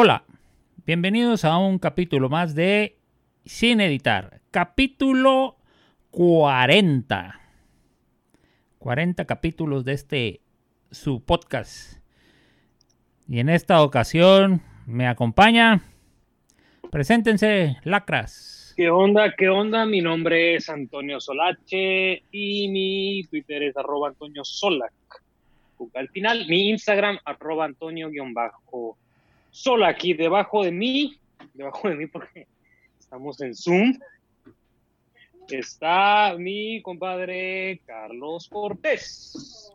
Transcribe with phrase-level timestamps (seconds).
[0.00, 0.22] Hola,
[0.86, 3.00] bienvenidos a un capítulo más de
[3.44, 5.56] Sin Editar, capítulo
[6.12, 7.40] 40.
[8.78, 10.40] 40 capítulos de este
[10.92, 11.98] su podcast.
[13.26, 15.82] Y en esta ocasión me acompaña.
[16.92, 18.74] Preséntense, lacras.
[18.76, 19.34] ¿Qué onda?
[19.36, 19.84] ¿Qué onda?
[19.84, 24.92] Mi nombre es Antonio Solache y mi Twitter es arroba Antonio Solac.
[25.94, 28.96] Al final, mi Instagram arroba Antonio-Bajo
[29.58, 29.96] Solac.
[29.96, 31.18] aquí debajo de mí,
[31.52, 32.46] debajo de mí porque
[32.98, 33.98] estamos en Zoom,
[35.48, 39.72] está mi compadre Carlos Cortés.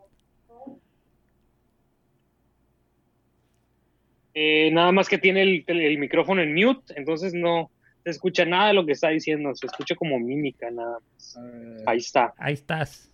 [4.32, 7.70] Eh, nada más que tiene el, micrófono en mute, entonces no
[8.02, 11.36] se escucha nada de lo que está diciendo, se escucha como mímica nada más.
[11.36, 12.32] Eh, ahí está.
[12.38, 13.08] Ahí estás.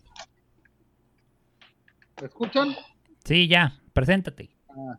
[2.21, 2.77] ¿Me escuchan?
[3.25, 4.51] Sí, ya, preséntate.
[4.71, 4.99] Ah,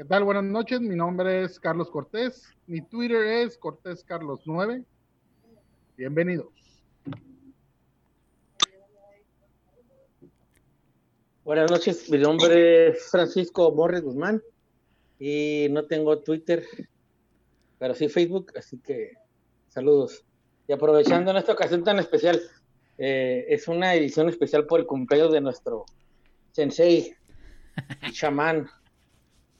[0.00, 0.24] ¿Qué tal?
[0.24, 4.82] Buenas noches, mi nombre es Carlos Cortés, mi Twitter es Cortés Carlos 9.
[5.94, 6.48] Bienvenidos.
[11.44, 14.42] Buenas noches, mi nombre es Francisco Morris Guzmán
[15.18, 16.64] y no tengo Twitter,
[17.78, 19.12] pero sí Facebook, así que
[19.68, 20.24] saludos.
[20.66, 22.40] Y aprovechando en esta ocasión tan especial,
[22.96, 25.84] eh, es una edición especial por el cumpleaños de nuestro
[26.52, 27.14] sensei,
[28.12, 28.66] chamán.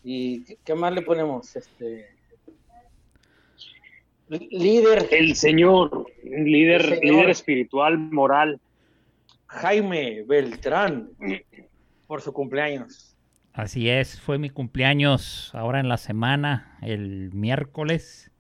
[0.03, 1.55] ¿Y qué más le ponemos?
[1.57, 2.09] Este
[4.29, 5.09] líder.
[5.11, 8.61] El señor, líder, líder espiritual, moral.
[9.47, 11.11] Jaime Beltrán,
[12.07, 13.17] por su cumpleaños.
[13.53, 18.31] Así es, fue mi cumpleaños ahora en la semana, el miércoles.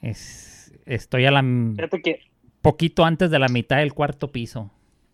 [0.00, 1.42] Es, estoy a la...
[2.02, 2.20] Que
[2.62, 4.72] poquito antes de la mitad del cuarto piso.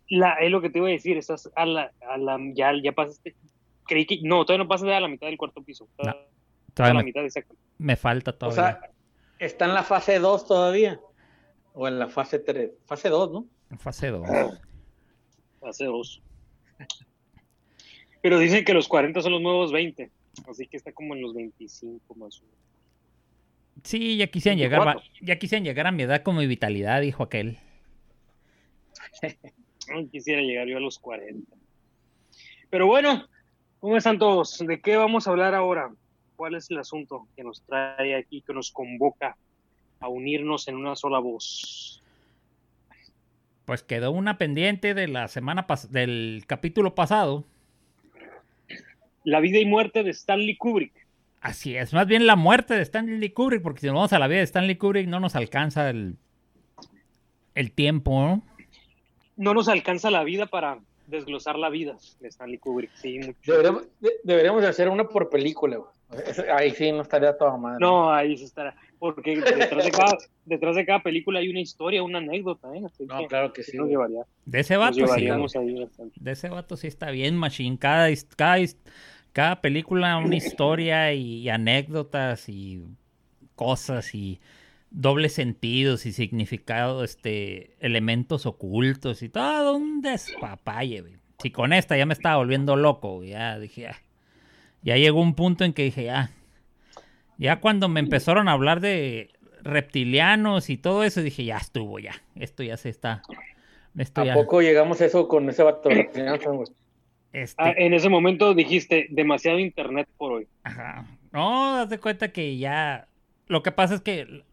[0.08, 2.92] La, es lo que te iba a decir, estás a la, a la ya, ya
[2.92, 3.34] pasaste,
[3.92, 5.88] creí que, no, todavía no pasaste a la mitad del cuarto piso.
[6.74, 7.22] Todavía, me, mitad,
[7.78, 8.62] me falta todavía.
[8.62, 8.90] O sea,
[9.38, 11.00] ¿está en la fase 2 todavía?
[11.74, 12.70] ¿O en la fase 3?
[12.86, 13.46] Fase 2, ¿no?
[13.70, 14.28] En fase 2.
[15.60, 16.22] Fase 2.
[18.22, 20.10] Pero dicen que los 40 son los nuevos 20,
[20.48, 22.58] así que está como en los 25 más o menos.
[23.84, 27.58] Sí, ya quisieran llegar, ya quisieran llegar a mi edad con mi vitalidad, dijo aquel.
[29.88, 31.56] no quisiera llegar yo a los 40.
[32.70, 33.28] Pero bueno,
[33.82, 34.58] ¿cómo están todos?
[34.64, 35.90] ¿De qué vamos a hablar ahora?
[36.36, 39.36] ¿Cuál es el asunto que nos trae aquí, que nos convoca
[39.98, 42.00] a unirnos en una sola voz?
[43.64, 47.44] Pues quedó una pendiente de la semana del capítulo pasado
[49.24, 50.92] la vida y muerte de Stanley Kubrick.
[51.40, 54.28] Así es, más bien la muerte de Stanley Kubrick, porque si nos vamos a la
[54.28, 56.16] vida de Stanley Kubrick no nos alcanza el,
[57.56, 58.42] el tiempo, ¿no?
[59.36, 60.78] No nos alcanza la vida para
[61.12, 63.20] desglosar la vida de Stanley Kubrick, sí.
[63.46, 63.86] Deberíamos,
[64.24, 65.78] deberíamos hacer una por película,
[66.54, 67.78] Ahí sí no estaría toda madre.
[67.80, 68.74] No, ahí sí estará.
[68.98, 72.82] Porque detrás de, cada, detrás de cada película hay una historia, una anécdota, ¿eh?
[73.00, 73.78] no, claro que sí.
[74.44, 75.28] De ese vato sí.
[76.16, 77.78] De ese vato sí está bien, Machine.
[77.78, 78.64] Cada, cada,
[79.32, 82.84] cada película una historia y, anécdotas y
[83.54, 84.40] cosas y
[84.92, 91.04] dobles sentidos y significado, este, elementos ocultos y todo un despapalle,
[91.38, 93.96] Si con esta ya me estaba volviendo loco, ya dije, ya,
[94.82, 96.30] ya llegó un punto en que dije, ya,
[97.38, 99.30] ya cuando me empezaron a hablar de
[99.62, 103.22] reptilianos y todo eso, dije, ya estuvo, ya, esto ya se está.
[104.16, 105.90] ¿A poco llegamos a eso con ese vato
[107.32, 107.54] este...
[107.56, 110.46] Ah, en ese momento dijiste demasiado internet por hoy.
[110.64, 111.06] Ajá.
[111.30, 113.08] No, das de cuenta que ya.
[113.46, 114.44] Lo que pasa es que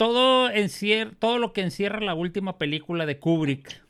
[0.00, 0.48] todo,
[1.18, 3.84] todo lo que encierra la última película de Kubrick.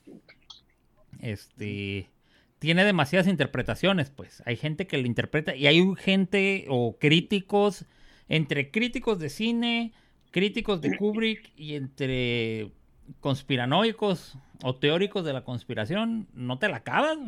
[1.21, 2.11] Este.
[2.59, 4.43] Tiene demasiadas interpretaciones, pues.
[4.45, 5.55] Hay gente que lo interpreta.
[5.55, 7.87] Y hay gente o críticos.
[8.29, 9.93] Entre críticos de cine,
[10.33, 12.73] críticos de Kubrick y entre
[13.21, 17.19] conspiranoicos o teóricos de la conspiración, no te la acabas.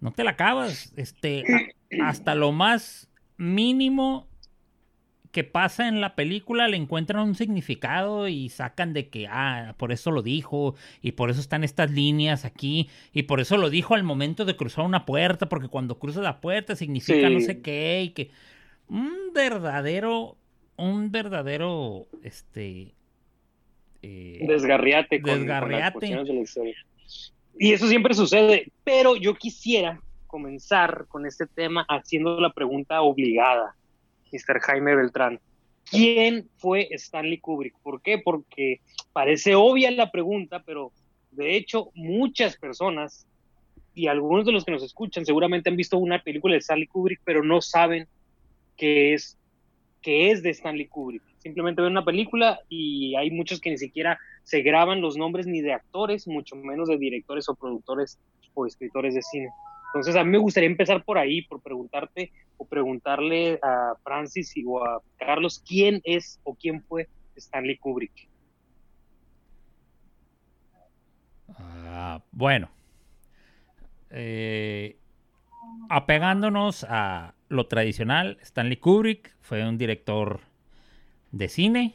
[0.00, 0.94] No te la acabas.
[0.96, 1.44] Este,
[2.02, 4.28] hasta lo más mínimo
[5.36, 9.92] que pasa en la película le encuentran un significado y sacan de que, ah, por
[9.92, 13.94] eso lo dijo y por eso están estas líneas aquí y por eso lo dijo
[13.94, 18.04] al momento de cruzar una puerta, porque cuando cruza la puerta significa no sé qué
[18.04, 18.30] y que
[18.88, 20.38] un verdadero,
[20.78, 22.94] un verdadero, este,
[24.00, 25.46] eh, desgarriate, con,
[27.58, 33.76] y eso siempre sucede, pero yo quisiera comenzar con este tema haciendo la pregunta obligada,
[34.32, 34.60] Mr.
[34.60, 35.40] Jaime Beltrán.
[35.90, 37.78] ¿Quién fue Stanley Kubrick?
[37.80, 38.18] ¿Por qué?
[38.18, 38.80] Porque
[39.12, 40.92] parece obvia la pregunta, pero
[41.30, 43.26] de hecho muchas personas
[43.94, 47.20] y algunos de los que nos escuchan seguramente han visto una película de Stanley Kubrick,
[47.24, 48.06] pero no saben
[48.76, 49.38] qué es,
[50.02, 51.22] qué es de Stanley Kubrick.
[51.38, 55.60] Simplemente ven una película y hay muchos que ni siquiera se graban los nombres ni
[55.60, 58.18] de actores, mucho menos de directores o productores
[58.54, 59.48] o escritores de cine.
[59.96, 64.84] Entonces a mí me gustaría empezar por ahí, por preguntarte o preguntarle a Francis o
[64.84, 68.28] a Carlos quién es o quién fue Stanley Kubrick.
[71.58, 72.68] Ah, bueno,
[74.10, 74.96] eh,
[75.88, 80.40] apegándonos a lo tradicional, Stanley Kubrick fue un director
[81.32, 81.94] de cine,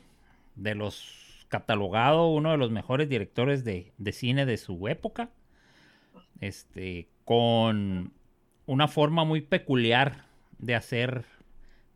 [0.55, 5.29] de los catalogado uno de los mejores directores de cine de su época,
[6.41, 8.11] este, con
[8.65, 10.25] una forma muy peculiar
[10.57, 11.23] de hacer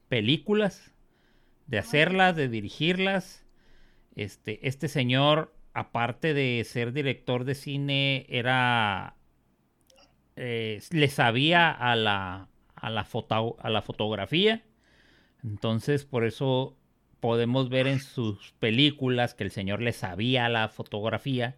[0.08, 0.94] películas,
[1.68, 3.46] de hacerlas, de dirigirlas.
[4.16, 9.18] Este, este señor, aparte de ser director de cine, era
[10.38, 13.06] eh, le sabía a la, a la,
[13.60, 14.64] a la fotografía.
[15.44, 16.78] Entonces, por eso
[17.20, 21.58] podemos ver en sus películas que el señor le sabía a la fotografía.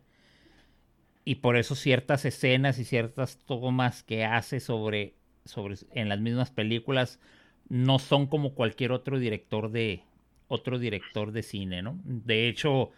[1.27, 6.51] Y por eso ciertas escenas y ciertas tomas que hace sobre, sobre en las mismas
[6.51, 7.19] películas
[7.67, 10.03] no son como cualquier otro director de
[10.47, 11.99] otro director de cine, ¿no?
[12.05, 12.91] De hecho,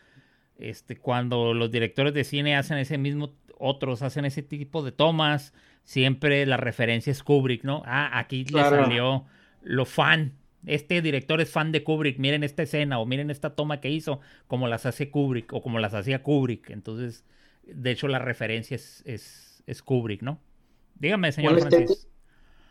[0.60, 5.52] este, cuando los directores de cine hacen ese mismo, otros hacen ese tipo de tomas,
[5.84, 7.82] siempre la referencia es Kubrick, ¿no?
[7.88, 9.26] Ah, aquí le salió
[9.64, 10.34] lo fan.
[10.68, 14.20] Este director es fan de Kubrick, miren esta escena o miren esta toma que hizo,
[14.46, 16.70] como las hace Kubrick o como las hacía Kubrick.
[16.70, 17.26] Entonces,
[17.76, 20.40] de hecho, la referencia es, es, Kubrick, ¿no?
[20.96, 22.08] Dígame, señor una Francis.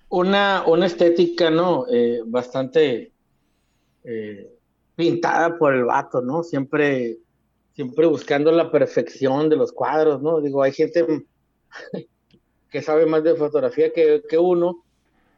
[0.08, 1.86] Una, una estética, ¿no?
[1.90, 3.12] Eh, bastante
[4.04, 4.50] eh,
[4.96, 6.42] pintada por el vato, ¿no?
[6.42, 7.18] Siempre,
[7.72, 10.40] siempre buscando la perfección de los cuadros, ¿no?
[10.40, 11.06] Digo, hay gente
[12.70, 14.82] que sabe más de fotografía que, uno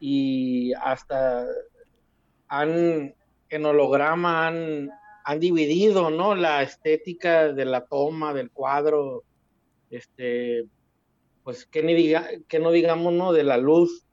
[0.01, 1.47] y hasta
[2.49, 3.15] han
[3.51, 4.91] en holograma han,
[5.25, 9.25] han, dividido no la estética de la toma del cuadro
[9.90, 10.66] este
[11.44, 14.04] pues que ni diga que no digamos no de la luz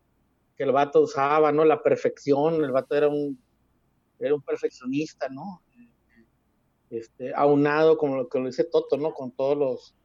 [0.56, 3.40] que el vato usaba no la perfección el vato era un
[4.20, 5.62] era un perfeccionista no
[6.90, 9.96] este aunado como lo que lo dice Toto no con todos los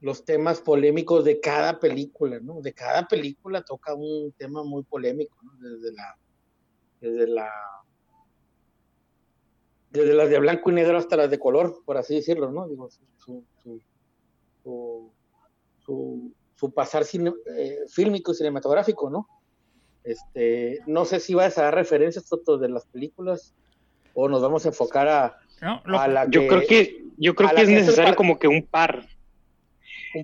[0.00, 2.60] los temas polémicos de cada película, ¿no?
[2.62, 5.52] De cada película toca un tema muy polémico, ¿no?
[5.58, 6.18] Desde la,
[7.00, 7.50] desde la,
[9.90, 12.66] desde las de blanco y negro hasta las de color, por así decirlo, ¿no?
[12.66, 13.82] Digo, su, su, su,
[16.74, 19.28] pasar cine, eh, fílmico y cinematográfico, ¿no?
[20.04, 23.54] Este, no sé si vas a dar referencias fotos de las películas
[24.14, 27.62] o nos vamos a enfocar a, a la que, yo creo que yo creo que
[27.62, 29.06] es necesario como que un par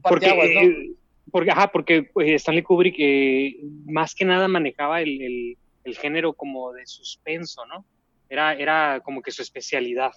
[0.02, 0.92] porque, eh,
[1.31, 5.56] porque, ajá, porque pues, Stanley Kubrick eh, más que nada manejaba el,
[6.00, 7.85] género como de suspenso, ¿no?
[8.28, 10.11] Era, era como que su especialidad.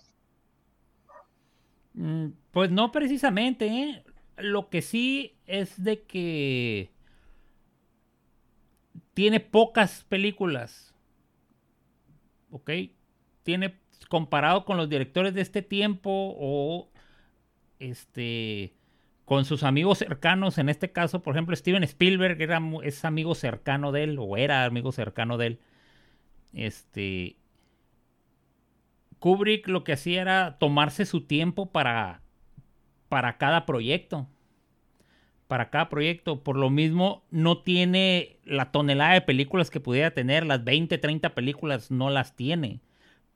[1.94, 4.04] Mm, pues no precisamente, ¿eh?
[4.41, 6.89] Lo que sí es de que
[9.13, 10.93] tiene pocas películas.
[12.51, 12.72] ¿Ok?
[13.43, 16.89] Tiene, comparado con los directores de este tiempo o
[17.79, 18.74] este
[19.29, 23.91] con sus amigos cercanos, en este caso, por ejemplo, Steven Spielberg era, es amigo cercano
[23.91, 25.60] de él, o era amigo cercano de él.
[26.51, 27.36] Este.
[29.19, 32.24] Kubrick lo que hacía era tomarse su tiempo para,
[33.10, 34.28] para cada proyecto.
[35.48, 36.44] Para cada proyecto.
[36.44, 40.46] Por lo mismo, no tiene la tonelada de películas que pudiera tener.
[40.46, 42.80] Las 20, 30 películas no las tiene.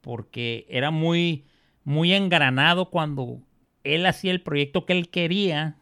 [0.01, 1.45] Porque era muy,
[1.83, 3.39] muy engranado cuando
[3.83, 5.77] él hacía el proyecto que él quería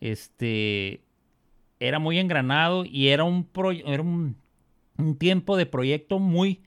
[0.00, 1.02] este,
[1.78, 3.48] era muy engranado y era un,
[3.86, 4.36] era un,
[5.18, 6.60] tiempo de proyecto muy,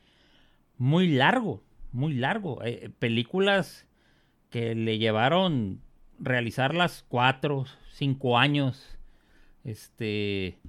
[0.77, 1.61] muy largo,
[1.91, 2.63] muy largo.
[2.63, 3.87] Eh, películas
[4.53, 5.81] que le llevaron
[6.19, 8.99] realizarlas cuatro, cinco años.
[9.63, 10.59] Este,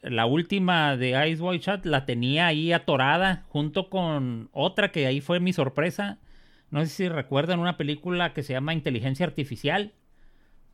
[0.00, 5.20] la última de Ice White Shot la tenía ahí atorada junto con otra que ahí
[5.20, 6.16] fue mi sorpresa.
[6.70, 9.92] No sé si recuerdan una película que se llama Inteligencia Artificial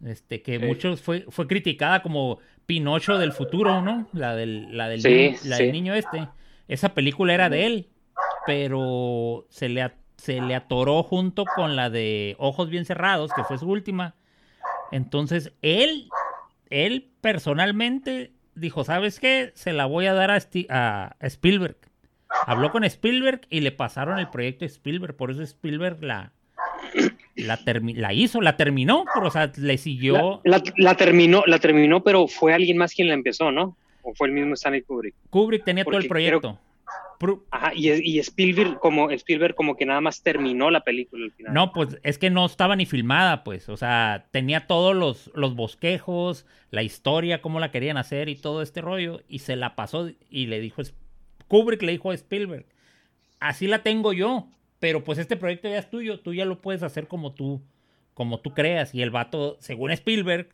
[0.05, 4.07] este, que muchos fue, fue criticada como Pinocho del futuro, ¿no?
[4.13, 6.29] La del, la del, niño, la del niño este.
[6.69, 7.89] Esa película era de él,
[8.47, 9.91] pero se le,
[10.25, 14.15] se le atoró junto con la de Ojos Bien Cerrados, que fue su última.
[14.91, 16.09] Entonces, él,
[16.71, 19.53] él personalmente dijo, ¿sabes qué?
[19.55, 21.77] Se la voy a dar a, a Spielberg.
[22.47, 26.33] Habló con Spielberg y le pasaron el proyecto a Spielberg, por eso Spielberg la,
[27.35, 30.41] la, la hizo, la terminó, pero o sea, le siguió.
[30.45, 33.77] La, terminó, la terminó, pero fue alguien más quien la empezó, ¿no?
[34.03, 35.15] ¿O fue el mismo Stanley Kubrick?
[35.29, 36.59] Kubrick tenía todo el proyecto.
[37.51, 41.55] Ajá, y, Spielberg como Spielberg como que nada más terminó la película al final.
[41.55, 45.55] No, pues es que no estaba ni filmada, pues, o sea, tenía todos los, los
[45.55, 50.11] bosquejos, la historia, cómo la querían hacer y todo este rollo, y se la pasó
[50.31, 50.83] y le dijo,
[51.49, 52.67] Kubrick le dijo a Spielberg,
[53.41, 54.49] así la tengo yo,
[54.81, 57.63] pero pues este proyecto ya es tuyo, tú ya lo puedes hacer como tú,
[58.15, 60.49] como tú creas, y el vato, según Spielberg,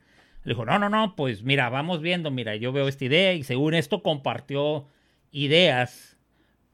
[0.45, 3.45] le dijo, no, no, no, pues mira, vamos viendo, mira, yo veo esta idea, y
[3.45, 4.87] según esto compartió
[5.33, 6.10] ideas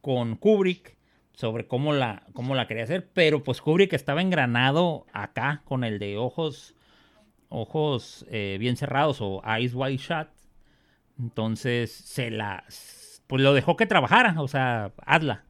[0.06, 0.96] con Kubrick
[1.32, 5.98] sobre cómo la, cómo la quería hacer, pero pues Kubrick estaba engranado acá con el
[5.98, 6.76] de ojos,
[7.48, 10.28] ojos eh, bien cerrados o eyes wide shut.
[11.18, 12.62] Entonces se la,
[13.26, 15.44] pues lo dejó que trabajara, o sea, hazla.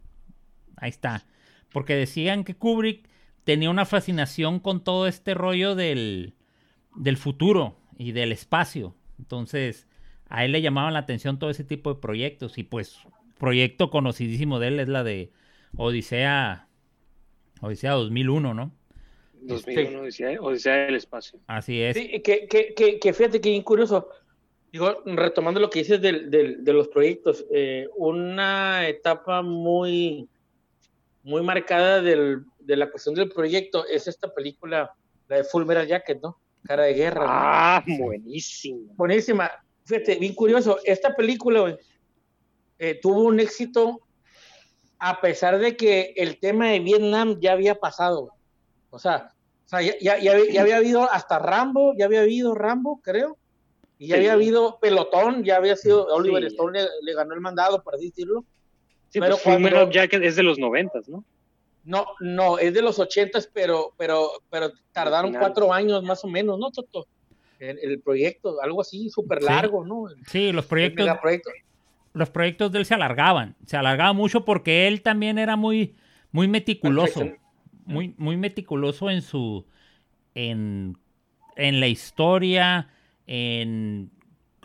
[0.78, 1.26] Ahí está.
[1.70, 3.10] Porque decían que Kubrick
[3.44, 6.32] tenía una fascinación con todo este rollo del,
[6.94, 8.94] del futuro y del espacio.
[9.18, 9.86] Entonces,
[10.30, 13.06] a él le llamaban la atención todo ese tipo de proyectos y pues
[13.38, 15.30] proyecto conocidísimo de él es la de
[15.76, 16.68] Odisea,
[17.60, 18.72] Odisea 2001, ¿no?
[19.42, 20.00] 2001,
[20.40, 21.38] Odisea, del espacio.
[21.46, 21.96] Así es.
[21.96, 24.08] Sí, que, que, que, fíjate que curioso.
[24.72, 30.28] Digo, retomando lo que dices de los proyectos, eh, una etapa muy,
[31.22, 34.92] muy marcada del, de la cuestión del proyecto es esta película,
[35.28, 36.38] la de Full Metal Jacket, ¿no?
[36.64, 37.24] Cara de guerra.
[37.26, 38.92] Ah, buenísima.
[38.96, 39.50] Buenísima.
[39.84, 40.78] Fíjate, bien curioso.
[40.84, 41.76] Esta película,
[42.78, 44.00] eh, tuvo un éxito
[44.98, 48.32] a pesar de que el tema de Vietnam ya había pasado.
[48.90, 49.32] O sea,
[50.00, 53.36] ya, había, habido hasta Rambo, ya había habido Rambo, creo.
[53.98, 57.94] Y ya había habido pelotón, ya había sido Oliver Stone le, ganó el mandado, por
[57.94, 58.44] así decirlo.
[59.08, 61.24] Sí, pero pues cuando, ya que es de los noventas, ¿no?
[61.84, 66.58] No, no, es de los ochentas, pero, pero, pero tardaron cuatro años más o menos,
[66.58, 67.06] ¿no, Toto?
[67.58, 70.08] El, proyecto, algo así, súper largo, ¿no?
[70.26, 71.06] sí, los proyectos
[72.16, 73.56] los proyectos de él se alargaban.
[73.66, 75.96] Se alargaba mucho porque él también era muy,
[76.32, 77.28] muy meticuloso.
[77.84, 79.66] Muy, muy meticuloso en su.
[80.34, 80.96] En,
[81.56, 82.88] en la historia,
[83.26, 84.10] en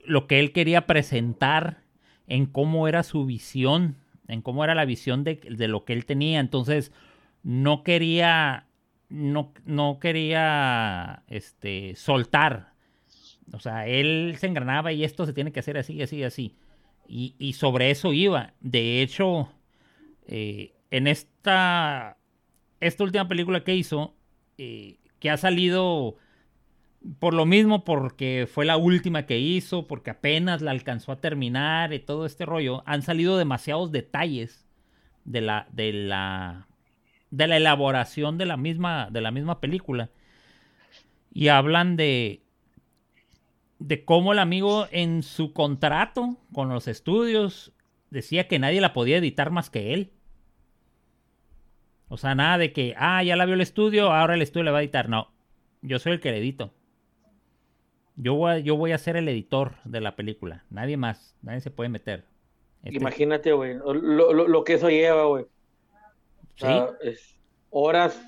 [0.05, 1.81] lo que él quería presentar,
[2.25, 3.97] en cómo era su visión,
[4.29, 6.39] en cómo era la visión de, de lo que él tenía.
[6.39, 6.93] Entonces,
[7.43, 8.67] no quería.
[9.09, 12.71] No, no quería este, soltar.
[13.51, 16.55] O sea, él se engranaba y esto se tiene que hacer así, así, así.
[17.13, 18.53] Y, sobre eso iba.
[18.61, 19.51] De hecho,
[20.27, 22.17] eh, en esta,
[22.79, 24.15] esta última película que hizo,
[24.57, 26.15] eh, que ha salido
[27.19, 31.91] por lo mismo, porque fue la última que hizo, porque apenas la alcanzó a terminar
[31.91, 34.65] y todo este rollo, han salido demasiados detalles
[35.25, 36.67] de la, de la,
[37.29, 40.11] de la elaboración de la misma, de la misma película.
[41.33, 42.41] Y hablan de,
[43.81, 47.73] de cómo el amigo en su contrato con los estudios
[48.11, 50.11] decía que nadie la podía editar más que él.
[52.07, 54.71] O sea, nada de que, ah, ya la vio el estudio, ahora el estudio le
[54.71, 55.09] va a editar.
[55.09, 55.31] No,
[55.81, 56.71] yo soy el que le edito.
[58.17, 60.63] Yo voy, a, yo voy a ser el editor de la película.
[60.69, 62.25] Nadie más, nadie se puede meter.
[62.83, 65.45] Este Imagínate, güey, lo, que eso lleva, güey.
[66.55, 66.67] ¿Sí?
[67.71, 68.21] horas,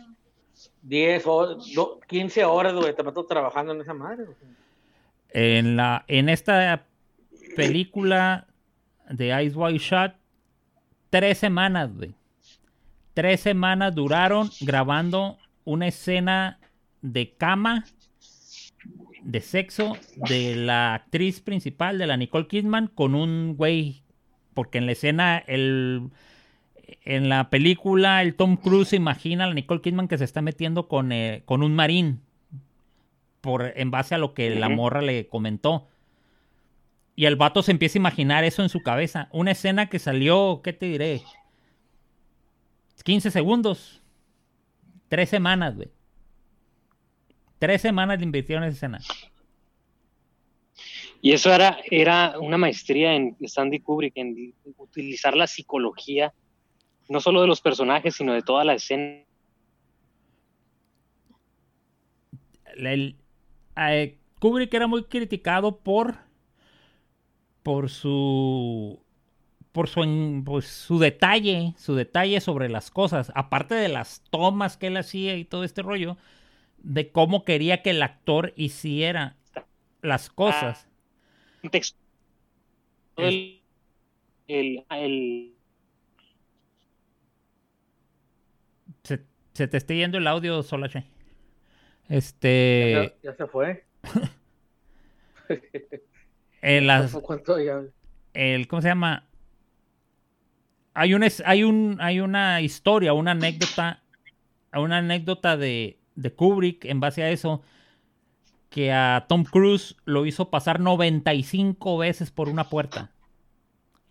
[0.82, 4.26] 10, o 15 horas, güey, te mato trabajando en esa madre.
[5.34, 6.86] En, la, en esta
[7.56, 8.48] película
[9.10, 10.16] de Ice White Shot,
[11.10, 11.90] tres semanas.
[13.14, 16.60] Tres semanas duraron grabando una escena
[17.02, 17.86] de cama,
[19.24, 24.04] de sexo, de la actriz principal, de la Nicole Kidman, con un güey.
[24.54, 26.10] Porque en la escena, el,
[27.06, 30.88] en la película, el Tom Cruise imagina a la Nicole Kidman que se está metiendo
[30.88, 32.22] con, eh, con un marín
[33.44, 35.90] por, en base a lo que la morra le comentó.
[37.14, 39.28] Y el vato se empieza a imaginar eso en su cabeza.
[39.34, 41.22] Una escena que salió, ¿qué te diré?
[43.04, 44.02] 15 segundos.
[45.10, 45.90] Tres semanas, güey.
[47.60, 49.00] Tres semanas de invirtieron en esa escena.
[51.22, 56.34] Y eso era, era una maestría en Sandy Kubrick, en utilizar la psicología,
[57.10, 59.26] no solo de los personajes, sino de toda la escena.
[62.78, 63.18] El,
[63.78, 66.16] eh, Kubrick era muy criticado por
[67.64, 69.04] por su
[69.74, 74.88] por su, pues, su detalle, su detalle sobre las cosas, aparte de las tomas que
[74.88, 76.16] él hacía y todo este rollo,
[76.78, 79.36] de cómo quería que el actor hiciera
[80.04, 80.88] las cosas.
[83.18, 83.62] el,
[84.48, 85.56] el,
[89.04, 91.06] Se, se, te está yendo el audio, Solache.
[92.10, 93.16] Este.
[93.24, 93.86] Ya, se fue.
[96.62, 97.14] en las.
[98.34, 99.28] El, ¿Cómo se llama?
[100.96, 104.02] Hay, un, hay, un, hay una historia, una anécdota,
[104.74, 107.62] una anécdota de, de Kubrick en base a eso,
[108.70, 113.12] que a Tom Cruise lo hizo pasar 95 veces por una puerta.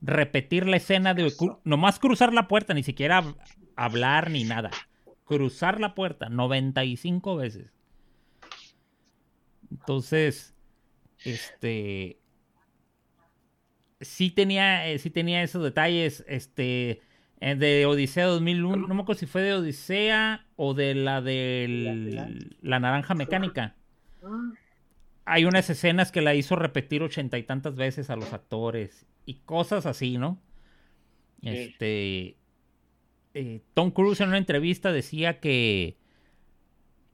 [0.01, 1.33] Repetir la escena de
[1.65, 3.25] nomás cruzar la puerta, ni siquiera
[3.77, 4.71] hablar ni nada.
[5.25, 7.73] Cruzar la puerta 95 veces.
[9.73, 10.55] Entonces,
[11.25, 12.19] este
[14.01, 16.25] sí tenía, eh, sí tenía esos detalles.
[16.29, 17.01] Este,
[17.41, 22.47] eh, de Odisea 2001, no me acuerdo si fue de Odisea o de la de
[22.61, 23.77] la naranja mecánica.
[25.25, 29.35] Hay unas escenas que la hizo repetir ochenta y tantas veces a los actores y
[29.41, 30.41] cosas así, ¿no?
[31.43, 32.37] Este,
[33.35, 35.97] eh, Tom Cruise en una entrevista decía que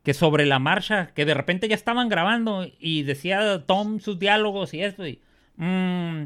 [0.02, 4.74] que sobre la marcha, que de repente ya estaban grabando y decía Tom sus diálogos
[4.74, 5.20] y esto y
[5.56, 6.24] mmm,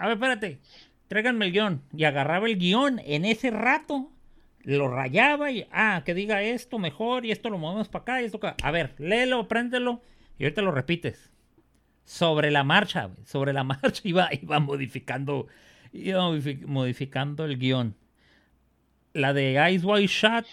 [0.00, 0.60] a ver, espérate,
[1.08, 1.82] tráiganme el guion.
[1.94, 4.10] Y agarraba el guion en ese rato,
[4.62, 8.24] lo rayaba y, ah, que diga esto mejor y esto lo movemos para acá y
[8.24, 8.56] esto acá.
[8.62, 10.00] A ver, léelo, préndelo
[10.38, 11.30] y ahorita lo repites.
[12.06, 15.48] Sobre la marcha, sobre la marcha iba, iba modificando,
[15.92, 16.22] iba
[16.66, 17.94] modificando el guion.
[19.12, 20.46] La de Ice White Shot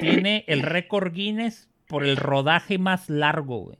[0.00, 3.78] tiene el récord Guinness por el rodaje más largo, güey.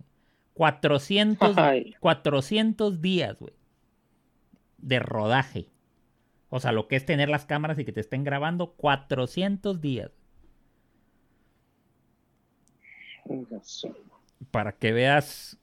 [0.54, 1.56] 400,
[2.00, 3.54] 400 días, güey
[4.84, 5.66] de rodaje.
[6.50, 10.12] O sea, lo que es tener las cámaras y que te estén grabando 400 días.
[14.50, 15.58] Para que veas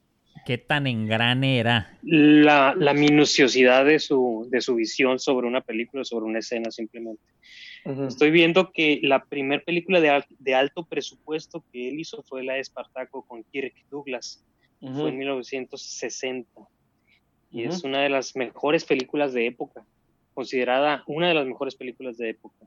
[0.45, 1.97] qué tan engrane era.
[2.01, 7.23] La, minuciosidad de su, de su visión sobre una película, sobre una escena simplemente.
[7.83, 12.53] Estoy viendo que la primera película de, de, alto presupuesto que él hizo fue la
[12.53, 14.43] de Espartaco con Kirk Douglas.
[14.79, 16.49] Fue en 1960
[17.51, 19.85] y es una de las mejores películas de época,
[20.33, 22.65] considerada una de las mejores películas de época.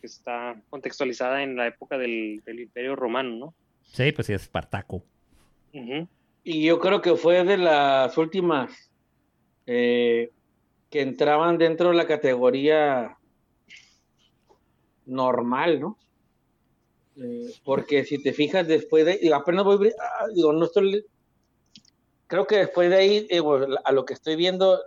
[0.00, 3.54] Está contextualizada en la época del, Imperio Romano, ¿no?
[3.82, 5.02] Sí, pues sí, es Espartaco.
[5.72, 8.90] Y yo creo que fue de las últimas
[9.66, 10.30] eh,
[10.90, 13.16] que entraban dentro de la categoría
[15.06, 15.98] normal, ¿no?
[17.16, 20.52] Eh, porque si te fijas después de, apenas voy, ah, digo,
[22.26, 23.42] creo que después de ahí, eh,
[23.84, 24.80] a lo que estoy viendo,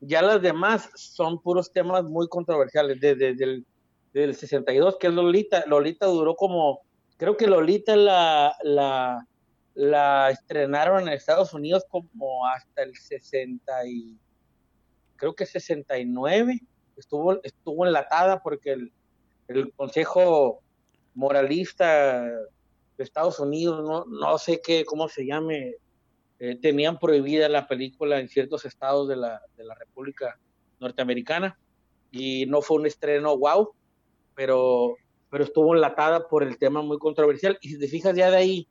[0.00, 3.00] ya las demás son puros temas muy controversiales.
[3.00, 3.66] Desde, el
[4.12, 6.80] del 62, que es Lolita, Lolita duró como,
[7.16, 9.26] creo que Lolita la, la,
[9.74, 14.18] la estrenaron en Estados Unidos como hasta el 60 y,
[15.22, 16.58] creo que 69,
[16.96, 18.92] estuvo, estuvo enlatada porque el,
[19.46, 20.60] el Consejo
[21.14, 25.76] Moralista de Estados Unidos, no, no sé qué, cómo se llame,
[26.40, 30.40] eh, tenían prohibida la película en ciertos estados de la, de la República
[30.80, 31.56] Norteamericana
[32.10, 33.72] y no fue un estreno wow,
[34.34, 34.96] pero,
[35.30, 37.56] pero estuvo enlatada por el tema muy controversial.
[37.60, 38.68] Y si te fijas ya de ahí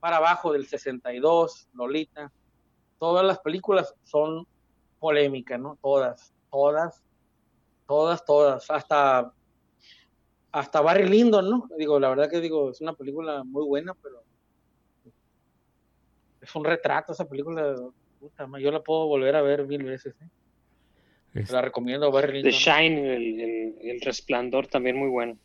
[0.00, 2.32] para abajo del 62, Lolita,
[2.98, 4.46] todas las películas son
[5.04, 5.76] polémicas, ¿no?
[5.82, 7.02] Todas, todas,
[7.86, 9.34] todas, todas, hasta
[10.50, 11.68] hasta Barry Lyndon, ¿no?
[11.76, 14.22] Digo, la verdad que digo, es una película muy buena, pero
[16.40, 17.76] es un retrato esa película.
[18.18, 20.14] Puta, yo la puedo volver a ver mil veces.
[21.34, 21.44] ¿eh?
[21.50, 22.10] La recomiendo.
[22.10, 25.36] The Shine, el, resplandor también muy bueno.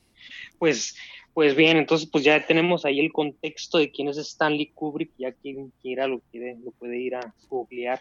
[0.58, 0.95] Pues,
[1.34, 5.34] pues bien, entonces pues ya tenemos ahí el contexto de quién es Stanley Kubrick, ya
[5.34, 8.00] quien quiera lo, quiere, lo puede ir a googlear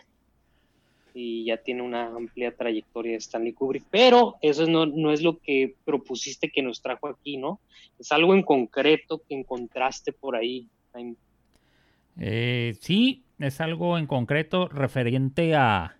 [1.14, 5.38] y ya tiene una amplia trayectoria de Stanley Kubrick, pero eso no, no es lo
[5.38, 7.60] que propusiste que nos trajo aquí, ¿no?
[7.98, 10.68] Es algo en concreto que encontraste por ahí,
[12.20, 15.96] eh, sí, es algo en concreto referente a,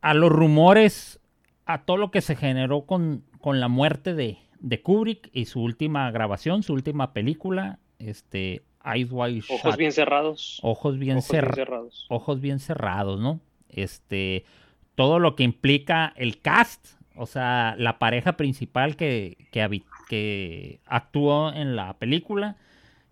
[0.00, 1.20] a los rumores,
[1.66, 5.62] a todo lo que se generó con, con la muerte de, de, Kubrick y su
[5.62, 10.60] última grabación, su última película, este, Eyes Wide Ojos bien cerrados.
[10.62, 12.06] Ojos bien, cerrados.
[12.08, 13.40] Ojos bien cerrados, ¿no?
[13.68, 14.44] Este,
[14.94, 21.52] todo lo que implica el cast, o sea, la pareja principal que, que, que actuó
[21.52, 22.56] en la película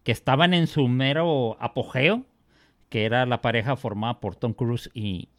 [0.07, 2.25] que estaban en su mero apogeo,
[2.91, 5.31] que era la pareja formada por Tom Cruise y,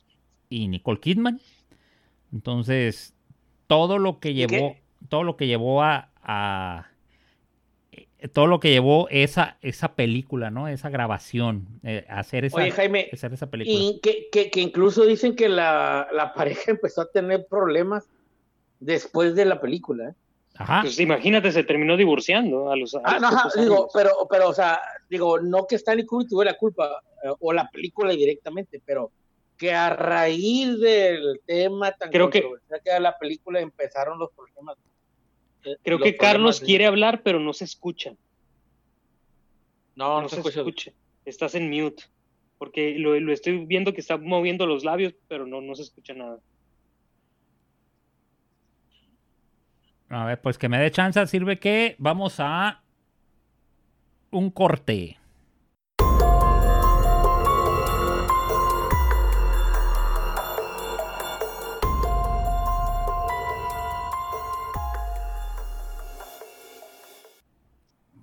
[0.50, 1.40] Nicole Kidman.
[2.34, 3.16] Entonces,
[3.68, 4.76] todo lo que llevó,
[5.08, 6.10] todo lo que llevó a,
[8.34, 10.68] todo lo que llevó esa, esa película, ¿no?
[10.68, 13.78] Esa grabación, eh, hacer, esa, hacer esa película.
[13.78, 18.10] Y que, incluso dicen que la, pareja empezó a tener problemas
[18.80, 20.10] después de la película.
[20.10, 20.14] ¿eh?
[20.56, 20.82] Ajá.
[20.82, 22.96] Pues imagínate, se terminó divorciando a los.
[22.96, 26.30] a Ah, los no, ajá, digo, pero, pero, o sea, digo, no que Stanley Kubrick
[26.30, 29.12] tuviera la culpa, eh, o la película directamente, pero
[29.58, 34.78] que a raíz del tema tan Creo que- que era la película empezaron los problemas.
[35.84, 38.12] Creo que Carlos de- quiere hablar, pero no se escucha.
[39.96, 40.60] No, No, no, se se escucha.
[40.60, 40.92] escucha.
[41.26, 42.04] Estás en mute.
[42.58, 46.14] Porque lo, lo estoy viendo que está moviendo los labios, pero no, no se escucha
[46.14, 46.40] nada.
[50.10, 52.82] A ver, pues que me dé chance, sirve que vamos a
[54.32, 55.18] un corte.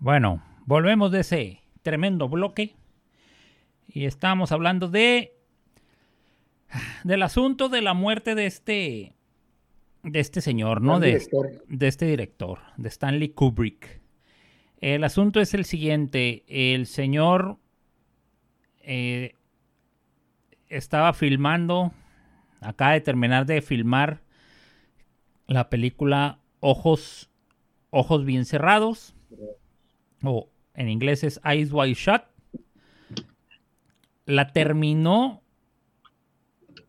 [0.04, 2.76] Bueno, volvemos de ese tremendo bloque
[3.88, 5.32] y estamos hablando de
[7.04, 9.16] del asunto de la muerte de este
[10.02, 11.00] de este señor, ¿no?
[11.00, 14.02] De este director, de Stanley Kubrick.
[14.82, 16.44] El asunto es el siguiente.
[16.48, 17.56] El señor
[18.82, 19.36] eh,
[20.68, 21.94] estaba filmando,
[22.60, 24.20] acaba de terminar de filmar
[25.46, 27.30] la película Ojos,
[27.88, 29.14] Ojos Bien Cerrados,
[30.26, 32.22] o en inglés es Eyes Wide Shut.
[34.26, 35.42] La terminó,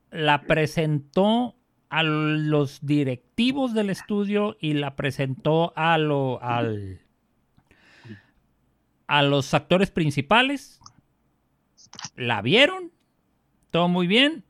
[0.09, 1.55] la presentó
[1.89, 7.01] a los directivos del estudio y la presentó a, lo, al,
[9.07, 10.79] a los actores principales.
[12.15, 12.91] La vieron,
[13.69, 14.43] todo muy bien,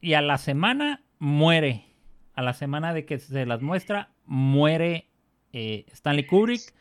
[0.00, 1.86] y a la semana muere.
[2.34, 5.08] A la semana de que se las muestra, muere
[5.52, 6.74] eh, Stanley Kubrick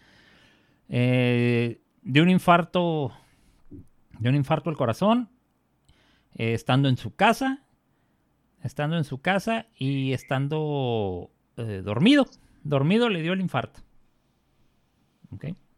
[0.89, 3.11] eh, de un infarto,
[4.19, 5.29] de un infarto al corazón,
[6.35, 7.63] eh, estando en su casa
[8.63, 12.25] estando en su casa y estando eh, dormido.
[12.63, 13.81] Dormido le dio el infarto.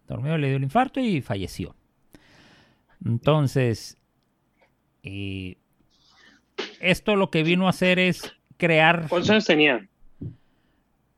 [0.08, 1.76] Dormido le dio el infarto y falleció.
[3.04, 3.98] Entonces,
[6.80, 9.08] esto lo que vino a hacer es crear...
[9.10, 9.88] ¿Cuántos años tenía?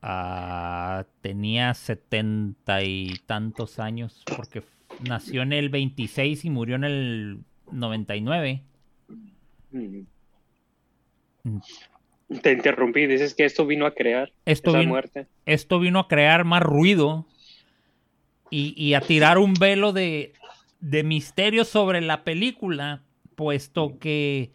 [0.10, 4.64] Ah, tenía setenta y tantos años porque
[5.04, 7.40] nació en el 26 y murió en el
[7.74, 8.64] 99.
[9.72, 11.58] Mm.
[12.42, 15.28] Te interrumpí, dices que esto vino a crear Esto esa vino, muerte.
[15.46, 17.26] esto vino a crear más ruido
[18.50, 20.32] y, y a tirar un velo de,
[20.80, 23.04] de misterio sobre la película,
[23.36, 24.52] puesto que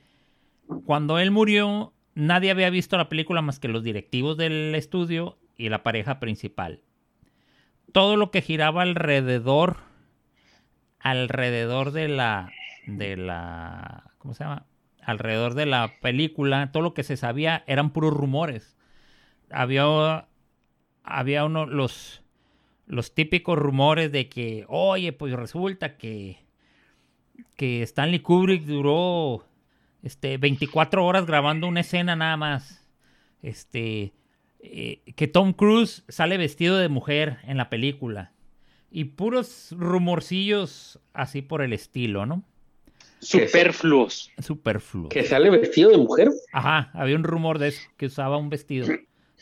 [0.86, 5.68] cuando él murió nadie había visto la película más que los directivos del estudio y
[5.68, 6.80] la pareja principal.
[7.92, 9.78] Todo lo que giraba alrededor,
[10.98, 12.50] alrededor de la,
[12.86, 14.66] de la, ¿cómo se llama?
[15.02, 18.76] Alrededor de la película, todo lo que se sabía eran puros rumores
[19.52, 20.26] había,
[21.04, 22.22] había uno, los,
[22.86, 26.38] los típicos rumores de que, oye, pues resulta que,
[27.56, 29.46] que Stanley Kubrick duró
[30.02, 32.88] este, 24 horas grabando una escena nada más.
[33.42, 34.12] Este,
[34.62, 38.32] eh, que Tom Cruise sale vestido de mujer en la película.
[38.90, 42.44] Y puros rumorcillos así por el estilo, ¿no?
[43.20, 44.30] Superfluos.
[44.38, 45.08] Superfluo.
[45.08, 46.30] Que sale vestido de mujer.
[46.52, 48.88] Ajá, había un rumor de eso, que usaba un vestido.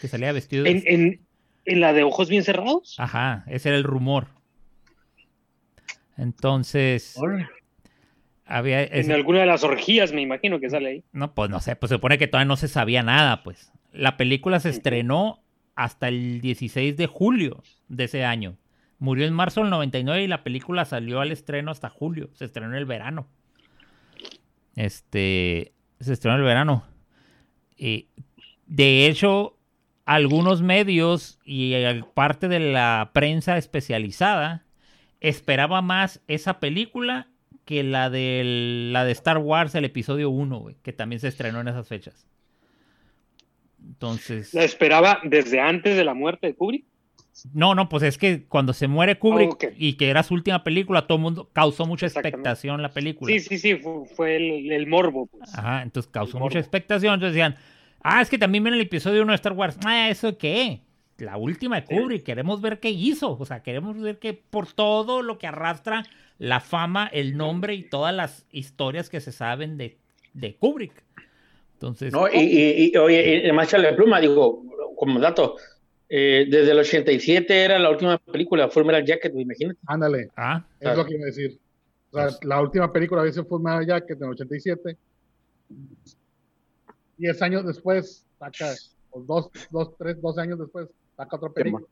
[0.01, 1.21] Que salía vestido de ¿En, en,
[1.65, 2.97] en la de ojos bien cerrados?
[2.99, 4.29] Ajá, ese era el rumor.
[6.17, 7.19] Entonces,
[8.45, 8.85] había...
[8.85, 11.05] En alguna de las orgías, me imagino que sale ahí.
[11.13, 13.73] No, pues no sé, pues se supone que todavía no se sabía nada, pues.
[13.93, 15.43] La película se estrenó
[15.75, 18.57] hasta el 16 de julio de ese año.
[18.99, 22.31] Murió en marzo del 99 y la película salió al estreno hasta julio.
[22.35, 23.29] Se estrenó en el verano.
[24.77, 26.85] Este, se estrenó en el verano.
[27.77, 28.09] Y
[28.67, 29.57] de hecho,
[30.05, 34.67] algunos medios y eh, parte de la prensa especializada
[35.21, 37.29] esperaba más esa película
[37.65, 41.61] que la de la de Star Wars, el episodio 1, güey, que también se estrenó
[41.61, 42.27] en esas fechas.
[43.87, 46.85] Entonces, La esperaba desde antes de la muerte de Kubrick.
[47.55, 51.07] no, no, pues es que cuando se muere Kubrick y que era su última película,
[51.07, 53.33] todo el mundo causó mucha expectación la película.
[53.33, 55.27] Sí, sí, sí, fue, fue el, el morbo.
[55.27, 55.55] Pues.
[55.55, 56.61] Ajá, entonces causó El mucha morbo.
[56.61, 57.15] expectación.
[57.15, 57.57] Entonces decían,
[58.03, 59.79] ah, es que también viene el episodio 1 de Star Wars.
[59.85, 60.83] Ah, ¿eso qué?
[61.19, 62.25] La última de Kubrick.
[62.25, 63.37] Queremos ver qué hizo.
[63.39, 66.05] O sea, queremos ver que por todo lo que arrastra
[66.39, 69.99] la fama, el nombre y todas las historias que se saben de,
[70.33, 71.05] de Kubrick.
[71.81, 74.63] Entonces, No, y, y, y, oye, y más la pluma, digo,
[74.97, 75.57] como dato,
[76.11, 79.79] eh, desde el 87 era la última película, Full Metal Jacket, imagínate.
[79.87, 81.59] Ándale, ah, es lo que iba a decir.
[82.11, 84.97] O sea, la última película había sido Full Metal Jacket en el 87.
[87.17, 88.75] Diez años después, saca,
[89.11, 91.87] o dos, dos, tres, dos años después, saca otra película.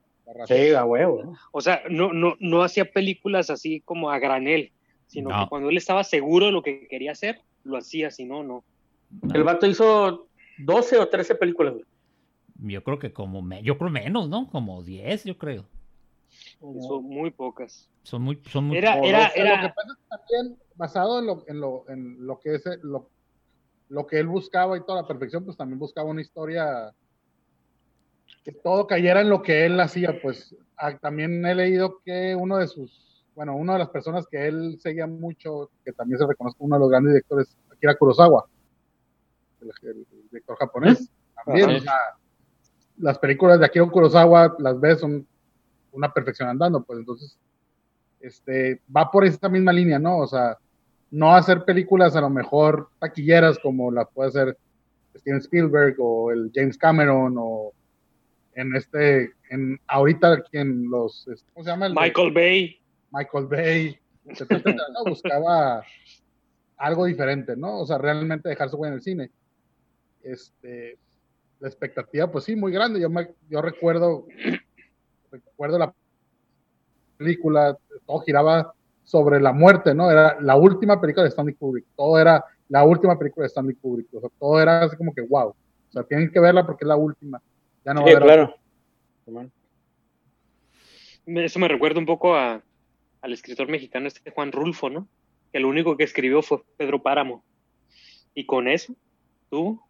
[0.47, 1.35] Sí, a huevo.
[1.53, 4.71] O sea, no, no, no hacía películas así como a granel,
[5.07, 5.45] sino No.
[5.45, 8.65] que cuando él estaba seguro de lo que quería hacer, lo hacía, si no, no.
[9.35, 11.85] El vato hizo 12 o 13 películas, güey.
[12.61, 14.49] Yo creo que como, me- yo creo menos, ¿no?
[14.51, 15.65] Como 10, yo creo.
[16.77, 17.89] Hizo muy pocas.
[18.03, 21.19] Son muy, son muy Era, O era, Lo que era, pasa es que también, basado
[21.21, 23.09] en lo, en lo, en lo que es eh, lo,
[23.89, 26.93] lo que él buscaba y toda la perfección, pues también buscaba una historia
[28.45, 30.21] que todo cayera en lo que él hacía.
[30.21, 30.55] Pues
[31.01, 35.07] también he leído que uno de sus, bueno, una de las personas que él seguía
[35.07, 38.47] mucho, que también se reconoce como uno de los grandes directores, Akira Kurosawa,
[39.61, 41.11] el, el director japonés.
[41.45, 41.79] También, Ajá.
[41.79, 41.95] o sea,
[42.99, 45.27] las películas de Akira Kurosawa las ves, son
[45.93, 47.39] una perfección andando, pues entonces
[48.21, 50.19] este, va por esa misma línea, ¿no?
[50.19, 50.59] O sea,
[51.11, 54.59] no hacer películas a lo mejor taquilleras como las puede hacer
[55.17, 57.73] Steven Spielberg o el James Cameron o
[58.55, 61.87] en este, en ahorita aquí en los, este, ¿cómo se llama?
[61.87, 62.81] El de- Michael Bay.
[63.13, 65.11] Michael Bay, etcétera, etcétera, ¿no?
[65.11, 65.83] buscaba
[66.77, 67.79] algo diferente, ¿no?
[67.81, 69.31] O sea, realmente dejar su huella en el cine.
[70.33, 70.99] Este,
[71.61, 73.01] la expectativa, pues sí, muy grande.
[73.01, 74.27] Yo, me, yo recuerdo,
[75.31, 75.95] recuerdo la
[77.17, 80.11] película, todo giraba sobre la muerte, ¿no?
[80.11, 81.87] Era la última película de Stanley Kubrick.
[81.97, 84.13] Todo era la última película de Stanley Kubrick.
[84.15, 85.49] O sea, todo era así como que, wow.
[85.49, 87.41] O sea, tienen que verla porque es la última.
[87.85, 88.55] Ya no va Sí, a haber claro.
[91.27, 92.63] Eso me recuerda un poco a,
[93.23, 95.09] al escritor mexicano este Juan Rulfo, ¿no?
[95.53, 97.43] Que lo único que escribió fue Pedro Páramo.
[98.35, 98.95] Y con eso,
[99.51, 99.81] tú.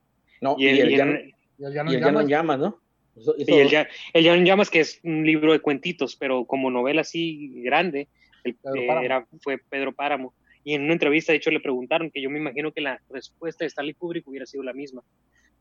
[0.41, 2.13] No, Y el, y el, y ya, el- Y el ya no y el ya
[2.13, 2.59] no llamas.
[2.59, 2.81] ¿no?
[3.17, 6.45] Hizo y el ya, el Ya no llamas, que es un libro de cuentitos, pero
[6.45, 8.09] como novela así grande,
[8.45, 10.35] el, Pedro eh, era, fue Pedro Páramo.
[10.65, 13.65] Y en una entrevista, de hecho, le preguntaron, que yo me imagino que la respuesta
[13.65, 15.03] de Stanley Kubrick hubiera sido la misma.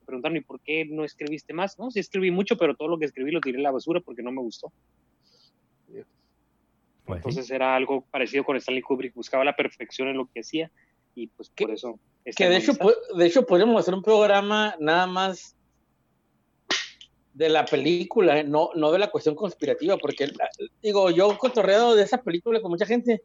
[0.02, 1.80] Le preguntaron, ¿y por qué no escribiste más?
[1.80, 4.22] No, sí escribí mucho, pero todo lo que escribí lo tiré a la basura porque
[4.22, 4.72] no me gustó.
[5.88, 6.06] Pues
[7.22, 7.30] sí.
[7.30, 10.70] Entonces era algo parecido con Stanley Kubrick, buscaba la perfección en lo que hacía
[11.18, 12.00] y pues por eso...
[12.36, 12.74] Que de hecho,
[13.16, 15.56] de hecho podríamos hacer un programa nada más
[17.34, 20.30] de la película, no, no de la cuestión conspirativa, porque
[20.82, 23.22] digo, yo he cotorreado de esa película con mucha gente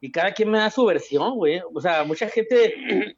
[0.00, 1.60] y cada quien me da su versión, güey.
[1.72, 3.16] O sea, mucha gente, eh,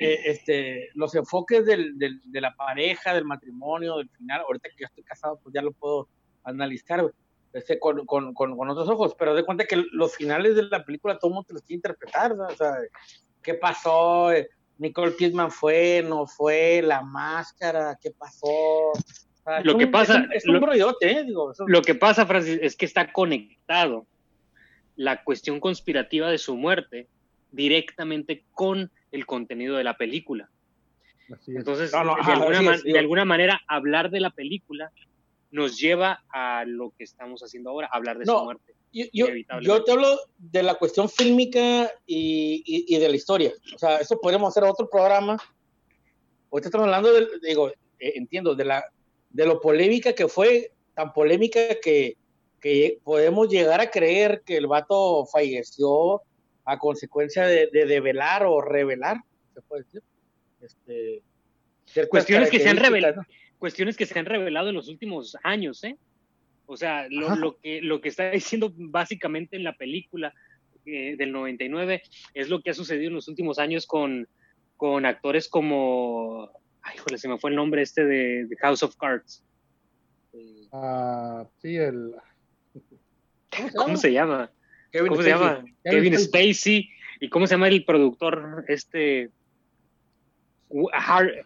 [0.00, 4.82] eh, este, los enfoques del, del- de la pareja, del matrimonio, del final, ahorita que
[4.82, 6.08] ya estoy casado, pues ya lo puedo
[6.44, 7.14] analizar, güey,
[7.54, 10.84] este, con, con, con, con otros ojos, pero de cuenta que los finales de la
[10.84, 12.46] película todo el mundo te los quiere interpretar, ¿no?
[12.48, 12.74] o sea,
[13.42, 14.30] ¿qué pasó?
[14.78, 18.46] Nicole Kidman fue, no fue, la máscara, ¿qué pasó?
[18.48, 18.94] O
[19.44, 21.24] sea, Lo es que un- pasa- es un, es un lo- ¿eh?
[21.24, 24.06] Digo, eso- Lo que pasa, Francis, es que está conectado
[24.96, 27.08] la cuestión conspirativa de su muerte
[27.50, 30.48] directamente con el contenido de la película.
[31.32, 31.58] Así es.
[31.58, 32.98] Entonces, No, no, de, ajá, alguna así man- es, de digo.
[32.98, 34.90] alguna manera, hablar de la película
[35.52, 38.74] nos lleva a lo que estamos haciendo ahora, hablar de No, su muerte.
[38.92, 39.06] yo,
[39.60, 43.52] yo, te hablo de la cuestión fílmica y, y- y de la historia.
[43.74, 45.36] O sea, eso podríamos hacer otro programa.
[46.50, 48.84] Ahorita estamos hablando, del, digo, eh, entiendo, de, la,
[49.30, 52.16] de lo polémica que fue, tan polémica que,
[52.60, 56.22] que podemos llegar a creer que el vato falleció
[56.64, 59.16] a consecuencia de, de develar o revelar,
[59.54, 60.02] se puede decir.
[60.60, 61.22] Este,
[62.08, 63.22] Cuestiones que se han revelado.
[63.62, 65.96] Cuestiones que se han revelado en los últimos años, ¿eh?
[66.66, 70.34] O sea, lo, que, lo que está diciendo básicamente en la película
[70.84, 72.02] eh, del 99
[72.34, 74.26] es lo que ha sucedido en los últimos años con,
[74.76, 76.50] con actores como.
[76.82, 79.44] Ay, joder, se me fue el nombre este de, de House of Cards.
[80.72, 82.16] Ah, sí, el.
[83.76, 84.50] ¿Cómo se llama?
[84.90, 85.64] Kevin ¿Cómo se llama?
[85.84, 86.54] Kevin Kevin Spacey.
[86.54, 86.90] Spacey.
[87.20, 88.64] ¿Y cómo se llama el productor?
[88.66, 89.30] Este.
[90.92, 91.44] Har-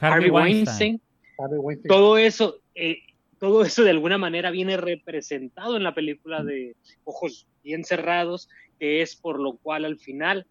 [0.00, 0.32] Harvey, Harvey Weinstein.
[0.32, 1.11] Weinstein.
[1.38, 1.88] Harvey Weinstein.
[1.88, 2.98] todo eso, eh,
[3.38, 9.02] todo eso de alguna manera viene representado en la película de Ojos bien cerrados, que
[9.02, 10.46] es por lo cual al final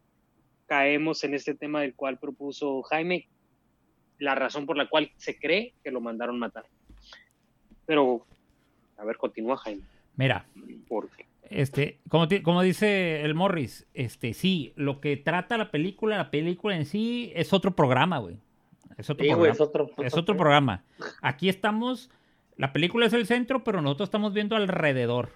[0.68, 3.28] caemos en este tema del cual propuso Jaime,
[4.20, 6.66] la razón por la cual se cree que lo mandaron matar.
[7.86, 8.26] Pero,
[8.98, 9.84] a ver, continúa Jaime.
[10.16, 10.46] Mira,
[10.88, 16.32] Porque este, como, como dice el Morris, este, sí, lo que trata la película, la
[16.32, 18.38] película en sí, es otro programa, güey.
[18.98, 20.84] Es otro Sí, güey, es otro, Es otro programa.
[21.22, 22.10] Aquí estamos,
[22.58, 25.30] la película es el centro, pero nosotros estamos viendo alrededor.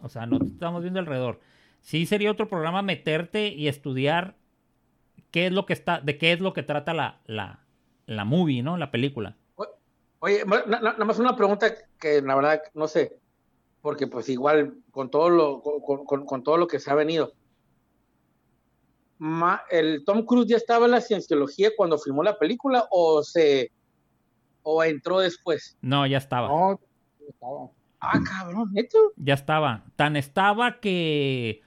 [0.00, 1.40] O sea, nosotros estamos viendo alrededor.
[1.80, 4.36] Sí sería otro programa meterte y estudiar
[5.30, 7.60] qué es lo que está, de qué es lo que trata la, la,
[8.06, 8.76] la movie, ¿no?
[8.76, 9.36] La película.
[10.24, 13.18] Oye, nada más una pregunta que la verdad no sé,
[13.80, 17.32] porque pues igual con todo lo con, con- con todo lo que se ha venido.
[19.24, 23.70] Ma- ¿El Tom Cruise ya estaba en la cienciología cuando filmó la película o se
[24.64, 25.76] o entró después?
[25.80, 26.48] No, ya estaba.
[26.48, 26.80] No,
[27.28, 27.68] estaba.
[28.00, 28.98] Ah, cabrón, ¿neto?
[29.14, 29.84] Ya estaba.
[29.94, 31.60] Tan estaba que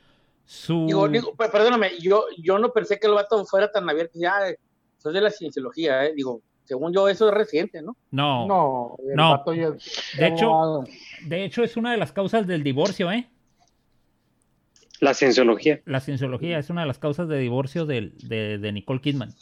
[0.44, 0.86] su...
[0.86, 4.20] Digo, digo, pe- perdóname, yo, yo no pensé que el vato fuera tan abierto.
[4.20, 4.34] Ya,
[4.98, 6.14] soy de la cienciología, ¿eh?
[6.14, 7.96] Digo, según yo, eso es reciente, ¿no?
[8.12, 9.30] No, No, el No.
[9.30, 9.70] vato ya-
[10.18, 10.84] De hecho-
[11.26, 13.30] de hecho es una de las causas del divorcio, ¿eh?
[15.02, 15.82] La cienciología.
[15.86, 19.34] La cienciología es una de las causas de divorcio del- de, de Nicole Kidman.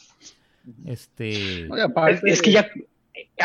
[0.86, 1.64] Este...
[1.66, 2.68] Es, es que ya.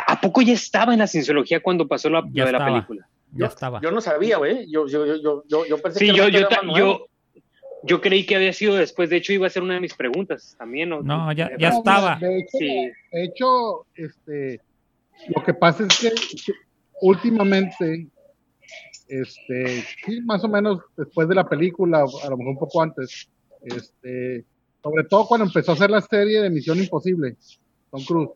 [0.08, 3.08] ¿A poco ya estaba en la cienciología cuando pasó la, Ya lo de la película?
[3.34, 3.82] Ya yo, estaba.
[3.82, 4.70] Yo no sabía, güey.
[4.72, 7.08] Yo, yo, yo, yo, yo, pensé Sí, que yo, yo, era más yo,
[7.84, 9.10] yo creí que había sido después.
[9.10, 10.90] De hecho, iba a ser una de mis preguntas también.
[10.90, 11.02] ¿no?
[11.04, 12.16] No, ya- Eh, ya No, estaba.
[12.20, 12.92] De hecho, Sí.
[13.12, 14.62] de hecho, este,
[15.36, 16.12] lo que pasa es que
[17.02, 18.08] últimamente,
[19.10, 23.28] este, sí, más o menos después de la película, a lo mejor un poco antes,
[23.64, 24.46] este,
[24.84, 27.36] sobre todo cuando empezó a hacer la serie de Misión Imposible,
[27.90, 28.30] Tom Cruise,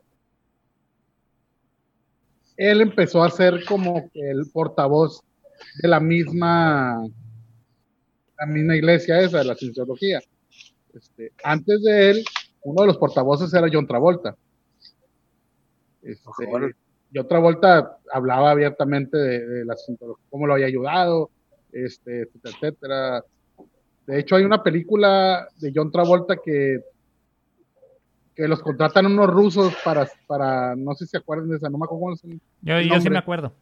[2.56, 5.22] él empezó a ser como el portavoz
[5.80, 7.06] de la misma,
[8.38, 10.20] la misma iglesia esa, de la cienciología.
[10.92, 12.24] Este, antes de él,
[12.62, 14.36] uno de los portavoces era John Travolta.
[16.02, 16.46] Este,
[17.14, 17.20] Órale.
[17.20, 19.74] John Travolta hablaba abiertamente de, de la
[20.30, 21.30] cómo lo había ayudado,
[21.72, 23.24] este, etcétera, etcétera.
[24.06, 26.80] De hecho, hay una película de John Travolta que,
[28.34, 31.78] que los contratan unos rusos para, para, no sé si se acuerdan de esa, no
[31.78, 33.52] me acuerdo cómo es el- Yo, el yo sí me acuerdo.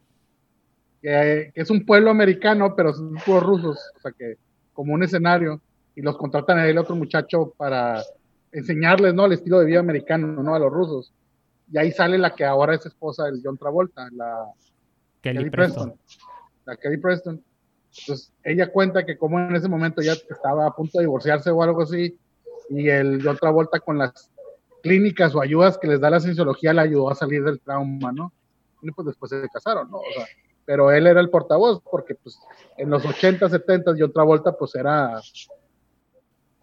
[1.01, 4.35] que, que es un pueblo americano, pero son puros rusos, o sea que
[4.73, 5.61] como un escenario,
[5.95, 8.01] y los contratan a él otro muchacho para
[8.51, 9.25] enseñarles, ¿no?
[9.27, 10.55] El estilo de vida americano, ¿no?
[10.55, 11.13] A los rusos.
[11.71, 14.51] Y ahí sale la que ahora es esposa del John Travolta, la
[15.21, 15.91] Kelly, Kelly Preston.
[15.91, 16.25] Preston.
[16.65, 17.43] La Kelly Preston.
[17.99, 21.61] Entonces, ella cuenta que como en ese momento ya estaba a punto de divorciarse o
[21.61, 22.17] algo así,
[22.69, 24.31] y el John Travolta con las
[24.81, 28.33] clínicas o ayudas que les da la cienciología le ayudó a salir del trauma, ¿no?
[28.81, 29.97] Y pues después se casaron, ¿no?
[29.97, 30.25] O sea,
[30.65, 32.37] pero él era el portavoz porque pues
[32.77, 35.21] en los 80, 70 John Travolta pues era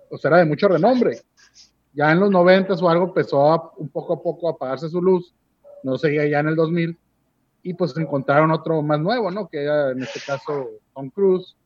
[0.09, 1.21] pues era de mucho renombre.
[1.92, 5.03] Ya en los 90 o algo empezó a, un poco a poco a apagarse su
[5.03, 5.35] luz,
[5.83, 6.96] no seguía ya en el 2000
[7.62, 9.48] y pues encontraron otro más nuevo, ¿no?
[9.48, 11.57] Que era en este caso Tom Cruise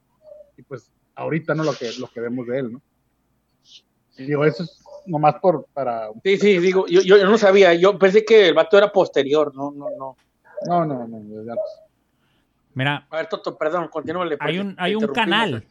[0.56, 2.82] y pues ahorita no lo que lo que vemos de él, ¿no?
[4.16, 7.74] Y digo, eso es nomás por para Sí, sí, digo, yo, yo, yo no sabía.
[7.74, 9.54] Yo pensé que el vato era posterior.
[9.54, 10.16] No, no, no.
[10.66, 11.80] no, no, no, antes.
[12.74, 14.37] Mira, A ver, Toto, perdón, continúale.
[14.40, 15.64] hay un, hay un canal.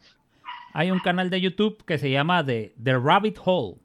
[0.72, 3.76] Hay un canal de YouTube que se llama The, The Rabbit Hole.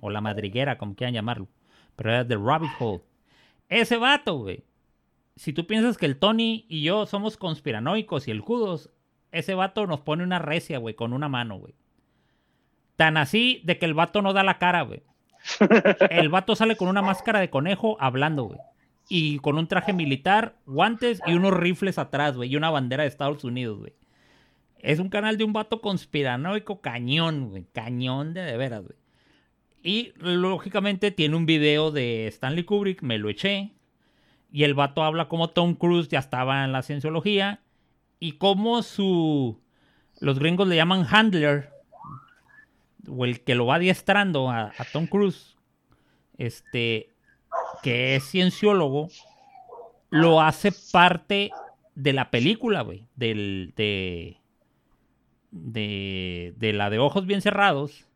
[0.00, 1.48] O la madriguera, como quieran llamarlo.
[1.96, 3.02] Pero era The Rabbit Hole.
[3.68, 4.64] Ese vato, güey.
[5.36, 8.90] Si tú piensas que el Tony y yo somos conspiranoicos y el Judos,
[9.30, 11.74] ese vato nos pone una recia, güey, con una mano, güey.
[12.96, 15.02] Tan así de que el vato no da la cara, güey.
[16.10, 18.58] El vato sale con una máscara de conejo hablando, güey.
[19.08, 22.50] Y con un traje militar, guantes y unos rifles atrás, güey.
[22.50, 23.92] Y una bandera de Estados Unidos, güey.
[24.80, 27.66] Es un canal de un vato conspiranoico cañón, güey.
[27.72, 28.97] Cañón de de veras, güey.
[29.82, 33.72] Y lógicamente tiene un video de Stanley Kubrick, me lo eché.
[34.50, 37.60] Y el vato habla como Tom Cruise ya estaba en la cienciología.
[38.18, 39.60] Y como su.
[40.20, 41.70] Los gringos le llaman handler.
[43.08, 45.56] O el que lo va adiestrando a, a Tom Cruise.
[46.38, 47.10] Este.
[47.82, 49.08] Que es cienciólogo.
[50.10, 51.50] Lo hace parte
[51.94, 53.06] de la película, güey.
[53.14, 53.74] Del.
[53.76, 54.38] De,
[55.52, 56.54] de.
[56.56, 58.07] De la de ojos bien cerrados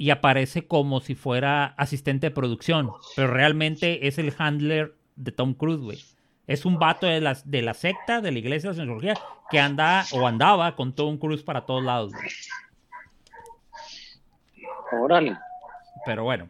[0.00, 5.52] y aparece como si fuera asistente de producción, pero realmente es el handler de Tom
[5.52, 5.98] Cruise, güey.
[6.46, 9.14] Es un vato de la, de la secta, de la iglesia de la cienciología,
[9.50, 12.12] que anda o andaba con Tom Cruise para todos lados.
[12.14, 12.28] güey.
[15.02, 15.36] Órale.
[16.06, 16.48] Pero bueno,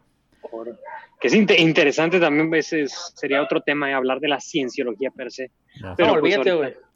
[0.49, 0.77] órale.
[1.19, 5.11] Que es inte- interesante también, ese es- sería otro tema, eh, hablar de la cienciología
[5.11, 5.51] per se.
[5.73, 6.90] Pero no, pues olvídate, ahorita- güey.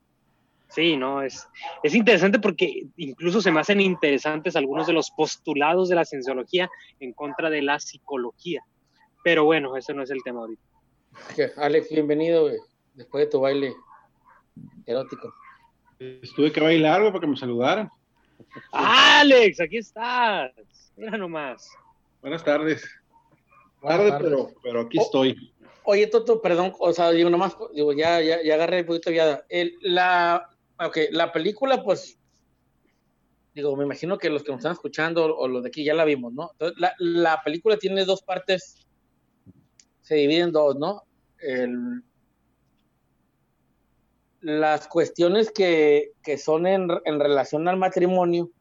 [0.76, 1.48] Sí, no, es,
[1.84, 6.70] es interesante porque incluso se me hacen interesantes algunos de los postulados de la cienciología
[7.00, 8.62] en contra de la psicología.
[9.24, 10.62] Pero bueno, ese no es el tema ahorita.
[11.58, 12.58] Alex, bienvenido, güey.
[12.94, 13.74] Después de tu baile
[14.86, 15.34] erótico.
[16.00, 17.90] Estuve que bailar, güey, para que me saludaran.
[18.72, 20.52] Alex, aquí estás.
[20.98, 21.70] Mira nomás.
[22.22, 22.86] Buenas tardes.
[23.82, 24.30] Buenas Tarde, tardes.
[24.30, 25.04] pero, pero aquí Oh.
[25.04, 25.52] estoy.
[25.84, 29.44] Oye, Toto, perdón, o sea, digo nomás, digo, ya, ya, ya agarré un poquito ya.
[29.50, 30.50] El, la,
[30.80, 32.18] ok, la película, pues,
[33.54, 36.06] digo, me imagino que los que nos están escuchando o los de aquí ya la
[36.06, 36.52] vimos, ¿no?
[36.54, 38.86] Entonces, la, la película tiene dos partes,
[40.02, 41.04] se divide en dos, ¿no?
[41.40, 42.04] El,
[44.42, 48.52] las cuestiones que, que son en, en relación al matrimonio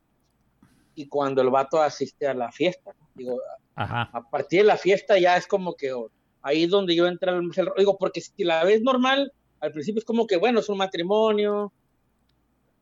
[0.94, 2.92] y cuando el vato asiste a la fiesta.
[3.14, 3.38] Digo,
[3.74, 4.08] ajá.
[4.12, 6.10] a partir de la fiesta ya es como que oh,
[6.42, 10.04] ahí es donde yo entro el- digo porque si la ves normal al principio es
[10.04, 11.72] como que bueno es un matrimonio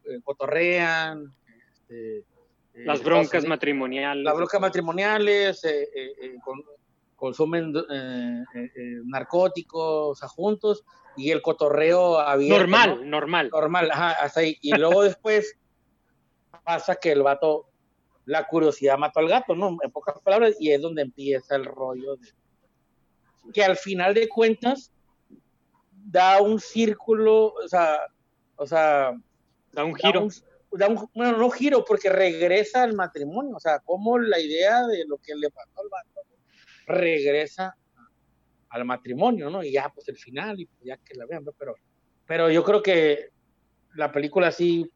[0.05, 1.33] eh, cotorrean.
[1.73, 2.25] Este, eh,
[2.85, 4.25] Las broncas matrimoniales.
[4.25, 5.89] las broncas matrimoniales, eh,
[6.45, 6.65] con-
[7.17, 7.73] consumen
[9.05, 10.85] narcóticos, o sea, juntos,
[11.17, 12.59] y el cotorreo abierto.
[12.59, 13.05] Normal, ¿no?
[13.11, 13.51] normal.
[13.51, 14.57] Normal, ajá, hasta ahí.
[14.61, 15.57] Y luego después
[16.65, 17.69] pasa que el vato,
[18.25, 19.77] la curiosidad mató al gato, ¿no?
[19.83, 22.29] En pocas palabras, y es donde empieza el rollo de
[23.53, 24.93] que al final de cuentas
[25.91, 27.99] da un círculo, o sea,
[28.57, 29.13] o sea,
[29.73, 30.23] Da un da giro.
[30.25, 30.33] un-
[30.79, 35.05] da un- bueno, no giro, porque regresa al matrimonio, o sea, como la idea de
[35.07, 36.23] lo que le pasó al vato
[36.87, 37.77] regresa
[38.71, 39.63] al matrimonio, ¿no?
[39.63, 41.53] Y ya, pues el final, y ya que la vean, ¿no?
[41.53, 41.75] pero,
[42.27, 43.29] pero yo creo que
[43.95, 44.91] la película sí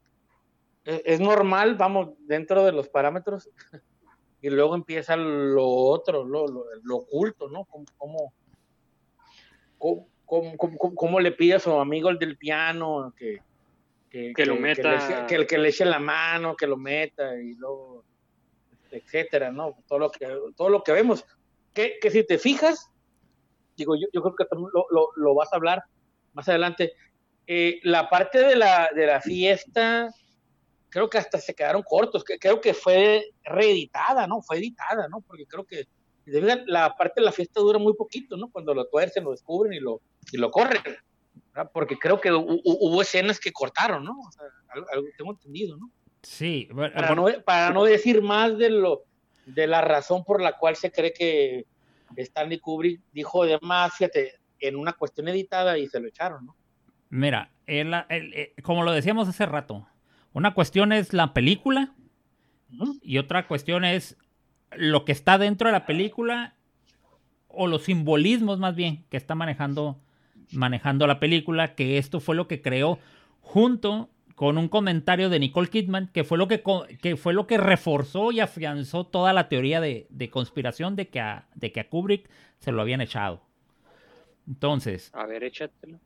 [0.83, 3.49] es, es normal, vamos, dentro de los parámetros,
[4.41, 7.65] y luego empieza lo otro, lo, lo, lo oculto, ¿no?
[7.65, 8.33] Cómo, cómo,
[9.77, 13.37] cómo, cómo- cómo- cómo le pide a su amigo el del piano que,
[14.25, 15.25] que, Que lo le meta.
[15.27, 18.05] que, el que le eche la mano, que lo meta y luego
[18.91, 19.75] etcétera, ¿no?
[19.87, 21.23] Todo lo que todo lo que vemos.
[21.73, 22.89] Que, que si te fijas,
[23.75, 25.83] digo, yo, yo creo que también lo, lo, lo vas a hablar
[26.33, 26.93] más adelante.
[27.45, 30.09] eh, la parte de la, de la fiesta,
[30.89, 34.41] creo que hasta se quedaron cortos, que creo que fue reeditada, ¿no?
[34.41, 35.21] Fue editada, ¿no?
[35.21, 35.85] Porque creo que
[36.25, 38.49] la parte de la fiesta dura muy poquito, ¿no?
[38.51, 40.01] Cuando lo tuercen, lo descubren y lo,
[40.31, 40.81] y lo corren.
[41.57, 41.71] ¿Verdad?
[41.73, 44.11] Porque creo que hu- hu- hubo escenas que cortaron, ¿no?
[44.19, 45.89] O sea, algo, algo tengo entendido, ¿no?
[46.21, 49.03] Sí, bueno, Para no, para no decir más de lo
[49.45, 51.65] de la razón por la cual se cree que
[52.17, 56.55] Stanley Kubrick dijo de más, fíjate, en una cuestión editada y se lo echaron, ¿no?
[57.09, 59.87] Mira, el- el- eh, como lo decíamos hace rato,
[60.33, 61.93] una cuestión es la película
[63.01, 64.17] y otra cuestión es
[64.75, 66.55] lo que está dentro de la película
[67.47, 69.97] o los simbolismos más bien que está manejando,
[70.51, 72.99] manejando la película, que esto fue lo que creó
[73.41, 76.61] junto con un comentario de Nicole Kidman, que fue lo que,
[77.01, 81.19] que, fue lo que reforzó y afianzó toda la teoría de, de conspiración de que,
[81.19, 82.29] a, de que a Kubrick
[82.59, 83.41] se lo habían echado.
[84.47, 85.99] Entonces, A ver, échatelo.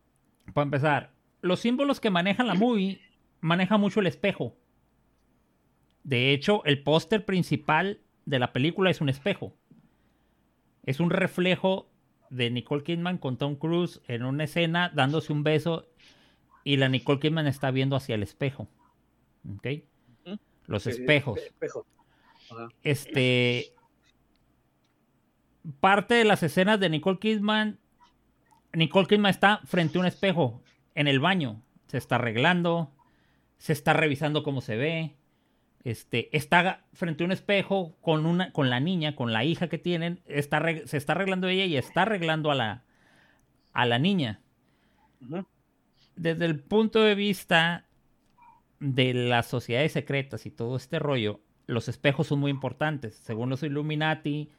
[0.54, 1.12] para empezar,
[1.42, 3.02] los símbolos que maneja la movie
[3.42, 4.56] maneja mucho el espejo.
[6.04, 9.54] De hecho, el póster principal de la película es un espejo.
[10.84, 11.91] Es un reflejo
[12.32, 15.88] de Nicole Kidman con Tom Cruise en una escena dándose un beso
[16.64, 18.68] y la Nicole Kidman está viendo hacia el espejo.
[19.58, 19.68] ¿Ok?
[20.66, 21.40] Los espejos.
[22.84, 23.74] Este.
[25.80, 27.80] Parte de las escenas de Nicole Kidman.
[28.74, 30.64] Nicole Kidman está frente a un espejo
[30.96, 31.62] en el baño.
[31.88, 32.92] Se está arreglando.
[33.58, 35.16] Se está revisando cómo se ve.
[35.84, 39.78] Este, está frente a un espejo con una, con la niña, con la hija que
[39.78, 40.22] tienen.
[40.26, 42.84] Está, se está arreglando ella y está arreglando a la,
[43.74, 44.42] a la niña.
[46.16, 47.88] Desde el punto de vista
[48.80, 53.16] de las sociedades secretas y todo este rollo, los espejos son muy importantes.
[53.16, 54.50] Según los Illuminati,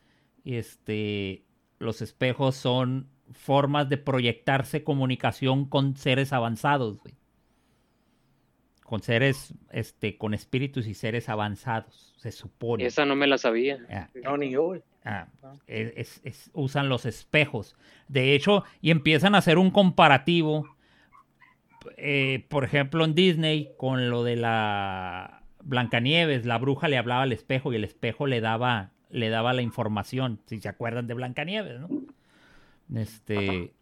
[0.44, 1.44] este,
[1.78, 7.14] los espejos son formas de proyectarse comunicación con seres avanzados, güey.
[8.84, 12.84] Con seres, este, con espíritus y seres avanzados, se supone.
[12.84, 13.78] Esa no me la sabía.
[13.90, 14.74] Ah, No, ni yo.
[15.04, 15.26] Ah,
[15.66, 17.76] es- es- es- usan los espejos.
[18.08, 20.76] De hecho, y empiezan a hacer un comparativo,
[21.96, 26.44] eh, por ejemplo, en Disney, con lo de la Blancanieves.
[26.44, 30.40] La bruja le hablaba al espejo y el espejo le daba, le daba la información.
[30.46, 31.88] Si se acuerdan de Blancanieves, ¿no?
[32.94, 33.72] Este,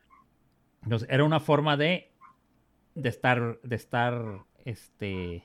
[0.85, 2.11] entonces, era una forma de,
[2.95, 5.45] de estar, de estar, este,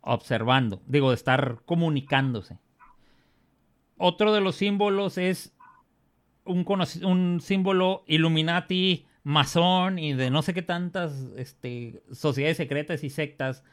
[0.00, 0.82] observando.
[0.86, 2.58] Digo, de estar comunicándose.
[3.96, 5.54] Otro de los símbolos es
[6.44, 13.64] un, símbolo Illuminati, masón y de no sé qué tantas este, sociedades secretas y sectas.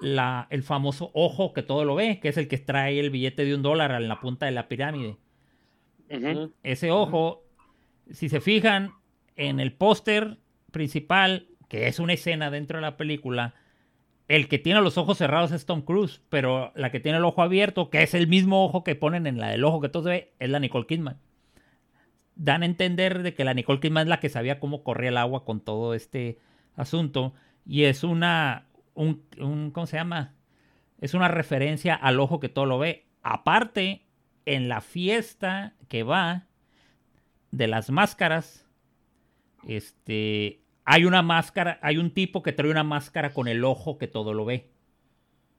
[0.00, 3.44] La, el famoso ojo que todo lo ve, que es el que trae el billete
[3.44, 5.16] de un dólar en la punta de la pirámide.
[6.62, 7.44] Ese ojo,
[8.10, 8.92] si se fijan
[9.36, 10.38] en el póster
[10.70, 13.54] principal, que es una escena dentro de la película,
[14.28, 17.42] el que tiene los ojos cerrados es Tom Cruise, pero la que tiene el ojo
[17.42, 20.08] abierto, que es el mismo ojo que ponen en la del ojo que todo se
[20.10, 21.18] ve, es la Nicole Kidman.
[22.36, 25.18] Dan a entender de que la Nicole Kidman es la que sabía cómo corría el
[25.18, 26.38] agua con todo este
[26.74, 27.34] asunto
[27.66, 30.34] y es una, un, un- ¿cómo se llama?
[31.00, 33.06] Es una referencia al ojo que todo lo ve.
[33.22, 34.06] Aparte,
[34.46, 36.46] en la fiesta que va
[37.52, 38.66] de las máscaras,
[39.68, 44.06] este, hay una máscara, hay un tipo que trae una máscara con el ojo que
[44.08, 44.70] todo lo ve.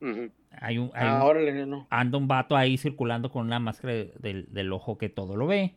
[0.02, 1.88] Hay un, hay un- Ah, órale, no.
[1.90, 5.48] anda un vato ahí circulando con una máscara de- del, del ojo que todo lo
[5.48, 5.76] ve.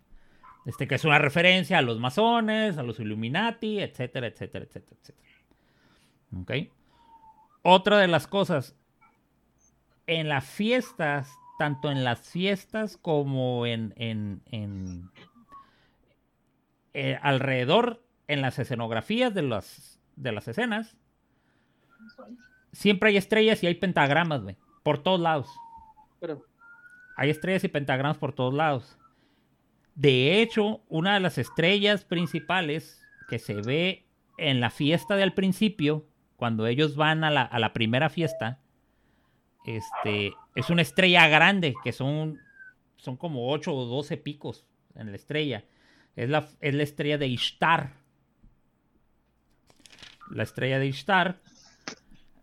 [0.66, 5.28] Este que es una referencia a los masones, a los Illuminati, etcétera, etcétera, etcétera, etcétera.
[6.42, 6.52] ¿Ok?
[7.62, 8.76] otra de las cosas,
[10.06, 15.10] en las fiestas, tanto en las fiestas como en, en, en
[16.94, 20.96] eh, alrededor, en las escenografías de las, de las escenas,
[22.72, 25.48] siempre hay estrellas y hay pentagramas, güey, por todos lados.
[26.20, 26.44] Pero,
[27.16, 28.96] Hay estrellas y pentagramas por todos lados.
[29.94, 34.06] De hecho, una de las estrellas principales que se ve
[34.36, 36.06] en la fiesta del principio,
[36.36, 38.60] cuando ellos van a la, a la primera fiesta,
[39.64, 42.38] este, es una estrella grande, que son,
[42.96, 45.64] son como 8 o 12 picos en la estrella.
[46.16, 47.92] Es la, es la estrella de Ishtar.
[50.30, 51.40] La estrella de Ishtar.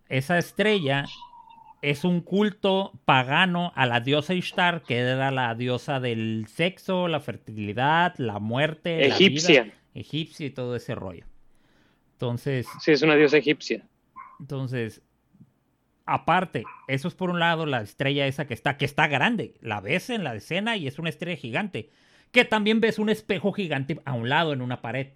[0.09, 1.05] Esa estrella
[1.81, 7.19] es un culto pagano a la diosa Ishtar, que era la diosa del sexo, la
[7.19, 8.99] fertilidad, la muerte.
[8.99, 9.63] la Egipcia.
[9.63, 11.25] vida, egipcia y todo ese rollo.
[12.13, 13.85] Entonces, Sí, es una diosa egipcia.
[14.39, 15.01] entonces,
[16.05, 19.55] aparte, eso es por un lado la estrella esa que está, que está grande.
[19.61, 21.89] La ves en la escena y es una estrella gigante.
[22.31, 25.09] Que también ves un espejo gigante a un lado en una pared.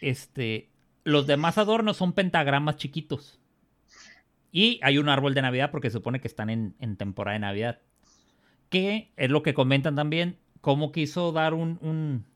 [0.00, 0.70] Este,
[1.04, 3.38] los demás adornos son pentagramas chiquitos.
[4.50, 7.80] Y hay un árbol de Navidad porque se supone que están en, temporada de Navidad.
[8.68, 12.26] Que es lo que comentan también, cómo quiso dar un, un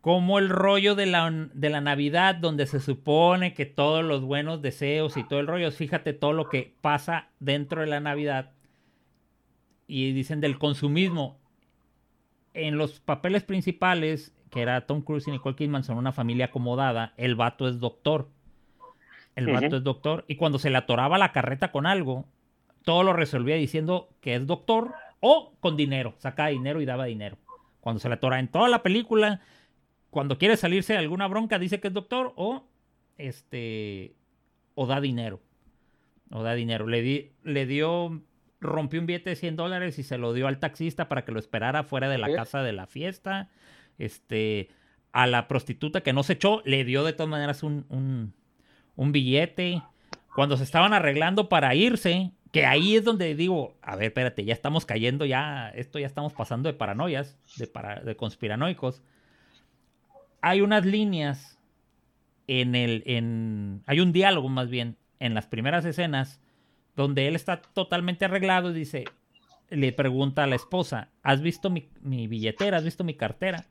[0.00, 4.62] como el rollo de la, de la Navidad, donde se supone que todos los buenos
[4.62, 8.52] deseos y todo el rollo, fíjate todo lo que pasa dentro de la Navidad.
[9.86, 11.38] Y dicen del consumismo.
[12.54, 17.12] En los papeles principales, que era Tom Cruise y Nicole Kidman, son una familia acomodada,
[17.16, 18.28] el vato es doctor.
[19.36, 20.24] El vato es doctor.
[20.28, 22.26] Y cuando se le atoraba la carreta con algo,
[22.84, 26.14] todo lo resolvía diciendo que es doctor o con dinero.
[26.18, 27.36] Sacaba dinero y daba dinero.
[27.80, 29.40] Cuando se le atora en toda la película,
[30.10, 32.64] cuando quiere salirse de alguna bronca, dice que es doctor o
[33.18, 34.14] este
[34.74, 35.40] o da dinero.
[36.30, 36.86] O da dinero.
[36.86, 38.20] Le, di- le dio,
[38.60, 41.38] rompió un billete de 100 dólares y se lo dio al taxista para que lo
[41.38, 43.48] esperara fuera de la casa de la fiesta.
[44.00, 44.68] Este,
[45.12, 47.84] a la prostituta que no se echó, le dio de todas maneras un,
[48.96, 49.82] un, billete.
[50.34, 54.52] Cuando se estaban arreglando para irse, que ahí es donde digo, a ver, espérate, ya
[54.52, 59.02] estamos cayendo, ya, esto ya estamos pasando de paranoias, de, para, de conspiranoicos.
[60.40, 61.58] Hay unas líneas
[62.46, 66.40] en el, en, hay un diálogo más bien en las primeras escenas
[66.96, 69.04] donde él está totalmente arreglado y dice,
[69.68, 72.78] le pregunta a la esposa, ¿has visto mi, mi billetera?
[72.78, 73.66] ¿Has visto mi cartera?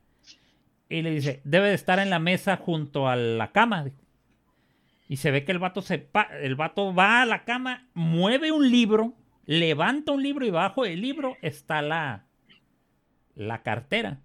[0.90, 3.86] Y le dice, debe de estar en la mesa junto a la cama.
[5.08, 8.52] Y se ve que el vato, se pa- el vato va a la cama, mueve
[8.52, 9.14] un libro,
[9.46, 12.26] levanta un libro y bajo el libro está la,
[13.36, 14.20] la cartera.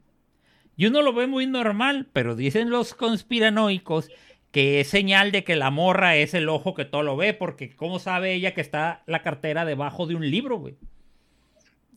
[0.76, 4.10] Y uno lo ve muy normal, pero dicen los conspiranoicos
[4.50, 7.74] que es señal de que la morra es el ojo que todo lo ve, porque
[7.74, 10.76] ¿cómo sabe ella que está la cartera debajo de un libro, güey?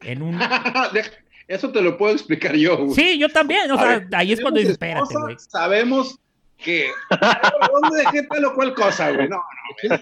[0.01, 0.39] En un...
[1.47, 2.91] Eso te lo puedo explicar yo, güey.
[2.95, 5.35] Sí, yo también, o sea, ver, ahí es cuando dices, espérate, güey.
[5.39, 6.19] Sabemos
[6.57, 6.89] que.
[7.71, 9.29] ¿Dónde dejé tal o cual cosa, güey?
[9.29, 9.43] No, no,
[9.89, 10.01] güey.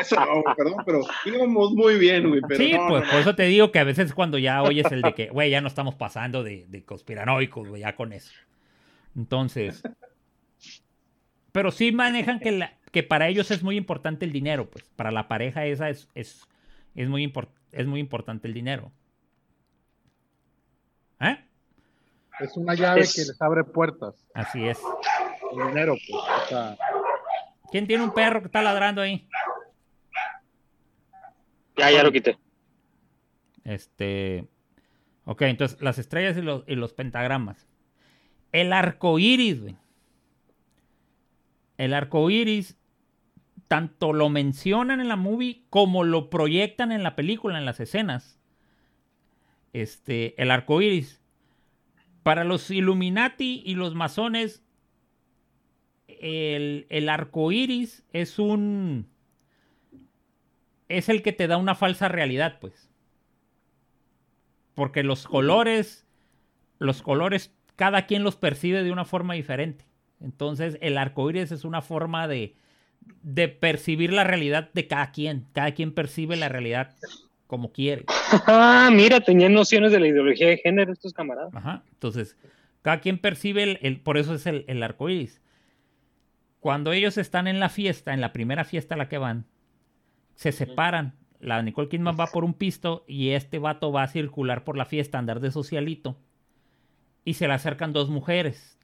[0.00, 2.40] Eso no, güey, perdón, pero íbamos muy bien, güey.
[2.46, 4.90] Pero Sí, no, pues no, por eso te digo que a veces cuando ya oyes
[4.92, 8.32] el de que, güey, ya no estamos pasando de, de conspiranoicos, güey, ya con eso.
[9.16, 9.82] Entonces,
[11.52, 15.12] pero sí manejan que, la, que para ellos es muy importante el dinero, pues para
[15.12, 16.42] la pareja esa es, es,
[16.96, 18.90] es, muy, import- es muy importante el dinero.
[21.20, 21.38] ¿Eh?
[22.40, 24.14] Es una llave Es- que les abre puertas.
[24.34, 24.80] Así es.
[25.52, 26.22] El dinero, pues.
[26.44, 26.76] O sea,
[27.70, 29.28] ¿Quién tiene un perro que está ladrando ahí?
[31.76, 32.38] Ya, ya lo quité.
[33.64, 34.46] Este.
[35.24, 37.66] Ok, entonces las estrellas y los, y los pentagramas.
[38.52, 39.76] El arco iris, güey.
[41.78, 42.76] El arco iris,
[43.66, 48.38] tanto lo mencionan en la movie como lo proyectan en la película, en las escenas.
[49.74, 51.20] Este, el arco iris.
[52.22, 54.64] Para los Illuminati y los masones,
[56.06, 59.10] el, el arco iris es un.
[60.88, 62.88] Es el que te da una falsa realidad, pues.
[64.74, 66.06] Porque los colores,
[66.78, 69.84] los colores, cada quien los percibe de una forma diferente.
[70.20, 72.54] Entonces, el arco iris es una forma de,
[73.22, 75.48] de percibir la realidad de cada quien.
[75.52, 76.94] Cada quien percibe la realidad
[77.46, 78.04] como quiere.
[78.46, 81.54] Ah, mira, tenían nociones de la ideología de género estos camaradas.
[81.54, 81.82] Ajá.
[81.92, 82.36] Entonces,
[82.82, 85.40] cada quien percibe el, el- por eso es el, el arco iris.
[86.60, 89.44] Cuando ellos están en la fiesta, en la primera fiesta a la que van,
[90.34, 91.14] se separan.
[91.40, 94.86] La Nicole Kidman va por un pisto y este vato va a circular por la
[94.86, 96.16] fiesta, andar de socialito.
[97.22, 98.78] Y se le acercan dos mujeres.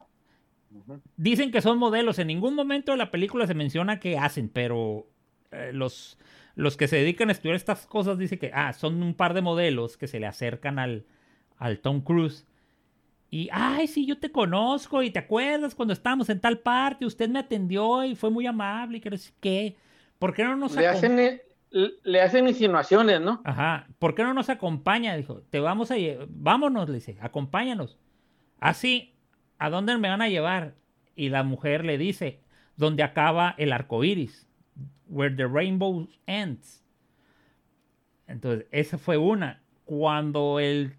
[1.16, 2.18] Dicen que son modelos.
[2.18, 5.06] En ningún momento de la película se menciona qué hacen, pero
[5.52, 6.18] eh, los,
[6.54, 9.42] los que se dedican a estudiar estas cosas dicen que ah, son un par de
[9.42, 11.06] modelos que se le acercan al,
[11.56, 12.46] al Tom Cruise.
[13.30, 17.28] Y, ay, sí, yo te conozco y te acuerdas cuando estábamos en tal parte, usted
[17.28, 19.76] me atendió y fue muy amable y que no sé qué.
[20.18, 23.40] ¿Por qué no nos Le hacen, eh, le hacen insinuaciones, ¿no?
[23.44, 23.86] Ajá.
[24.00, 25.16] ¿Por qué no nos acompaña?
[25.16, 25.94] Dijo, te vamos a
[26.28, 27.98] vámonos, le dice, acompáñanos.
[28.58, 29.14] Así,
[29.58, 30.74] ¿a dónde me van a llevar?
[31.14, 32.40] Y la mujer le dice,
[32.76, 34.48] donde acaba el arco iris,
[35.08, 36.84] where the rainbow ends.
[38.26, 39.62] Entonces, esa fue una.
[39.84, 40.94] Cuando el,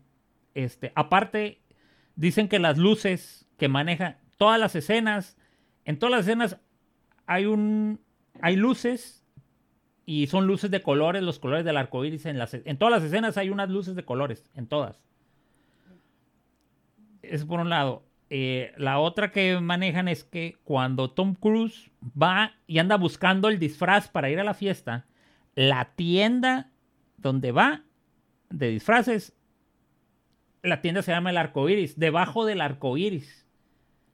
[0.53, 1.61] este, aparte,
[2.15, 5.37] dicen que las luces que maneja, todas las escenas,
[5.85, 6.59] en todas las escenas
[7.25, 8.01] hay un,
[8.41, 9.23] hay luces
[10.05, 12.25] y son luces de colores, los colores del arco iris.
[12.25, 15.01] En, las, en todas las escenas hay unas luces de colores, en todas.
[17.21, 18.03] Es por un lado.
[18.33, 23.59] Eh, la otra que manejan es que cuando Tom Cruise va y anda buscando el
[23.59, 25.05] disfraz para ir a la fiesta,
[25.53, 26.71] la tienda
[27.17, 27.83] donde va
[28.49, 29.35] de disfraces,
[30.63, 33.45] la tienda se llama el arco iris, debajo del arco iris.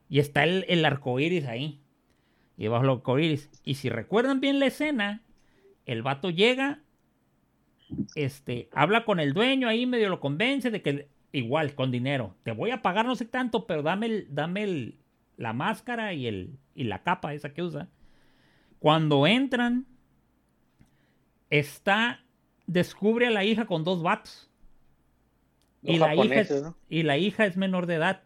[0.09, 1.80] Y está el, el arco iris ahí.
[2.57, 3.51] Y debajo del arco iris.
[3.63, 5.22] Y si recuerdan bien la escena,
[5.86, 6.82] el vato llega,
[8.15, 12.51] este, habla con el dueño ahí, medio lo convence de que igual, con dinero, te
[12.51, 14.97] voy a pagar no sé tanto, pero dame, el, dame el,
[15.38, 17.89] la máscara y, el, y la capa esa que usa.
[18.80, 19.86] Cuando entran,
[21.49, 22.23] está,
[22.65, 24.49] descubre a la hija con dos vatos.
[25.84, 26.75] Y la, hija es, ¿no?
[26.89, 28.23] y la hija es menor de edad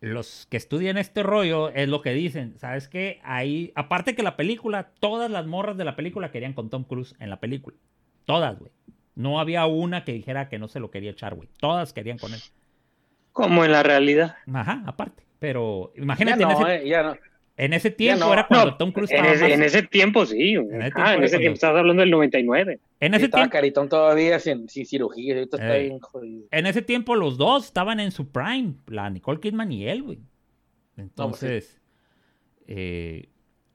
[0.00, 3.20] los que estudian este rollo es lo que dicen, ¿sabes qué?
[3.24, 7.16] Ahí, aparte que la película, todas las morras de la película querían con Tom Cruise
[7.18, 7.76] en la película.
[8.24, 8.70] Todas, güey.
[9.18, 11.48] No había una que dijera que no se lo quería echar, güey.
[11.56, 12.40] Todas querían con él.
[13.32, 14.36] Como en la realidad.
[14.54, 15.24] Ajá, aparte.
[15.40, 17.16] Pero imagínate, Ya en, no, ese, eh, ya no.
[17.56, 18.32] en ese tiempo no.
[18.32, 20.54] era cuando No, Tom Cruise En estaba ese, más- en ese tiempo sí.
[20.56, 20.68] güey.
[20.74, 22.78] En ese ah, tiempo en ese cuando- tiempo estás hablando del 99.
[23.00, 25.34] en ese estaba tiempo, caritón todavía sin, sin cirugía.
[25.34, 25.86] Ahorita está Ey.
[25.88, 26.44] bien jodido.
[26.52, 30.18] en ese tiempo los dos estaban en su prime, la Nicole Kidman y él, güey.
[30.96, 31.80] Entonces,
[32.68, 33.28] eh,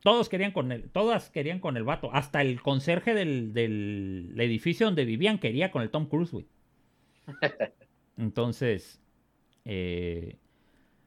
[0.04, 2.10] todos querían con él, todas querían con el vato.
[2.14, 6.46] Hasta el conserje del, del edificio donde vivían quería con el Tom Cruise, güey.
[8.18, 9.00] Entonces,
[9.66, 10.36] eh,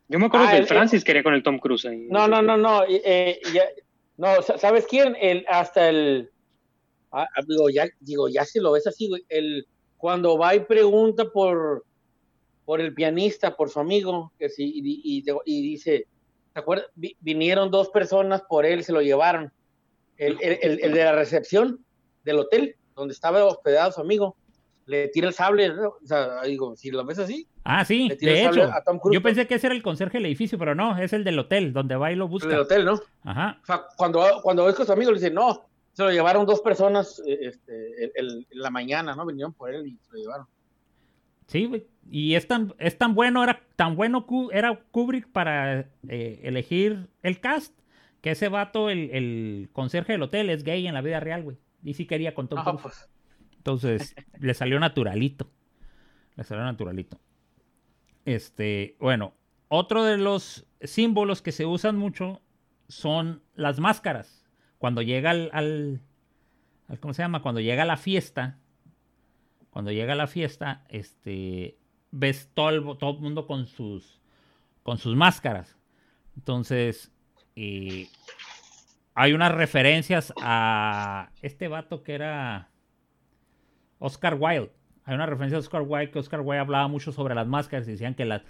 [0.09, 2.07] Yo me acuerdo Ah, que el- el Francis quería con el Tom Cruise ahí.
[2.11, 2.83] No, no, no, no.
[2.89, 3.69] eh, ya-
[4.17, 5.17] no, sa- ¿sabes quién?
[5.21, 6.31] El, hasta el.
[7.13, 9.25] ah, ah, digo, ya, digo, ya si lo ves así, güey.
[9.29, 9.67] El,
[9.99, 11.85] cuando va y pregunta por,
[12.65, 14.73] por el pianista, por su amigo, que sí,
[15.45, 16.07] y dice,
[16.57, 16.87] ¿te acuerdas?
[16.95, 19.53] Vi- vinieron dos personas por él, se lo llevaron.
[20.17, 21.85] El, el, el- el de la recepción
[22.25, 24.37] del hotel, donde estaba hospedado su amigo,
[24.87, 25.89] le tira el sable, ¿no?
[26.03, 28.73] O sea, digo, si lo ves así, ah, sí, le tira de el sable hecho,
[28.73, 29.15] a Tom Cruise.
[29.15, 31.75] yo pensé que ese era el conserje del edificio, pero no, es el del hotel,
[31.75, 32.49] donde va y lo el busca.
[32.49, 32.99] del hotel, ¿no?
[33.25, 33.59] Ajá.
[33.63, 36.63] O sea, cuando, cuando ves con su amigo, le dice, no, se lo llevaron dos
[36.63, 39.27] personas eh, este, el- el- en la mañana, ¿no?
[39.27, 40.47] Vinieron por él y se lo llevaron.
[41.49, 41.87] Sí, güey.
[42.11, 47.41] Y es tan, es tan bueno, era tan bueno era Kubrick para eh, elegir el
[47.41, 47.77] cast,
[48.21, 51.57] que ese vato, el, el conserje del hotel, es gay en la vida real, güey.
[51.83, 52.83] Y sí quería con Tom Cruise.
[52.83, 53.11] pues,
[53.57, 55.51] Entonces, le salió naturalito.
[56.37, 57.21] Le salió naturalito.
[58.25, 59.35] Este, bueno,
[59.69, 62.41] otro de los símbolos que se usan mucho
[62.89, 64.45] son las máscaras.
[64.79, 66.01] Cuando llega al, al-
[66.89, 67.43] al- ¿cómo se llama?
[67.43, 68.59] Cuando llega a la fiesta,
[69.71, 71.77] cuando llega a la fiesta, este,
[72.11, 74.21] ves todo el, todo mundo con sus,
[74.83, 75.77] con sus máscaras.
[76.37, 77.13] Entonces,
[77.57, 78.09] eh,
[79.15, 82.71] hay unas referencias a este vato que era
[83.99, 84.73] Oscar Wilde.
[85.05, 88.15] Hay una referencia a Oscar Wilde que Oscar Wilde hablaba mucho sobre las máscaras decían
[88.15, 88.43] que las,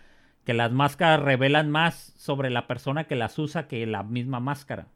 [0.45, 4.89] que las máscaras revelan más sobre la persona que las usa que la misma máscara.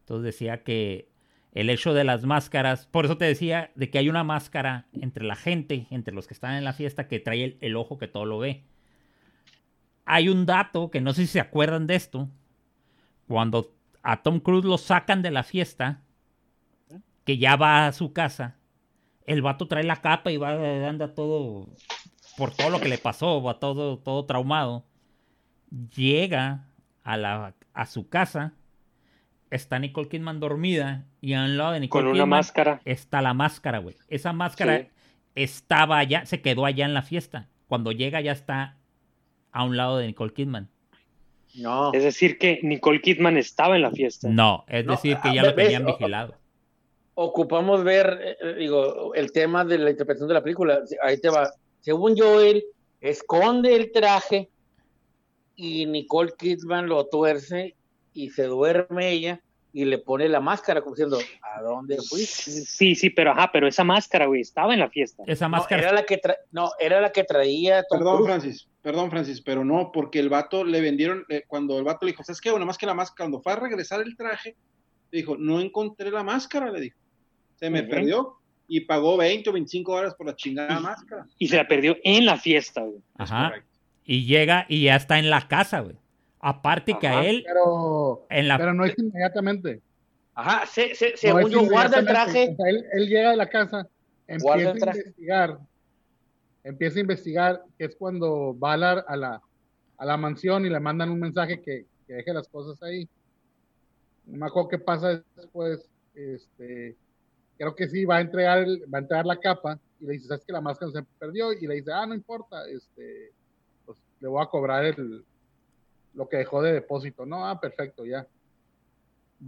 [0.00, 1.07] Entonces decía que
[1.52, 5.24] el hecho de las máscaras, por eso te decía de que hay una máscara entre
[5.24, 8.26] la gente, entre los que están en la fiesta, que trae el, ojo que todo
[8.26, 8.64] lo ve.
[10.04, 12.28] Hay un dato que no sé si se acuerdan de esto.
[13.26, 16.02] Cuando a Tom Cruise lo sacan de la fiesta,
[17.24, 18.56] que ya va a su casa,
[19.26, 21.68] el vato trae la capa y va, anda todo,
[22.36, 24.86] por todo lo que le pasó, va todo, todo traumado.
[25.94, 26.66] Llega
[27.04, 28.54] a, la, a su casa,
[29.50, 32.80] está Nicole Kidman dormida y al lado de Nicole Con una Kidman máscara.
[32.84, 33.96] está la máscara, güey.
[34.08, 34.86] Esa máscara Sí.
[35.34, 37.48] estaba allá, se quedó allá en la fiesta.
[37.66, 38.76] Cuando llega ya está
[39.52, 40.68] a un lado de Nicole Kidman.
[41.54, 41.92] no.
[41.92, 44.28] Es decir, que Nicole Kidman estaba en la fiesta.
[44.30, 46.34] No, es No, decir, que ah, ya lo tenían vigilado.
[47.14, 50.80] Ocupamos ver, eh, eh, digo, el tema de la interpretación de la película.
[51.02, 51.50] Ahí te va.
[51.80, 52.62] Según yo, él
[53.00, 54.50] esconde el traje
[55.56, 57.74] y Nicole Kidman lo tuerce
[58.24, 59.40] y se duerme ella
[59.72, 62.50] y le pone la máscara como diciendo, ¿a dónde fuiste?
[62.50, 65.22] Sí, sí, pero ajá, pero esa máscara, güey, estaba en la fiesta.
[65.26, 65.82] Esa No, máscara.
[65.82, 68.24] era la que tra- no, era la que traía Tom Perdón.
[68.24, 72.12] Francis, perdón, Francis, pero no, porque el vato le vendieron, eh, cuando el vato le
[72.12, 72.50] dijo, ¿sabes qué?
[72.50, 74.56] Bueno, más que la máscara, cuando fue a regresar el traje,
[75.10, 76.98] le dijo, no encontré la máscara, le dijo.
[77.56, 78.34] Se me perdió
[78.68, 81.26] y pagó 20 o 25 horas por la chingada máscara.
[81.38, 82.96] Y se la perdió en la fiesta, güey.
[82.98, 83.48] Es Ajá.
[83.50, 83.68] correcto.
[84.04, 85.96] Y llega y ya está en la casa, güey.
[86.40, 87.24] Aparte que a Ajá.
[87.26, 88.58] él, Pero, en la.
[88.58, 89.80] pero no es inmediatamente.
[90.34, 92.50] Ajá, se, se- No según yo, guarda el traje.
[92.52, 93.88] O sea, él, él llega de la casa,
[94.26, 95.58] empieza a investigar,
[96.62, 99.42] empieza a investigar, que es cuando va a la, a la,
[99.96, 103.08] a la mansión y le mandan un mensaje que, que deje las cosas ahí.
[104.26, 105.88] No me acuerdo qué pasa después.
[106.14, 106.96] Este,
[107.56, 110.28] creo que sí, va a entregar, el- va a entregar la capa y le dice,
[110.28, 111.52] ¿sabes que la máscara se perdió?
[111.52, 113.32] Y le dice, ah, no importa, este,
[113.84, 115.24] pues le voy a cobrar el,
[116.18, 117.24] lo que dejó de depósito.
[117.24, 118.26] No, ah, perfecto, ya.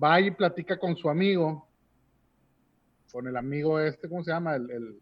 [0.03, 1.69] Va y platica con su amigo,
[3.13, 4.55] con el amigo este, ¿cómo se llama?
[4.55, 5.01] El, el-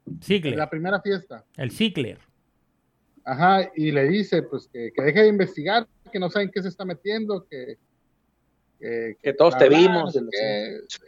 [0.57, 1.45] la primera fiesta.
[1.59, 2.19] El Ziegler.
[3.23, 6.69] Ajá, y le dice, pues, que, que deje de investigar, que no saben qué se
[6.69, 7.77] está metiendo, que...
[8.81, 10.17] Que, Que todos te vimos.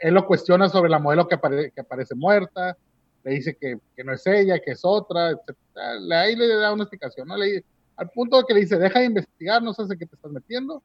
[0.00, 2.76] Él lo cuestiona sobre la modelo que, apare- que aparece muerta,
[3.24, 5.56] le dice que, que no es ella, que es otra, etc.
[6.00, 7.36] Le- Ahí le da una explicación, ¿no?
[7.38, 7.64] Le,
[8.00, 10.32] al punto de que le dice, deja de investigar, no sabes en qué te estás
[10.32, 10.82] metiendo.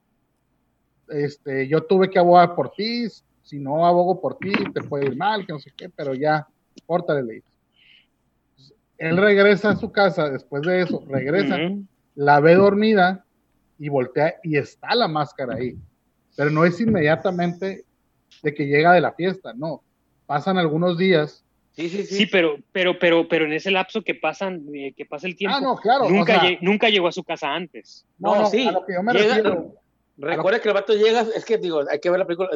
[1.07, 3.07] Este, yo tuve que abogar por ti,
[3.41, 6.45] si no abogo por ti, te puede ir mal, que no sé qué, pero ya,
[6.86, 8.74] córtale, le dice.
[8.97, 11.86] Él regresa a su casa después de eso, regresa, Ujú.
[12.16, 13.26] la ve dormida
[13.80, 15.78] y voltea y está la máscara ahí.
[16.36, 17.86] Pero no es inmediatamente
[18.43, 19.84] de que llega de la fiesta, no.
[20.26, 21.45] Pasan algunos días.
[21.76, 22.15] Sí, sí, sí.
[22.15, 25.57] Sí, pero, pero, pero, pero en ese lapso que pasan, eh, que pasa el tiempo,
[25.57, 26.09] Ah, no, claro.
[26.09, 28.05] nunca, o sea, lle- nunca llegó a su casa antes.
[28.17, 29.73] no, No, no, sí, a lo que yo me llega- refiero.
[30.17, 32.49] Recuerda que el vato llega, es que digo, hay que ver la película,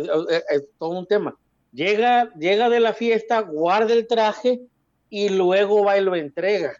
[0.49, 1.35] es, todo un tema.
[1.73, 4.61] Llega, llega de la fiesta, guarda el traje
[5.09, 6.73] y luego va y lo entrega.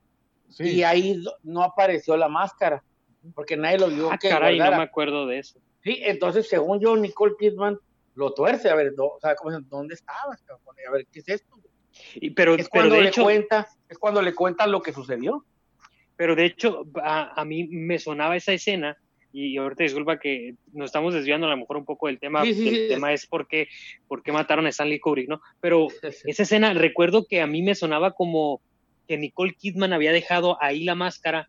[0.47, 2.81] Sí, Y ahí no apareció la máscara,
[3.35, 4.77] porque nadie lo vio Ah, que caray, no guardara.
[4.77, 5.59] me acuerdo de eso.
[5.83, 7.77] Sí, entonces, según yo, Nicole Kidman
[8.15, 9.35] lo tuerce, a ver, do- o sea,
[9.69, 10.41] ¿dónde estabas?
[10.87, 11.57] A ver, ¿qué es esto?
[12.15, 14.93] Y- pero, Es pero cuando de le hecho, cuenta, es cuando le cuenta lo que
[14.93, 15.45] sucedió.
[16.15, 18.97] pero de hecho, a, a mí me sonaba esa escena,
[19.31, 22.53] y ahorita disculpa que nos estamos desviando a lo mejor un poco del tema, Sí,
[22.55, 23.67] sí, que sí, el tema es por qué,
[24.07, 25.39] por qué mataron a Stanley Kubrick, ¿no?
[25.61, 28.61] Pero esa escena, recuerdo que a mí me sonaba como
[29.07, 31.47] que Nicole Kidman había dejado ahí la máscara,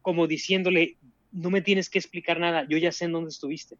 [0.00, 0.96] como diciéndole,
[1.30, 3.76] no me tienes que explicar nada, yo ya sé en dónde estuviste.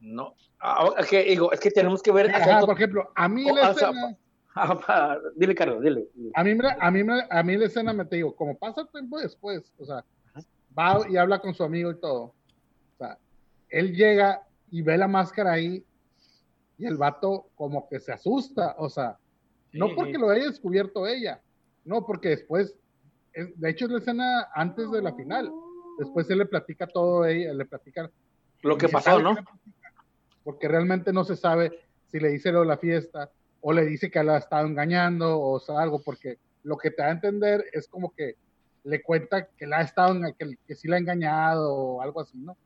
[0.00, 2.30] No, Ah, es que, digo, es que tenemos que ver.
[2.34, 3.92] Ajá, por ejemplo, a mí Oh, la sea,
[5.36, 6.06] dile, Carlos, dile.
[6.14, 6.30] dile.
[6.34, 6.50] a mí,
[6.80, 7.00] a mí,
[7.30, 10.04] a mí la escena me te digo, como pasa tiempo después, o sea,
[10.78, 12.22] va y habla con su amigo y todo.
[12.22, 13.18] O sea,
[13.68, 15.84] él llega y ve la máscara ahí
[16.78, 19.18] y el vato como que se asusta, o sea,
[19.72, 19.92] no Sí.
[19.96, 21.40] porque lo haya descubierto ella,
[21.84, 22.74] no, porque después,
[23.32, 25.50] es- de hecho es la escena antes de la final,
[25.98, 28.10] después él le platica todo a ella, le platica
[28.62, 29.36] Lo que pasó, ¿no?
[30.44, 33.30] Porque realmente no se sabe si le dice lo de la fiesta
[33.60, 37.02] o le dice que la ha estado engañando o sea, algo, porque lo que te
[37.02, 38.36] da a entender es como que
[38.84, 42.56] le cuenta que la ha estado, que, sí la ha engañado o algo así, ¿no?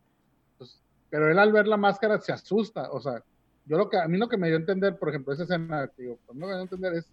[0.58, 0.80] Pues,
[1.10, 3.22] pero él al ver la máscara se asusta, o sea,
[3.66, 5.88] yo lo que, a mí lo que me dio a entender, por ejemplo, esa escena,
[5.96, 7.06] que me dio a entender es,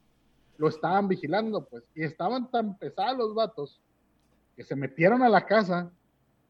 [0.58, 3.82] lo estaban vigilando, pues, y estaban tan pesados los vatos
[4.56, 5.90] que se metieron a la casa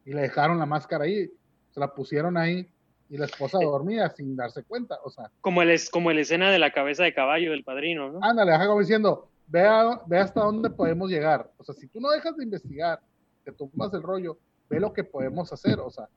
[0.03, 1.31] y le dejaron la máscara ahí,
[1.69, 2.69] se la pusieron ahí
[3.11, 6.49] y la esposa dormía sin darse cuenta, o sea, Como el, es- como la escena
[6.49, 8.19] de la cabeza de caballo del padrino, ¿no?
[8.23, 11.99] ándale, deja como diciendo, ve, a- ve hasta dónde podemos llegar, o sea, si tú
[11.99, 13.01] no dejas de investigar,
[13.43, 14.39] te tomas el rollo,
[14.69, 16.07] ve lo que podemos hacer, o sea,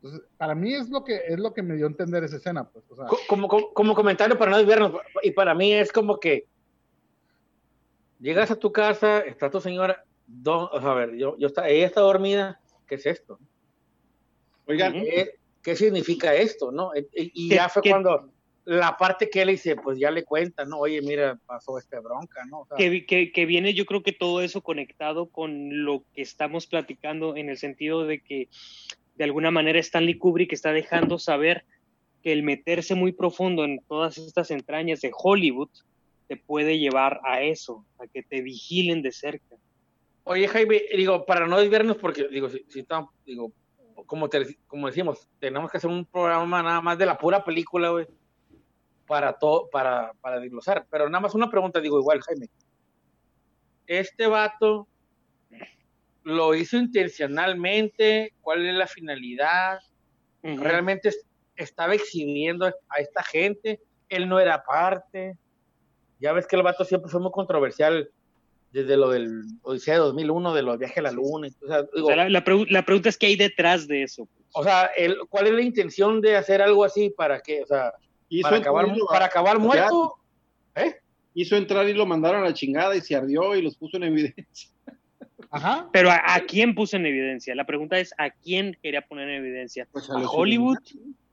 [0.00, 2.62] entonces, para mí es lo que es lo que me dio a entender esa escena,
[2.68, 4.92] pues, o sea, Co- Como, como, como comentario para no desviarnos,
[5.24, 6.46] y para mí es como que
[8.20, 11.68] llegas a tu casa, está tu señora, do- o sea, a ver, yo, yo está,
[11.68, 13.40] ella está dormida, ¿qué es esto?
[14.66, 14.92] Oigan.
[14.92, 16.70] ¿Qué, qué significa esto?
[16.72, 16.90] ¿no?
[16.94, 18.30] Y, y ¿Qué- ya fue cuando
[18.64, 20.78] la parte que él dice, pues ya le cuenta, ¿no?
[20.78, 22.60] Oye, mira, pasó esta bronca, ¿no?
[22.60, 26.04] O sea, que, vi- que, que viene yo creo que todo eso conectado con lo
[26.14, 28.48] que estamos platicando en el sentido de que
[29.16, 31.64] de alguna manera Stanley Kubrick está dejando saber
[32.22, 35.70] que el meterse muy profundo en todas estas entrañas de Hollywood
[36.28, 39.56] te puede llevar a eso, a que te vigilen de cerca.
[40.22, 43.52] Oye, Jaime, digo, para no desviarnos, porque, digo, si, si estamos, digo,
[44.06, 47.90] como, te- como decimos, tenemos que hacer un programa nada más de la pura película,
[47.90, 48.06] güey,
[49.06, 50.86] para todo, para, para desglosar.
[50.90, 52.48] Pero nada más una pregunta, digo, igual, Jaime.
[53.86, 54.86] Este vato
[56.22, 59.80] lo hizo intencionalmente, cuál es la finalidad,
[60.42, 60.62] Ujú.
[60.62, 61.26] realmente es-
[61.56, 65.36] estaba exhibiendo a esta gente, él no era parte.
[66.20, 68.10] Ya ves que el vato siempre fue muy controversial
[68.72, 71.48] desde lo del Odisea de 2001, de los viajes a la luna.
[71.62, 74.02] O sea, digo, O sea, la, la pregu- la pregunta es qué hay detrás de
[74.02, 74.26] eso.
[74.26, 74.46] pues.
[74.54, 77.92] o sea, el- ¿cuál es la intención de hacer algo así para que, o sea,
[78.42, 78.86] para acabar,
[79.42, 80.16] para muerto?
[81.34, 84.04] Hizo entrar y lo mandaron a la chingada y se ardió y los puso en
[84.04, 84.68] evidencia.
[85.50, 85.88] Ajá.
[85.92, 87.54] Pero ¿a, a quién puso en evidencia?
[87.54, 89.86] La pregunta es ¿a quién quería poner en evidencia?
[89.92, 90.76] Pues ¿A Hollywood?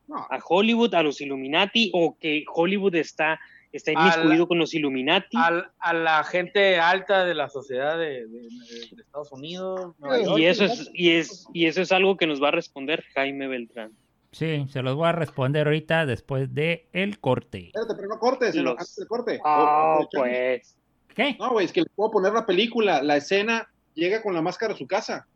[0.07, 0.93] No, ¿A Hollywood?
[0.95, 1.91] ¿A los Illuminati?
[1.93, 3.39] ¿O que Hollywood está,
[3.71, 5.37] está la- inmiscuido con los Illuminati?
[5.37, 9.95] Al- a la gente alta de la sociedad de, de- de- de Estados Unidos.
[9.99, 10.39] Nueva Sí, York.
[10.39, 13.47] Y eso, es, y, es, y eso es algo que nos va a responder Jaime
[13.47, 13.91] Beltrán.
[14.31, 17.67] Sí, se los voy a responder ahorita después de el corte.
[17.67, 19.39] espérate, pero no cortes, Los- antes del corte.
[19.43, 20.75] Ah, O- o- pues.
[21.15, 21.35] ¿Qué?
[21.39, 24.73] No, güey, es que le puedo poner la película, la escena, llega con la máscara
[24.73, 25.27] a su casa.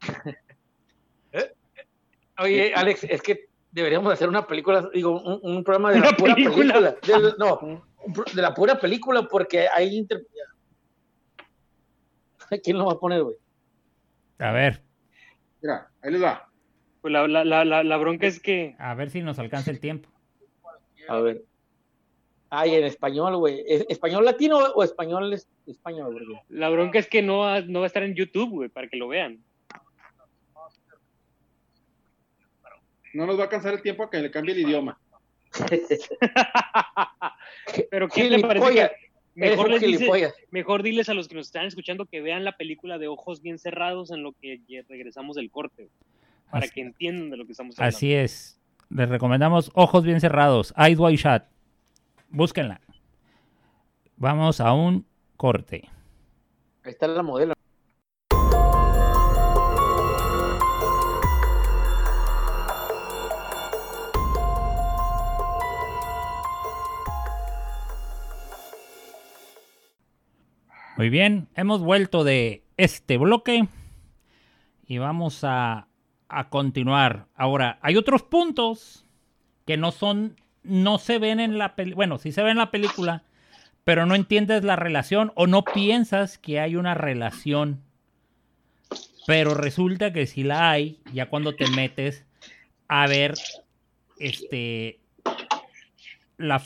[2.38, 6.34] Oye, Alex, es que deberíamos hacer una película, digo, un, un programa de la pura
[6.34, 6.74] película.
[6.94, 7.20] película.
[7.30, 7.82] de- no,
[8.34, 9.96] de la pura película, porque hay.
[9.96, 10.24] inter-
[12.62, 13.36] ¿Quién lo va a poner, güey?
[14.38, 14.82] A ver,
[15.62, 16.48] Mira, ahí les va.
[17.00, 19.80] Pues la, la, la, la, la bronca es que a ver si nos alcanza el
[19.80, 20.08] tiempo.
[21.08, 21.42] A ver.
[22.50, 23.62] Ay, en español, güey.
[23.66, 26.38] ¿Es- ¿Español latino o español es- español, güey?
[26.48, 28.96] la bronca es que no, va- no va a estar en YouTube, güey, para que
[28.96, 29.42] lo vean.
[33.14, 34.98] No nos va a alcanzar el tiempo a que le cambie el idioma.
[37.90, 38.90] Pero ¿qué te parece que
[39.34, 42.98] mejor les dice, mejor diles a los que nos están escuchando que vean la película
[42.98, 45.88] de Ojos Bien Cerrados en lo que regresamos del corte,
[46.50, 47.96] para Así- que entiendan de lo que estamos hablando.
[47.96, 48.58] Así es.
[48.90, 51.42] Les recomendamos Ojos Bien Cerrados, Eyes Wide Shut.
[52.28, 52.80] Búsquenla.
[54.16, 55.06] Vamos a un
[55.36, 55.88] corte.
[56.84, 57.54] Ahí está la modelo.
[70.96, 73.66] Muy bien, hemos vuelto de este bloque
[74.86, 75.88] y vamos a,
[76.28, 77.28] a continuar.
[77.34, 79.06] Ahora, hay otros puntos
[79.66, 82.70] que no son, no se ven en la película, bueno, sí se ven en la
[82.70, 83.22] película,
[83.84, 87.80] pero no entiendes la relación o no piensas que hay una relación.
[89.26, 92.26] Pero resulta que sí la hay, ya cuando te metes
[92.86, 93.34] a ver
[94.18, 95.00] este
[96.36, 96.60] la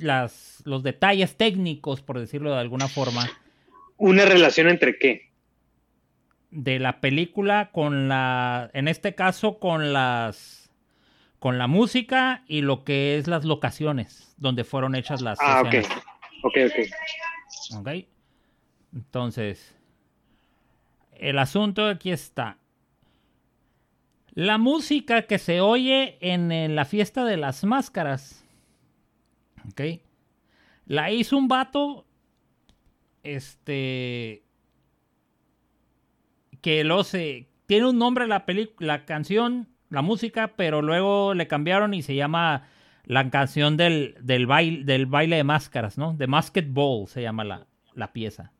[0.00, 3.26] las, los detalles técnicos, por decirlo de alguna forma,
[4.00, 5.30] ¿Una relación entre qué?
[6.50, 10.70] de la película con la, en este caso con las,
[11.38, 15.74] con la música y lo que es las locaciones donde fueron hechas las Ah, ok.
[16.42, 17.78] Ok, ok.
[17.78, 17.88] ¿ok?
[18.94, 19.76] Entonces,
[21.14, 22.56] el asunto aquí está.
[24.32, 28.44] La música que se oye en, en la fiesta de las máscaras,
[29.68, 30.00] ¿ok?
[30.86, 32.06] La hizo un vato,
[33.22, 34.44] este,
[36.60, 41.46] que lo sé, tiene un nombre la película, la canción, la música, pero luego le
[41.46, 42.66] cambiaron y se llama
[43.04, 46.14] la canción del, del, baile, del baile de máscaras, ¿no?
[46.14, 48.52] De Masked Ball se llama la, la pieza.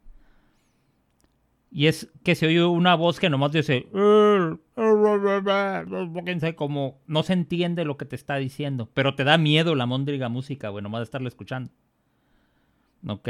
[1.73, 3.87] Y es que se oye una voz que nomás dice,
[6.57, 10.29] como no se entiende lo que te está diciendo, pero te da miedo la móndriga
[10.29, 11.71] música, güey, nomás de estarla escuchando.
[13.07, 13.29] Ok.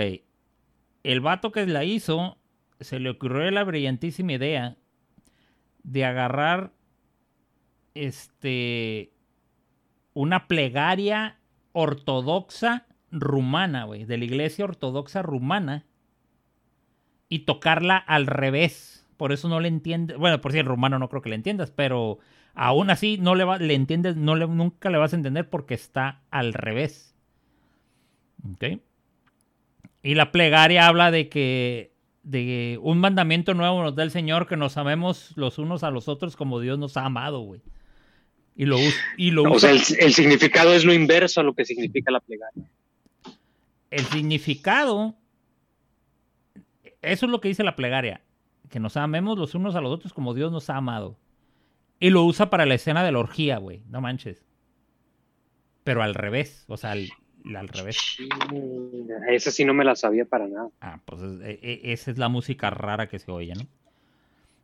[1.03, 2.38] El vato que la hizo,
[2.80, 4.76] se le ocurrió la brillantísima idea
[5.82, 6.72] de agarrar
[7.94, 9.12] este
[10.12, 11.38] una plegaria
[11.72, 15.86] ortodoxa rumana, güey, de la iglesia ortodoxa rumana
[17.28, 19.07] y tocarla al revés.
[19.16, 20.16] Por eso no le entiendes.
[20.16, 22.18] Bueno, por si el rumano no creo que le entiendas, pero
[22.55, 26.22] aún así no le, va, le entiendes, no nunca le vas a entender porque está
[26.30, 27.14] al revés.
[28.53, 28.80] ¿Ok?
[30.03, 31.92] Y la plegaria habla de que
[32.22, 36.09] de un mandamiento nuevo nos da el Señor que nos amemos los unos a los
[36.09, 37.61] otros como Dios nos ha amado, güey.
[38.57, 41.44] Y lo, us- y lo O usa- sea, el, el significado es lo inverso a
[41.44, 42.70] lo que significa la plegaria.
[43.90, 45.16] el significado,
[47.03, 48.22] eso es lo que dice la plegaria,
[48.68, 51.18] que nos amemos los unos a los otros como Dios nos ha amado.
[51.98, 54.44] Y lo usa para la escena de la orgía, güey, no manches.
[55.84, 57.09] Pero al revés, o sea, al,
[57.57, 58.16] al revés.
[59.28, 60.68] Esa sí no me la sabía para nada.
[60.80, 63.66] Ah, pues es- e- e- esa es la música rara que se oye, ¿no?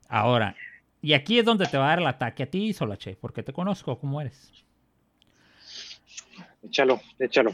[0.08, 0.54] Ahora,
[1.02, 3.52] y aquí es donde te va a dar el ataque a ti, Solache, porque te
[3.52, 4.52] conozco como eres.
[6.62, 7.52] Échalo, échalo.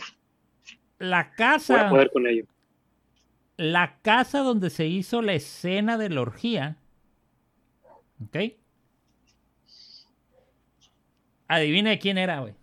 [0.99, 2.45] La Voy a casa, poder con ello.
[3.57, 6.77] la casa donde se hizo la escena de la orgía
[8.25, 8.37] ¿Ok?
[11.49, 12.55] Adivina de quién era, güey.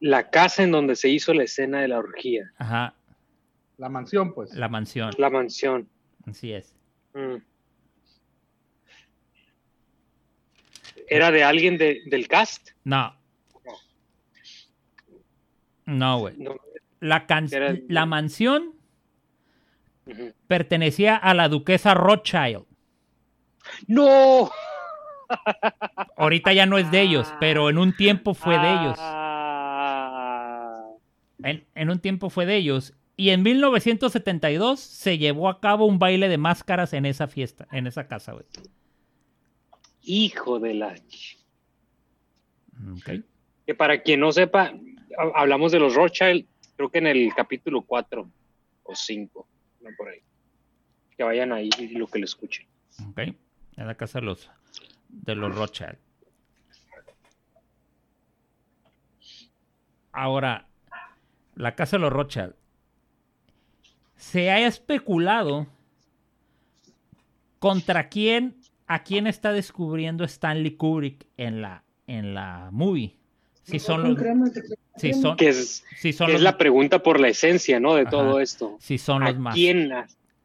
[0.00, 2.52] La casa en donde se hizo la escena de la orgía.
[2.58, 2.94] Ajá,
[3.76, 4.52] La mansión, pues.
[4.54, 5.10] la mansión.
[5.18, 5.88] La mansión.
[6.26, 6.74] Así es.
[7.14, 7.36] Mm.
[11.08, 12.70] ¿Era de alguien de- del cast?
[12.84, 13.14] No.
[15.86, 16.36] No, güey.
[16.36, 16.54] No.
[17.00, 18.74] La, can- Era- la mansión
[20.46, 22.64] pertenecía a la duquesa Rothschild.
[23.86, 24.50] ¡No!
[26.16, 28.98] Ahorita ya no es de ellos, pero en un tiempo fue de ellos.
[31.42, 32.94] En, en un tiempo fue de ellos.
[33.16, 37.86] Y en 1972 se llevó a cabo un baile de máscaras en esa fiesta, en
[37.86, 38.44] esa casa, güey.
[40.02, 40.94] Hijo de la...
[40.94, 41.36] ch-
[42.92, 43.24] Ok.
[43.66, 44.72] Que para quien no sepa,
[45.18, 48.30] ha- hablamos de los Rothschild, creo que en el capítulo 4
[48.84, 49.48] o 5,
[49.82, 50.20] no por ahí.
[51.16, 52.66] Que vayan ahí y lo que lo escuchen.
[53.10, 53.18] Ok.
[53.18, 54.48] En la casa de los,
[55.08, 55.98] de los Rothschild.
[60.12, 60.66] Ahora,
[61.58, 62.54] la casa de los Rothschild.
[64.16, 65.66] Se ha especulado
[67.58, 68.56] contra quién,
[68.86, 73.16] a quién está descubriendo Stanley Kubrick en la, en la movie.
[73.64, 74.18] Si son los,
[74.96, 77.94] si son, Que es, si son que es la pregunta por la esencia, ¿no?
[77.94, 78.10] De Ajá.
[78.10, 78.76] todo esto.
[78.80, 79.92] si son ¿A los más, quién?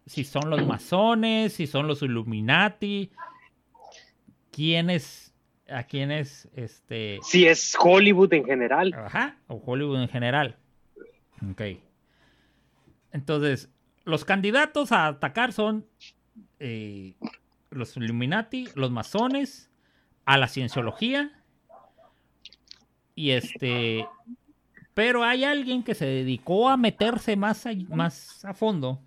[0.05, 3.11] si son los masones, si son los Illuminati,
[4.51, 5.33] quiénes,
[5.69, 8.93] a quiénes, este, Si es Hollywood en general.
[8.93, 10.57] ajá, o Hollywood en general.
[11.51, 11.61] Ok.
[13.11, 13.69] Entonces,
[14.05, 15.85] los candidatos a atacar son
[16.59, 17.15] eh,
[17.69, 19.69] los Illuminati, los masones,
[20.25, 21.31] a la cienciología
[23.15, 24.07] y este,
[24.93, 29.01] pero hay alguien que se dedicó a meterse más a, más a fondo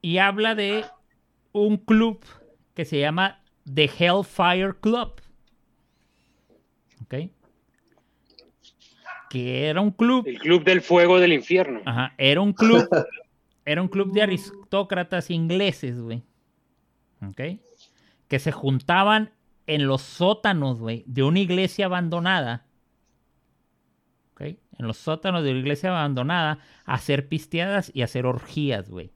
[0.00, 0.84] y habla de
[1.52, 2.24] un club
[2.74, 3.40] que se llama
[3.72, 5.20] The Hellfire Club.
[7.02, 7.30] ¿Ok?
[9.34, 11.80] Que era un club, El Club del Fuego del Infierno.
[11.84, 12.88] ajá, era un club,
[13.64, 16.22] era un club de aristócratas ingleses, güey.
[17.28, 17.58] ¿Ok?
[18.28, 19.32] Que se juntaban
[19.66, 22.66] en los sótanos, güey, de una iglesia abandonada.
[24.34, 24.42] ¿Ok?
[24.42, 29.10] En los sótanos de una iglesia abandonada a hacer pisteadas y hacer orgías, güey.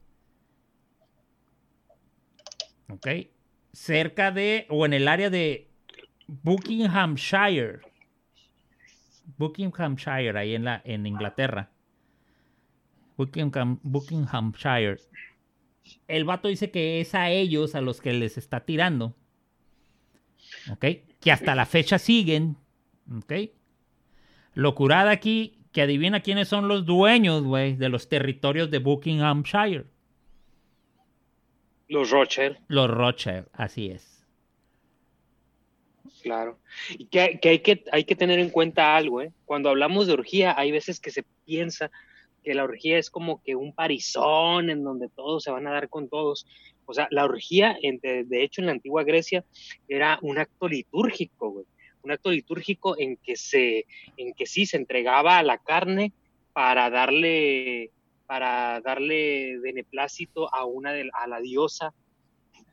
[2.89, 3.07] ¿Ok?
[3.71, 5.69] Cerca de, o en el área de
[6.27, 7.79] Buckinghamshire.
[9.37, 11.71] Buckinghamshire, ahí en, la, en Inglaterra.
[13.17, 14.99] Buckingham, Buckinghamshire.
[16.07, 19.15] El vato dice que es a ellos a los que les está tirando.
[20.71, 20.85] ¿Ok?
[21.19, 22.57] Que hasta la fecha siguen.
[23.17, 23.33] ¿Ok?
[24.53, 29.85] Locurada aquí, que adivina quiénes son los dueños, güey, de los territorios de Buckinghamshire.
[31.87, 34.08] Los Rothschild, Los Rothschild, así es.
[36.21, 36.59] Claro.
[36.91, 39.31] Y que, que hay que hay que tener en cuenta algo, ¿eh?
[39.45, 41.91] Cuando hablamos de orgía, hay veces que se piensa
[42.43, 45.89] que la orgía es como que un parizón en donde todos se van a dar
[45.89, 46.45] con todos.
[46.85, 49.45] O sea, la orgía, de, hecho, en la antigua Grecia,
[49.87, 51.63] era un acto litúrgico.
[52.01, 53.85] Un acto litúrgico en que se,
[54.17, 56.13] en que sí se entregaba a la carne
[56.53, 57.91] para darle,
[58.25, 61.93] para darle beneplácito a una de, a la diosa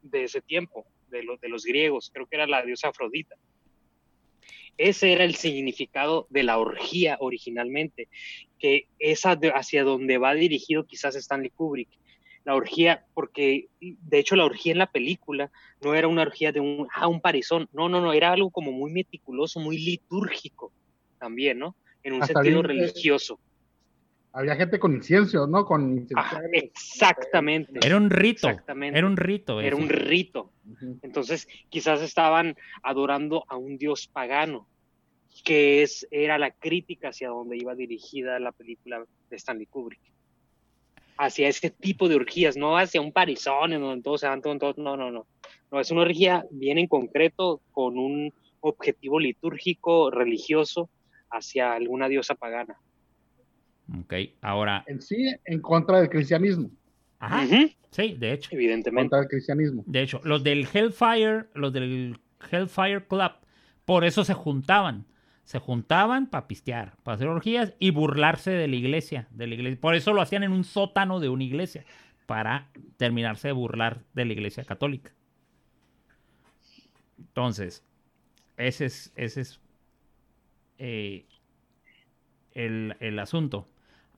[0.03, 3.37] de ese tiempo, de los, de los griegos, creo que era la diosa Afrodita.
[4.79, 8.09] Ese era el significado de la orgía originalmente,
[8.59, 11.89] que es hacia donde va dirigido quizás Stanley Kubrick.
[12.45, 15.51] La orgía, porque de hecho la orgía en la película
[15.83, 18.71] no era una orgía de un, ah, un parizón, no, no, no, era algo como
[18.71, 20.73] muy meticuloso, muy litúrgico
[21.19, 21.75] también, ¿no?
[22.05, 23.41] En un Hasta sentido bien, eh, religioso.
[24.37, 25.65] Había gente con incienso, ¿no?
[25.65, 26.07] Con
[26.53, 27.81] exactamente.
[27.83, 28.51] Era un rito.
[28.51, 28.99] Exactamente.
[28.99, 29.63] Era un rito.
[29.63, 30.53] Era un rito.
[31.01, 34.69] Entonces, quizás estaban adorando a un dios pagano,
[35.43, 40.03] que es, era la crítica hacia donde iba dirigida la película de Stanley Kubrick.
[41.17, 44.59] Hacia ese tipo de orgías, no hacia un parizón en donde todos se van todos,
[44.59, 45.27] todos, no, no, no.
[45.73, 50.91] No, es una orgía bien en concreto con un objetivo litúrgico, religioso,
[51.31, 52.79] hacia alguna diosa pagana.
[54.01, 54.85] Ok, ahora.
[54.87, 56.71] En sí, en contra del cristianismo.
[57.19, 57.47] Ajá.
[57.91, 58.51] Sí, de hecho.
[58.53, 59.11] evidentemente.
[59.11, 59.85] Contra el cristianismo.
[59.87, 62.19] De hecho, los del Hellfire, los del
[62.51, 63.33] Hellfire Club,
[63.85, 65.07] por eso se juntaban.
[65.45, 69.81] Se juntaban para pistear, para hacer orgías y burlarse de la iglesia, de la iglesia.
[69.81, 71.85] Por eso lo hacían en un sótano de una iglesia,
[72.27, 75.13] para terminarse de burlar de la iglesia católica.
[77.19, 77.85] Entonces,
[78.57, 79.61] ese es, ese es
[80.79, 81.27] eh,
[82.53, 83.69] el, el asunto.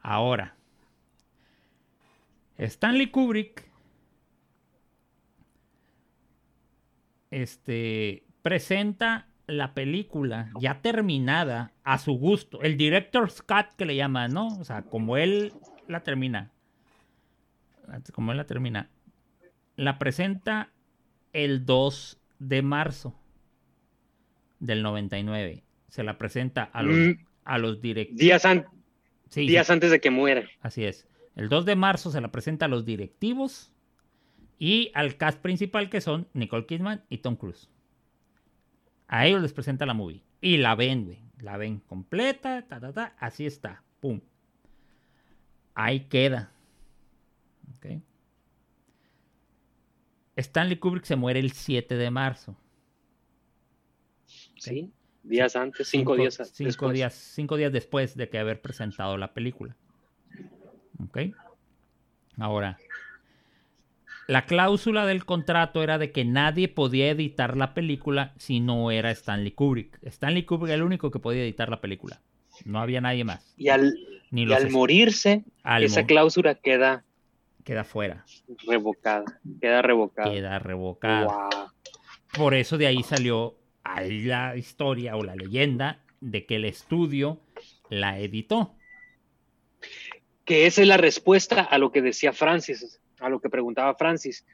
[0.01, 0.55] Ahora,
[2.57, 3.69] Stanley Kubrick
[7.31, 12.63] este, presenta la película ya terminada a su gusto.
[12.63, 14.49] El director's cut que le llaman, ¿no?
[14.59, 15.53] O sea, como él
[15.87, 16.51] la termina.
[18.13, 18.91] Como él la termina.
[19.77, 20.71] La presenta
[21.33, 23.15] el 2 de marzo
[24.61, 25.65] del 99.
[25.89, 27.25] Se la presenta a los, Mm.
[27.45, 28.21] a los directivos.
[28.21, 28.67] Días, an-
[29.31, 30.49] Sí, días sí, antes de que muera.
[30.61, 31.07] así es.
[31.37, 33.73] El 2 de marzo se la presenta a los directivos
[34.59, 37.69] y al cast principal que son Nicole Kidman y Tom Cruise.
[39.07, 40.23] A ellos les presenta la movie.
[40.41, 41.21] Y la ven, güey.
[41.39, 43.15] La ven completa, ta, ta, ta.
[43.19, 43.83] Así está.
[44.01, 44.21] Pum.
[45.75, 46.51] Ahí queda.
[47.77, 48.03] Ok.
[50.37, 52.57] Stanley Kubrick se muere el 7 de marzo.
[54.57, 54.93] Sí.
[55.23, 56.57] Días antes, cinco, días antes.
[56.57, 59.77] cinco días, cinco días después de que haber presentado la película.
[61.05, 61.19] ¿Ok?
[62.39, 62.79] Ahora,
[64.29, 69.11] la cláusula del contrato era de que nadie podía editar la película si no era
[69.11, 69.99] Stanley Kubrick.
[70.03, 72.21] Stanley Kubrick era el único que podía editar la película.
[72.65, 73.55] No había nadie más.
[73.57, 73.95] Y al,
[74.31, 77.05] Ni y al morirse, al esa cláusula queda
[77.65, 78.25] queda fuera,
[78.67, 79.25] revocada.
[79.61, 80.31] Queda revocada.
[80.31, 81.27] queda revocada.
[81.27, 81.71] Wow.
[82.35, 83.57] Por eso de ahí salió
[83.95, 87.41] ahí la historia o la leyenda de que el estudio
[87.89, 88.75] la editó.
[90.45, 94.47] Que esa es la respuesta a lo que decía Francis, a lo que preguntaba Francis,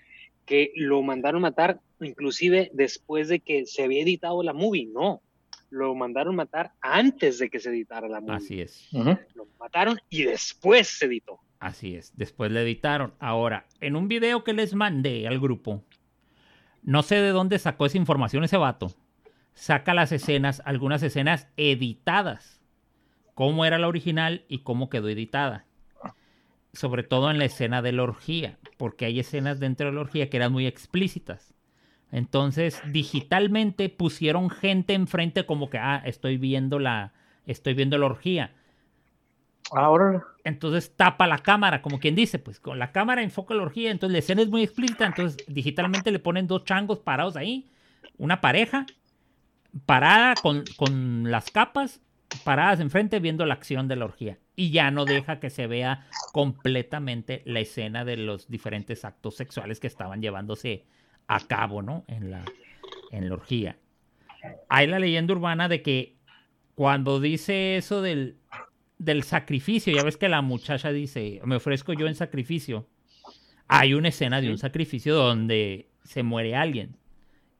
[0.45, 4.87] que lo mandaron matar inclusive después de que se había editado la movie.
[4.87, 5.22] No,
[5.70, 8.37] lo mandaron matar antes de que se editara la movie.
[8.37, 8.89] Así es.
[8.93, 11.41] Lo mataron y después se editó.
[11.59, 13.14] Así es, después le editaron.
[13.18, 15.82] Ahora, en un video que les mandé al grupo,
[16.82, 18.95] no sé de dónde sacó esa información ese vato.
[19.55, 22.61] Saca las escenas, algunas escenas editadas.
[23.35, 25.65] Cómo era la original y cómo quedó editada.
[26.73, 30.29] Sobre todo en la escena de la orgía, porque hay escenas dentro de la orgía
[30.29, 31.55] que eran muy explícitas.
[32.11, 37.13] Entonces, digitalmente pusieron gente enfrente como que, ah, estoy viendo la,
[37.47, 38.53] estoy viendo la orgía
[39.73, 43.91] Ahora, entonces tapa la cámara, como quien dice, pues con la cámara enfoca la orgía,
[43.91, 47.71] entonces la escena es muy explícita, entonces digitalmente le ponen dos changos parados ahí,
[48.19, 48.87] una pareja
[49.87, 52.01] parada con, con las capas
[52.43, 56.07] paradas enfrente viendo la acción de la orgía y ya no deja que se vea
[56.33, 60.85] completamente la escena de los diferentes actos sexuales que estaban llevándose
[61.27, 62.05] a cabo, ¿no?
[62.07, 62.45] En la,
[63.11, 63.79] en la orgía.
[64.68, 66.16] Hay la leyenda urbana de que
[66.75, 68.37] cuando dice eso del,
[68.99, 72.87] del sacrificio, ya ves que la muchacha dice, me ofrezco yo en sacrificio.
[73.66, 76.97] Hay una escena de un sacrificio donde se muere alguien.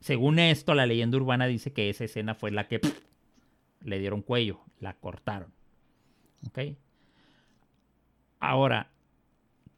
[0.05, 2.79] Según esto, la leyenda urbana dice que esa escena fue la que
[3.81, 5.51] le dieron cuello, la cortaron.
[6.47, 6.77] ¿Ok?
[8.39, 8.91] Ahora,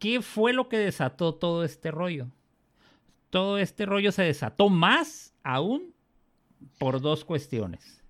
[0.01, 2.27] ¿qué fue lo que desató todo este rollo?
[3.31, 5.95] Todo este rollo se desató más aún
[6.81, 8.03] por dos cuestiones.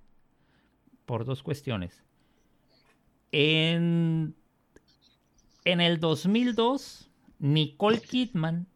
[1.05, 2.03] Por dos cuestiones.
[3.31, 4.35] En,
[5.67, 7.11] en el 2002,
[7.41, 8.67] Nicole Kidman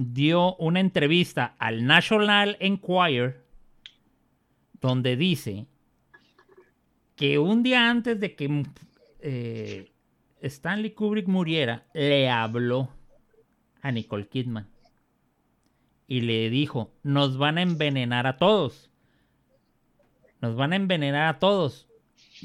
[0.00, 3.44] dio una entrevista al National Enquirer
[4.80, 5.66] donde dice
[7.16, 8.64] que un día antes de que
[9.18, 9.90] eh,
[10.40, 12.90] Stanley Kubrick muriera, le habló
[13.82, 14.68] a Nicole Kidman
[16.06, 18.92] y le dijo, nos van a envenenar a todos.
[20.40, 21.88] Nos van a envenenar a todos.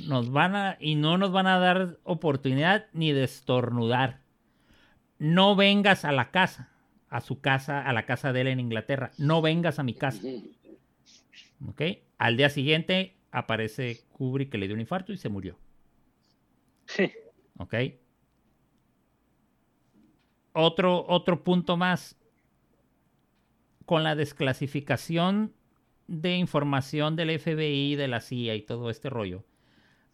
[0.08, 4.22] Nos van a y no nos van a dar oportunidad ni de estornudar.
[5.20, 6.73] No vengas a la casa,
[7.14, 9.12] a su casa, a la casa de él en Inglaterra.
[9.20, 10.20] No vengas a mi casa.
[11.68, 11.82] ¿Ok?
[12.18, 15.56] Al día siguiente aparece Kubrick que le dio un infarto y se murió.
[17.60, 17.76] ¿Ok?
[20.54, 22.18] Otro, otro punto más.
[23.86, 25.54] Con la desclasificación
[26.08, 29.46] de información del FBI, de la CIA y todo este rollo,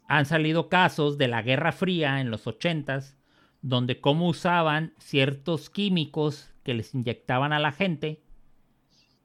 [0.06, 3.16] han salido casos de la Guerra Fría en los 80s,
[3.62, 8.22] donde cómo usaban ciertos químicos que les inyectaban a la gente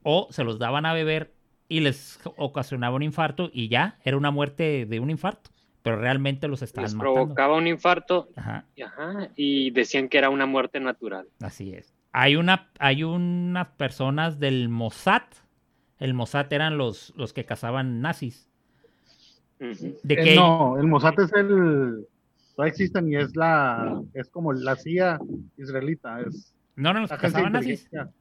[0.01, 1.31] o se los daban a beber
[1.69, 5.51] y les ocasionaba un infarto y ya, era una muerte de un infarto,
[5.83, 7.13] pero realmente los estaban Les matando.
[7.13, 11.27] provocaba un infarto Ajá, y, ajá, y decían que era una muerte natural.
[11.39, 11.93] así es.
[12.13, 15.21] Hay, una, hay unas personas del Mossad,
[15.99, 18.49] el Mossad eran los, los que cazaban nazis.
[19.59, 22.07] De Eh, que no, el Mossad es el.
[22.57, 24.01] No existen y es la.
[24.13, 25.19] Es como la CIA
[25.57, 26.21] israelita.
[26.21, 27.83] Es no eran los que agencia de cazaban nazis.
[27.83, 28.13] inteligencia.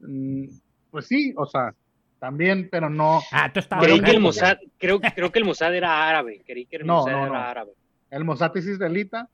[0.00, 0.44] Mm,
[0.90, 1.74] Pues sí, o sea,
[2.18, 3.20] también, pero no.
[3.32, 4.20] Ah, tú estabas Creí que el.
[4.20, 6.42] Mossad, creo, creo que el Mossad era árabe.
[6.46, 7.36] Creí que el No, Mossad no, era no.
[7.38, 7.72] árabe.
[8.10, 9.28] El Mossad es israelita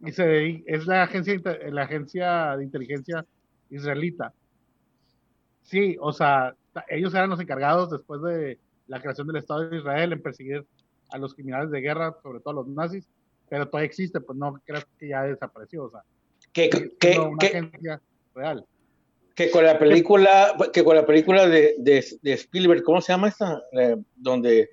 [0.00, 1.40] y se es la agencia,
[1.70, 3.24] la agencia de inteligencia
[3.70, 4.32] israelita.
[5.62, 6.54] Sí, o sea,
[6.88, 10.66] ellos eran los encargados después de la creación del Estado de Israel en perseguir
[11.10, 13.08] a los criminales de guerra, sobre todo a los nazis,
[13.48, 16.02] pero todavía existe, pues no creas que ya desapareció, o sea,
[16.54, 17.70] Que, que, que,
[18.34, 18.64] real.
[19.34, 23.28] que con la película, que con la película de, de, de Spielberg, ¿cómo se llama
[23.28, 23.60] esta?
[23.72, 24.70] Eh, donde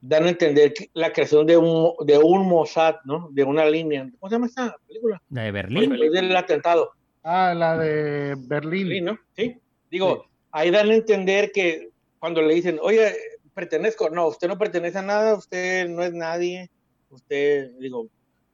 [0.00, 3.28] dan a entender la creación de un, de un Mossad, ¿no?
[3.32, 4.08] De una línea.
[4.18, 5.20] ¿Cómo se llama esta película?
[5.30, 5.90] La de Berlín.
[5.90, 6.92] Después del atentado.
[7.24, 8.88] Ah, la de Berlín.
[8.88, 9.18] Sí, ¿no?
[9.36, 9.56] Sí.
[9.90, 11.90] Digo, ahí dan a entender que
[12.20, 13.12] cuando le dicen, oye,
[13.54, 16.70] pertenezco, no, usted no pertenece a nada, usted no es nadie,
[17.10, 18.06] usted, digo,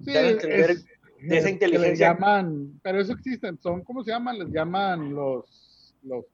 [0.02, 0.86] Sí, dan a entender es-
[1.22, 1.90] de esa inteligencia.
[1.90, 4.38] Les llaman, pero eso existen, son, ¿cómo se llaman?
[4.38, 6.24] Les llaman los, los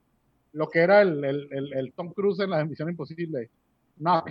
[0.53, 3.51] lo que era el, el, el, el Tom Cruise en la Misión Imposible.
[3.99, 4.25] No.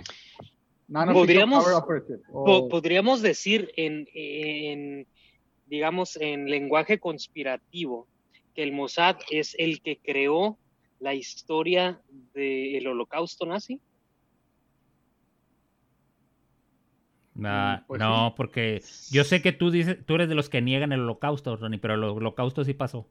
[1.14, 1.64] Podríamos-
[2.32, 5.06] o- Po- podríamos decir en, en,
[5.66, 8.06] digamos, en lenguaje conspirativo,
[8.54, 10.58] que el Mossad es el que creó
[10.98, 12.00] la historia
[12.34, 13.80] del holocausto nazi.
[17.44, 20.92] Ah, pues no, porque yo sé que tú dices, tú eres de los que niegan
[20.92, 23.08] el holocausto, Ronnie, pero el holocausto sí pasó.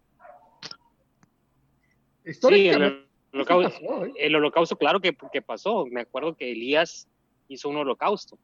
[2.26, 4.14] Sí, el holocausto, pasó, ¿eh?
[4.18, 5.86] el holocausto, claro que, que pasó.
[5.86, 7.08] Me acuerdo que Elías
[7.48, 8.40] hizo un holocausto,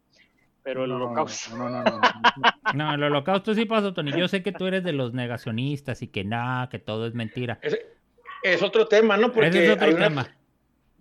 [0.61, 1.57] pero el No, holocausto...
[1.57, 2.01] No, no, no, no, no.
[2.75, 4.11] No, el holocausto sí pasó, Tony.
[4.11, 7.59] Yo sé que tú eres de los negacionistas y que nada, que todo es mentira.
[7.63, 7.79] Es,
[8.43, 9.31] es otro tema, ¿no?
[9.31, 10.37] Porque Ese es otro hay una, tema.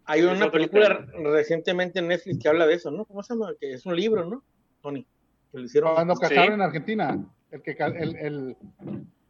[0.07, 3.05] hay Es una película recientemente en Netflix que habla de eso, ¿no?
[3.05, 3.53] ¿Cómo se llama?
[3.61, 4.43] Que es un libro, ¿no?
[4.83, 5.07] Tony,
[5.53, 5.95] que lo hicieron.
[5.95, 6.21] Cuando Sí.
[6.23, 7.19] cazaron en Argentina,
[7.51, 8.57] el que, el, el,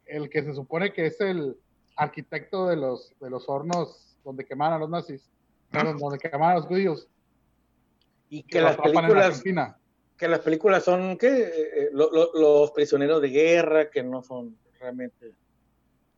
[0.05, 1.57] el que se supone que es el
[1.95, 5.29] arquitecto de los, de los hornos donde quemaban a los nazis,
[5.71, 7.07] donde quemaban a los judíos,
[8.29, 9.77] y que las en películas, Argentina.
[10.17, 11.27] que las películas son, ¿qué?
[11.27, 15.33] Eh, eh, lo- lo- los prisioneros de guerra, que no son realmente.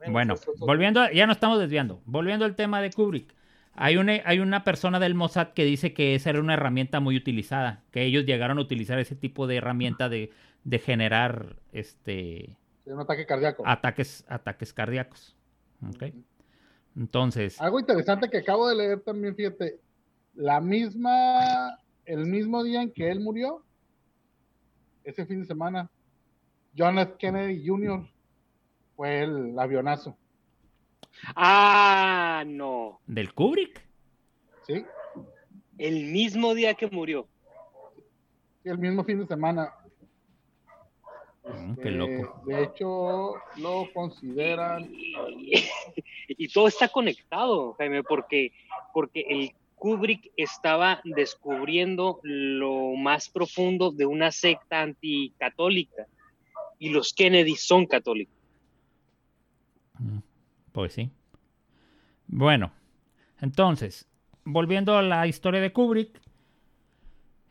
[0.08, 2.02] Bueno, otro- volviendo, a- ya nos estamos desviando.
[2.06, 3.34] Volviendo al tema de Kubrick.
[3.76, 7.18] Hay una, hay una persona del Mossad que dice que esa era una herramienta muy
[7.18, 10.32] utilizada, que ellos llegaron a utilizar ese tipo de herramienta de,
[10.64, 13.64] de generar este, un ataque cardíaco.
[13.66, 15.36] ataques, ataques cardíacos.
[15.90, 16.14] ¿ok?
[16.96, 19.80] Entonces, Algo interesante que acabo de leer también, fíjate,
[20.36, 23.64] la misma, el mismo día en que él murió,
[25.04, 25.90] ese fin de semana,
[26.78, 27.16] John F.
[27.18, 28.08] Kennedy Jr.
[28.96, 30.18] fue el avionazo,
[31.36, 33.00] Ah, no.
[33.08, 33.86] ¿del Kubrick?
[34.68, 34.84] ¿sí?
[35.78, 37.28] El mismo día que murió.
[38.64, 39.74] El mismo fin de semana.
[41.46, 42.42] Mm, qué Eh, loco.
[42.46, 44.90] de hecho, lo consideran.
[44.94, 45.54] Y,
[46.30, 48.54] y todo está conectado, Jaime, porque,
[48.94, 56.08] porque el Kubrick estaba descubriendo lo más profundo de una secta anticatólica
[56.80, 58.34] y los Kennedy son católicos.
[60.74, 61.10] Pues sí.
[62.28, 62.74] Bueno,
[63.40, 64.08] entonces,
[64.44, 66.20] volviendo a la historia de Kubrick.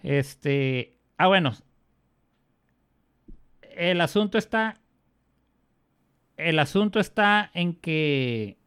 [0.03, 0.99] Este.
[1.17, 1.53] Ah, bueno.
[3.75, 4.81] El asunto está.
[6.37, 8.59] El asunto está en que.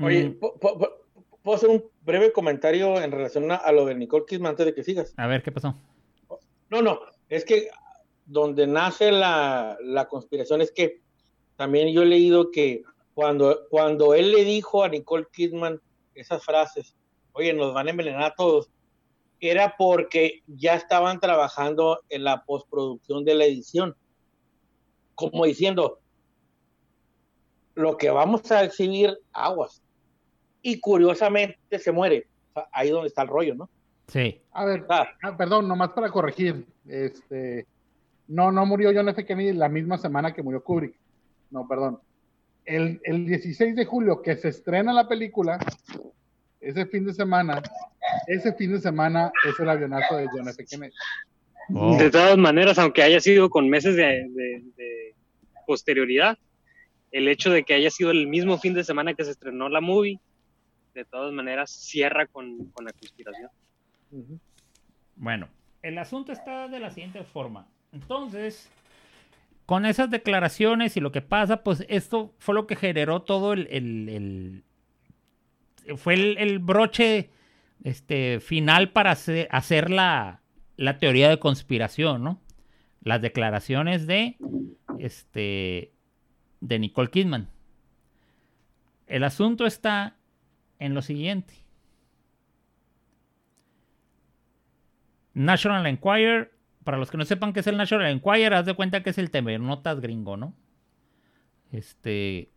[0.00, 1.06] Oye, mm, ¿po- po- po-
[1.42, 4.74] ¿puedo hacer un breve comentario en relación a, a lo de Nicole Kidman antes de
[4.74, 5.12] que sigas?
[5.16, 5.74] a ver qué pasó.
[6.70, 7.68] No, no, es que
[8.24, 11.02] donde nace la, la conspiración es que
[11.56, 12.82] también yo he leído que
[13.14, 15.80] cuando, cuando él le dijo a Nicole Kidman
[16.14, 16.94] esas frases,
[17.32, 18.70] oye, nos van a envenenar a todos,
[19.40, 23.96] era porque ya estaban trabajando en la postproducción de la edición.
[25.14, 25.98] Como diciendo,
[27.74, 29.82] lo que vamos a exhibir, aguas.
[30.62, 32.26] Y curiosamente se muere.
[32.50, 33.70] O sea, ahí donde está el rollo, ¿no?
[34.08, 34.40] Sí.
[34.52, 36.66] A ver, Ah, ah, perdón, nomás para corregir.
[36.86, 37.66] Este,
[38.28, 39.24] no, no murió John F.
[39.24, 40.94] Kennedy la misma semana que murió Kubrick.
[41.50, 42.00] No, perdón.
[42.64, 45.58] El, el 16 de julio que se estrena la película,
[46.60, 47.62] ese fin de semana,
[48.26, 50.64] ese fin de semana es el avionazo de John F.
[50.66, 50.92] Kennedy.
[51.74, 55.14] Oh, De todas maneras, aunque haya sido con meses de, de- de
[55.66, 56.36] posterioridad,
[57.12, 59.80] el hecho de que haya sido el mismo fin de semana que se estrenó la
[59.80, 60.18] movie,
[60.94, 63.50] de todas maneras cierra con, con la conspiración.
[65.16, 65.48] Bueno,
[65.82, 67.66] el asunto está de la siguiente forma.
[67.92, 68.68] Entonces,
[69.70, 73.68] con esas declaraciones y lo que pasa, pues esto fue lo que generó todo el...
[73.70, 74.64] el-
[75.96, 77.30] fue el, el broche
[77.84, 80.42] este, final para hacer, hacer la,
[80.76, 82.40] la teoría de conspiración, ¿no?
[83.04, 84.38] Las declaraciones de,
[84.98, 85.92] este,
[86.60, 87.48] de Nicole Kidman.
[89.06, 90.16] El asunto está
[90.80, 91.54] en lo siguiente.
[95.34, 96.52] National Enquirer,
[96.90, 99.18] para los que no sepan qué es el National Enquirer, haz de cuenta que es
[99.18, 99.30] el
[99.60, 100.54] notas gringo, ¿no?
[101.70, 102.50] Este.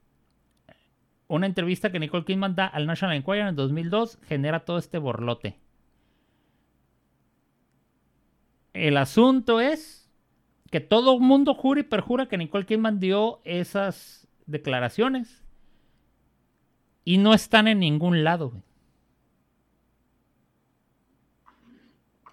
[1.27, 5.59] una entrevista que Nicole Kidman da al National Enquirer en 2002 genera todo este borlote.
[8.73, 10.11] El asunto es
[10.71, 15.45] que todo el mundo jura y perjura que Nicole Kidman dio esas declaraciones
[17.05, 18.49] y no están en ningún lado.
[18.49, 18.63] güey.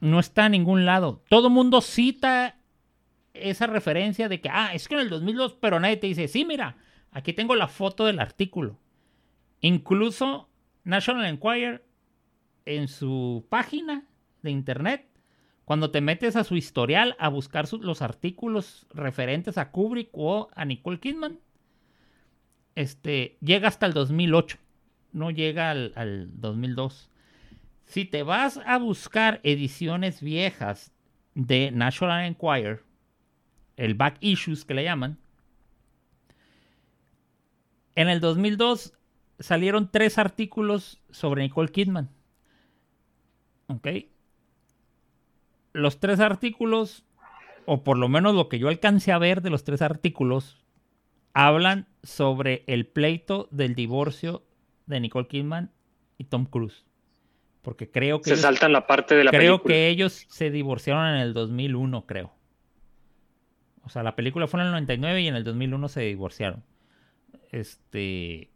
[0.01, 1.23] No está en ningún lado.
[1.29, 2.57] Todo mundo cita
[3.35, 6.45] esa referencia de que, ah, es que en el 2002, pero nadie te dice, sí,
[6.45, 6.77] mira,
[7.13, 8.79] aquí tengo la foto del artículo.
[9.61, 10.49] Incluso
[10.85, 11.85] National Enquirer
[12.65, 14.05] en su página
[14.43, 15.07] de internet,
[15.65, 20.65] cuando te metes a su historial a buscar los artículos referentes a Kubrick o a
[20.65, 21.39] Nicole Kidman,
[22.75, 24.59] este, llega hasta el 2008,
[25.13, 27.10] no llega al, al 2002.
[27.91, 30.93] Si te vas a buscar ediciones viejas
[31.35, 32.85] de National Enquirer,
[33.77, 35.19] el back issues que le llaman,
[37.97, 38.93] en el 2002
[39.41, 42.11] salieron tres artículos sobre Nicole Kidman.
[43.67, 43.89] ¿Ok?
[45.73, 47.05] Los tres artículos,
[47.67, 50.62] o por lo menos lo que yo alcancé a ver de los tres artículos,
[51.33, 54.45] hablan sobre el pleito del divorcio
[54.87, 55.73] de Nicole Kidman
[56.19, 56.85] y Tom Cruise.
[57.62, 59.74] Porque creo que Se ellos- saltan la parte de la creo película.
[59.74, 62.32] que ellos se divorciaron en el 2001, creo.
[63.82, 66.62] O sea, la película fue en el 99 y en el 2001 se divorciaron.
[67.51, 68.51] Este.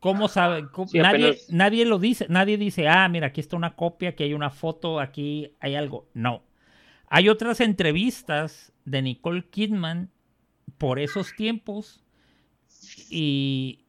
[0.00, 0.68] ¿Cómo sabe?
[0.70, 2.26] ¿Cómo- Sí, nadie, apenas- nadie lo dice.
[2.28, 6.08] Nadie dice, ah, mira, aquí está una copia, aquí hay una foto, aquí hay algo.
[6.14, 6.42] No.
[7.08, 10.10] Hay otras entrevistas de Nicole Kidman
[10.78, 12.04] por esos tiempos
[13.10, 13.80] y,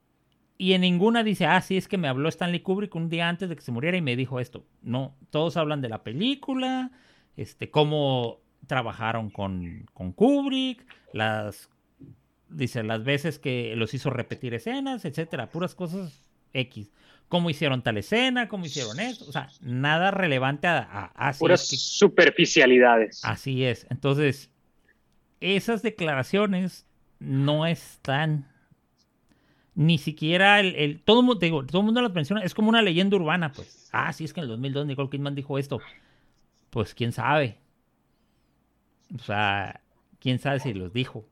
[0.61, 3.47] y en ninguna dice, ah, sí, es que me habló Stanley Kubrick un día antes
[3.47, 4.65] de que se muriera y me dijo esto.
[4.81, 6.91] No, todos hablan de la película,
[7.37, 11.69] este, cómo trabajaron con, con Kubrick, las,
[12.49, 16.91] dice, las veces que los hizo repetir escenas, etcétera, puras cosas X.
[17.29, 21.69] Cómo hicieron tal escena, cómo hicieron esto, o sea, nada relevante a, a, Puras es
[21.69, 23.23] que- superficialidades.
[23.23, 23.87] Así es.
[23.89, 24.51] Entonces,
[25.39, 26.85] esas declaraciones
[27.19, 28.45] no están.
[29.75, 30.75] Ni siquiera el.
[30.75, 32.43] el- todo, mundo, digo, todo el mundo las menciona.
[32.43, 33.89] Es como una leyenda urbana, pues.
[33.93, 35.79] Ah, sí, es que en el 2002 Nicole Kidman dijo esto.
[36.69, 37.57] Pues quién sabe.
[39.15, 39.81] O sea,
[40.19, 41.25] quién sabe si los dijo.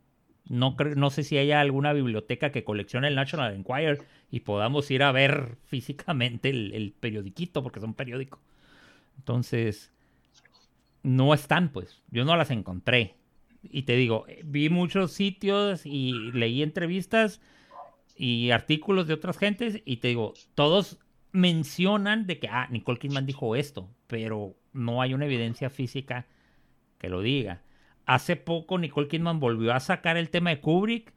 [0.50, 5.04] No, no sé si haya alguna biblioteca que coleccione el National Enquirer y podamos ir
[5.04, 8.40] a ver físicamente el, el periodiquito, porque es un periódico.
[9.18, 9.92] Entonces,
[11.04, 12.02] no están, pues.
[12.12, 13.16] Yo no las encontré.
[13.64, 17.42] Y te digo, eh, vi muchos sitios y leí entrevistas
[18.18, 21.00] y artículos de otras gentes y te digo, todos
[21.32, 26.28] mencionan de que, ah, Nicole Kidman dijo esto, pero no hay una evidencia física
[26.98, 27.62] que lo diga.
[28.06, 31.14] Hace poco Nicole Kidman volvió a sacar el tema de Kubrick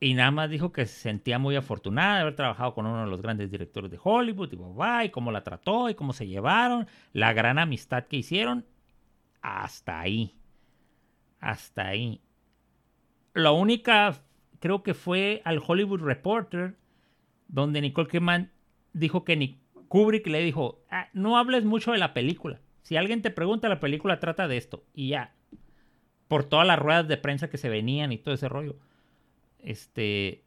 [0.00, 3.10] y nada más dijo que se sentía muy afortunada de haber trabajado con uno de
[3.10, 6.86] los grandes directores de Hollywood y, bla, y cómo la trató y cómo se llevaron,
[7.12, 8.64] la gran amistad que hicieron.
[9.42, 10.34] Hasta ahí.
[11.38, 12.22] Hasta ahí.
[13.34, 14.22] La única,
[14.60, 16.76] creo que fue al Hollywood Reporter,
[17.48, 18.50] donde Nicole Kidman
[18.92, 19.58] dijo que ni
[19.88, 22.60] Kubrick le dijo, "Ah, no hables mucho de la película.
[22.82, 24.84] Si alguien te pregunta, la película trata de esto.
[24.94, 25.34] Y ya.
[26.28, 28.76] Por todas las ruedas de prensa que se venían y todo ese rollo.
[29.58, 30.44] Este.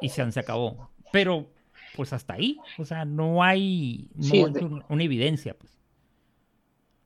[0.00, 0.90] Y se, se acabó.
[1.12, 1.50] Pero,
[1.94, 2.58] pues hasta ahí.
[2.78, 5.78] O sea, no hay, no Sí, hay una evidencia, pues.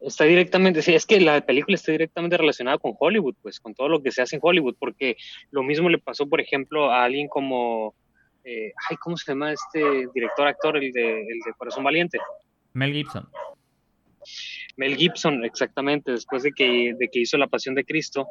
[0.01, 3.89] Está directamente, sí, es que la película está directamente relacionada con Hollywood, pues, con todo
[3.89, 5.16] lo que se hace en Hollywood, porque
[5.51, 7.94] lo mismo le pasó, por ejemplo, a alguien como,
[8.44, 12.18] eh, ay, ¿cómo se llama este director, actor, el de, el de Corazón Valiente?
[12.72, 13.28] Mel Gibson.
[14.77, 18.27] Mel Gibson, exactamente, después de que, de que hizo La Pasión de Cristo,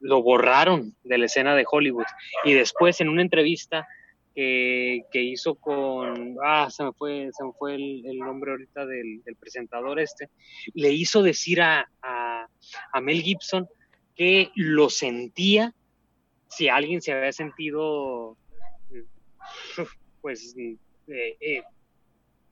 [0.00, 2.06] lo borraron de la escena de Hollywood.
[2.44, 3.86] Y después en una entrevista
[4.36, 8.84] que, que hizo con, ah, se me fue, se me fue el, el nombre ahorita
[8.84, 10.28] del, presentador este,
[10.74, 13.66] le hizo decir a, a, Mel Gibson
[14.14, 15.74] que lo sentía
[16.48, 18.36] si alguien se había sentido,
[20.20, 21.62] pues, eh, eh,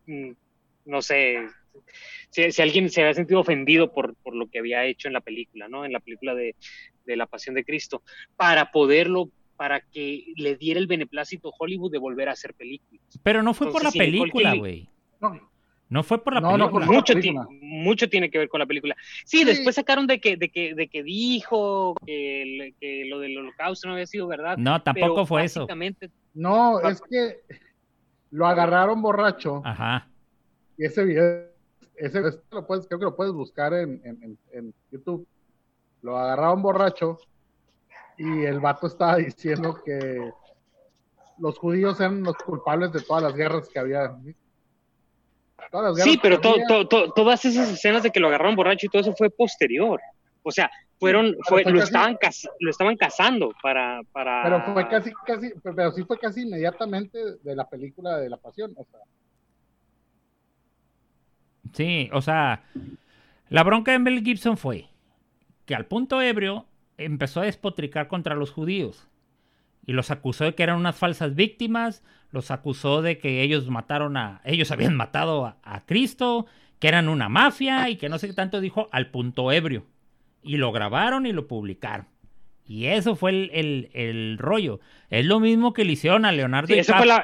[0.07, 0.33] mm,
[0.87, 1.49] no sé,
[2.31, 5.21] si, si alguien se había sentido ofendido por, por lo que había hecho en la
[5.21, 5.85] película, ¿no?
[5.85, 6.57] En la película de,
[7.05, 8.03] de La Pasión de Cristo,
[8.37, 13.03] para poderlo, para que le diera el beneplácito Hollywood de volver a hacer películas.
[13.23, 14.89] Pero no fue por la película, güey.
[15.21, 15.39] No,
[15.91, 16.87] No fue por la No, no, película.
[16.87, 17.47] por- Mucho, película.
[17.61, 18.97] mucho tiene que ver con la película.
[19.27, 19.45] Sí, Sí.
[19.45, 23.87] después sacaron de que, de que, de que dijo que, el- que lo del holocausto
[23.87, 24.57] no había sido verdad.
[24.57, 25.67] No, tampoco pero fue eso.
[26.33, 27.37] no, es que
[28.31, 30.09] lo agarraron borracho Ajá.
[30.79, 31.45] y ese video,
[31.97, 35.29] ese ese lo puedes, creo que lo puedes buscar en, en- en- en YouTube.
[36.03, 37.19] Lo agarraron borracho
[38.17, 40.31] y el vato estaba diciendo que
[41.39, 44.17] los judíos eran los culpables de todas las guerras que había.
[45.71, 49.03] Todas las guerras sí, pero todas esas escenas de que lo agarraron borracho y todo
[49.03, 50.01] eso fue posterior.
[50.43, 52.19] O sea, fueron, fue, lo, estaban
[52.61, 54.43] lo estaban cazando para, para...
[54.45, 58.73] Pero fue casi, casi, pero sí fue casi inmediatamente de la película de La Pasión.
[58.77, 59.01] O sea.
[61.73, 62.63] Sí, o sea,
[63.49, 64.87] la bronca de Mel Gibson fue
[65.65, 66.67] que al punto ebrio
[66.99, 69.09] empezó a despotricar contra los judíos
[69.87, 74.17] y los acusó de que eran unas falsas víctimas, los acusó de que ellos mataron
[74.17, 76.47] a, ellos habían matado a, Cristo,
[76.79, 79.85] que eran una mafia y que no sé qué tanto dijo al punto ebrio.
[80.43, 82.07] Y lo grabaron y lo publicaron.
[82.67, 84.81] Y eso fue el, rollo.
[85.11, 87.23] Es lo mismo que le hicieron a Leonardo DiCaprio.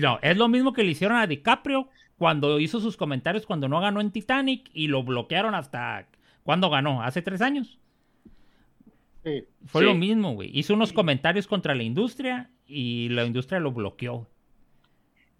[0.00, 3.80] No, es lo mismo que le hicieron a DiCaprio cuando hizo sus comentarios cuando no
[3.80, 6.06] ganó en Titanic y lo bloquearon hasta...
[6.42, 7.02] ¿Cuándo ganó?
[7.02, 7.78] ¿Hace tres años?
[9.66, 10.50] Fue lo mismo, güey.
[10.52, 14.28] Hizo unos comentarios contra la industria y la industria lo bloqueó.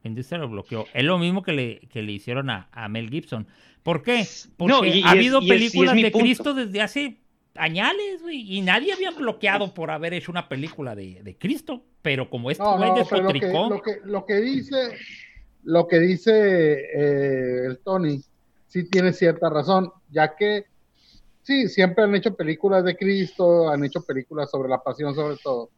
[0.03, 0.87] La industria lo bloqueó.
[0.95, 3.47] Es lo mismo que le, que le hicieron a, Mel Gibson.
[3.83, 4.27] ¿Por qué?
[4.57, 7.19] Porque ha habido películas de Cristo desde hace
[7.55, 11.85] añales, güey, y nadie había bloqueado por haber hecho una película de, Cristo.
[12.03, 13.69] Pero como despotricó...
[13.69, 14.97] Lo que, lo, que, dice,
[15.65, 18.23] lo que dice eh, el Tony,
[18.67, 20.67] sí tiene cierta razón, ya que
[21.43, 25.71] sí, siempre han hecho películas de Cristo, han hecho películas sobre la pasión sobre todo,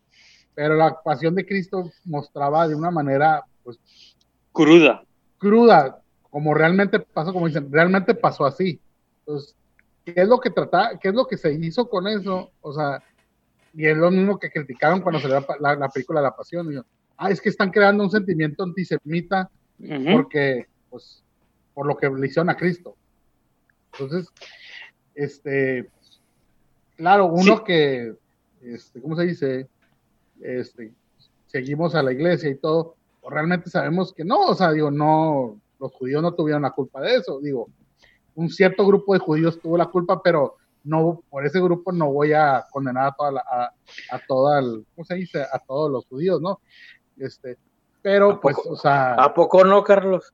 [0.55, 3.78] pero la pasión de Cristo mostraba de una manera, pues...
[4.53, 5.05] Cruda.
[5.39, 8.81] Cruda, como realmente pasó, como dicen, realmente pasó así.
[9.20, 9.57] Entonces,
[10.05, 12.51] ¿qué es lo que trata, qué es lo que se hizo con eso?
[12.61, 13.03] O sea,
[13.74, 16.85] y es lo mismo que criticaron cuando salió la, la, película La Pasión.
[17.16, 19.51] ah, es que están creando un sentimiento antisemita
[20.12, 21.23] porque, pues,
[21.74, 22.97] por lo que le hicieron a Cristo.
[23.93, 24.28] Entonces,
[25.21, 25.91] este,
[26.97, 28.15] claro, uno que,
[28.63, 29.69] este, ¿cómo se dice?
[30.41, 30.95] Este,
[31.47, 35.61] seguimos a la iglesia y todo, pues realmente sabemos que no, o sea, digo, no,
[35.79, 37.69] los judíos no tuvieron la culpa de eso, digo,
[38.35, 42.33] un cierto grupo de judíos tuvo la culpa, pero no, por ese grupo no voy
[42.33, 43.41] a condenar a toda la,
[44.11, 45.43] a, toda el, ¿cómo se dice?
[45.43, 46.61] A todos los judíos, ¿no?
[47.19, 47.59] Este,
[48.01, 49.13] pero pues, o sea.
[49.15, 50.33] ¿A poco no, Carlos?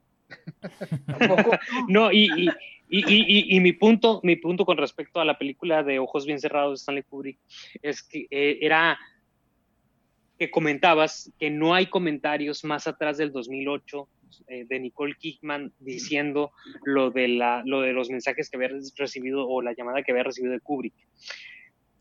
[1.09, 1.51] ¿A poco?
[1.89, 2.49] no, y, y,
[2.89, 6.83] y, mi punto, mi punto con respecto a la película de Ojos Bien Cerrados de
[6.83, 7.39] Stanley Kubrick
[7.83, 8.99] es que eh, era
[10.39, 14.09] que comentabas que no hay comentarios más atrás del 2008
[14.49, 16.53] eh, de Nicole Kidman diciendo
[16.85, 20.25] lo de, la, lo de los mensajes que había recibido o la llamada que había
[20.25, 20.95] recibido de Kubrick.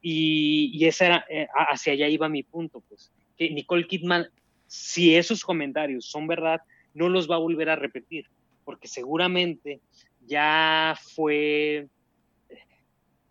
[0.01, 4.27] Y, y esa era, eh, hacia allá iba mi punto, pues, que Nicole Kidman,
[4.67, 6.61] si esos comentarios son verdad,
[6.93, 8.27] no los va a volver a repetir,
[8.63, 9.81] porque seguramente
[10.27, 11.87] ya fue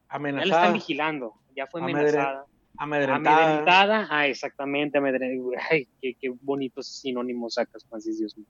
[0.09, 0.45] amenazada.
[0.45, 2.47] Ya la están vigilando, ya fue amenazada.
[2.77, 3.45] Amedrentada.
[3.45, 5.63] Amedrentada, ah, exactamente, amedrentada.
[5.71, 8.49] Ay, qué, qué bonitos sinónimos sacas, Francis, Dios mío.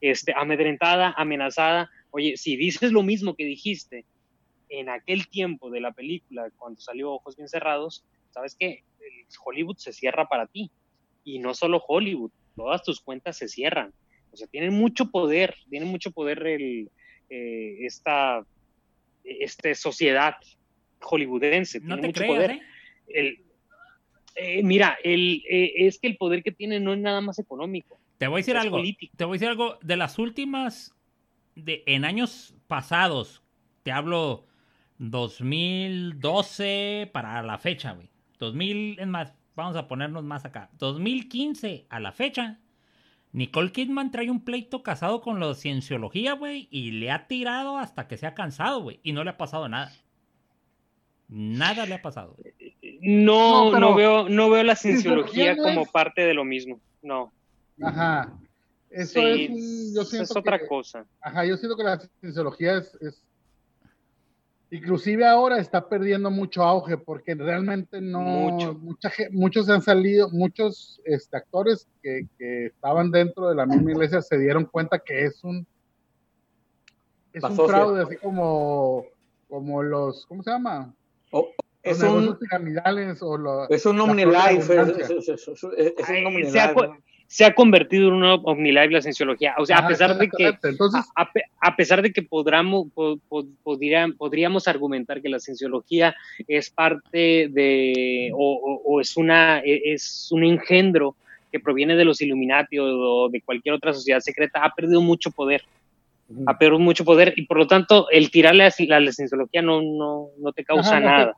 [0.00, 1.90] Este, amedrentada, amenazada.
[2.10, 4.04] Oye, si dices lo mismo que dijiste
[4.68, 8.84] en aquel tiempo de la película, cuando salió Ojos Bien Cerrados, ¿sabes qué?
[9.44, 10.70] Hollywood se cierra para ti.
[11.24, 13.92] Y no solo Hollywood, todas tus cuentas se cierran.
[14.32, 16.90] O sea, tienen mucho poder, tienen mucho poder el,
[17.30, 18.44] eh, esta,
[19.24, 20.34] este sociedad
[21.00, 21.80] hollywoodense.
[21.80, 22.60] No te mucho poder.
[23.08, 23.38] ¿eh?
[24.36, 27.98] Eh, mira, el, es que el poder que tiene no es nada más económico.
[28.18, 28.82] Te voy a decir algo.
[29.16, 29.78] Te voy a decir algo.
[29.82, 30.94] De las últimas,
[31.54, 33.42] de, en años pasados,
[33.82, 34.46] te hablo
[34.98, 38.10] 2012 para la fecha, güey.
[38.38, 40.70] 2000, es más, vamos a ponernos más acá.
[40.78, 42.60] 2015 a la fecha,
[43.32, 48.08] Nicole Kidman trae un pleito casado con la cienciología, güey, y le ha tirado hasta
[48.08, 49.92] que se ha cansado, güey, y no le ha pasado nada.
[51.28, 52.36] Nada le ha pasado.
[53.00, 56.80] No, no, veo, no veo la cienciología como parte de lo mismo.
[57.02, 57.32] No.
[57.82, 58.32] Ajá.
[58.90, 59.50] Eso es,
[59.94, 61.04] yo siento es otra cosa.
[61.20, 63.22] Ajá, yo siento que la cienciología es
[64.70, 71.36] Inclusive ahora está perdiendo mucho auge porque realmente no, mucha, muchos han salido, muchos este,
[71.36, 72.26] actores que,
[72.66, 75.64] estaban dentro de la misma iglesia se dieron cuenta que es un,
[77.32, 79.04] es un fraude, así como,
[79.48, 80.92] como los, ¿cómo se llama?
[81.84, 82.36] es, un,
[83.20, 86.74] o los, es un omnilife, es, es, un omnilife
[87.28, 89.54] se ha convertido en una OmniLive la cienciología.
[89.58, 92.86] O sea, a pesar de que, a, pesar de que podríamos,
[94.16, 96.14] podríamos argumentar que la cienciología
[96.46, 101.16] es parte de, o, es, una, e, es un engendro
[101.50, 105.62] que proviene de los Illuminati o de cualquier otra sociedad secreta, ha perdido mucho poder.
[106.46, 110.30] Ha perdido mucho poder y por lo tanto el tirarle a la, cienciología no, no,
[110.38, 111.34] no te causa nada.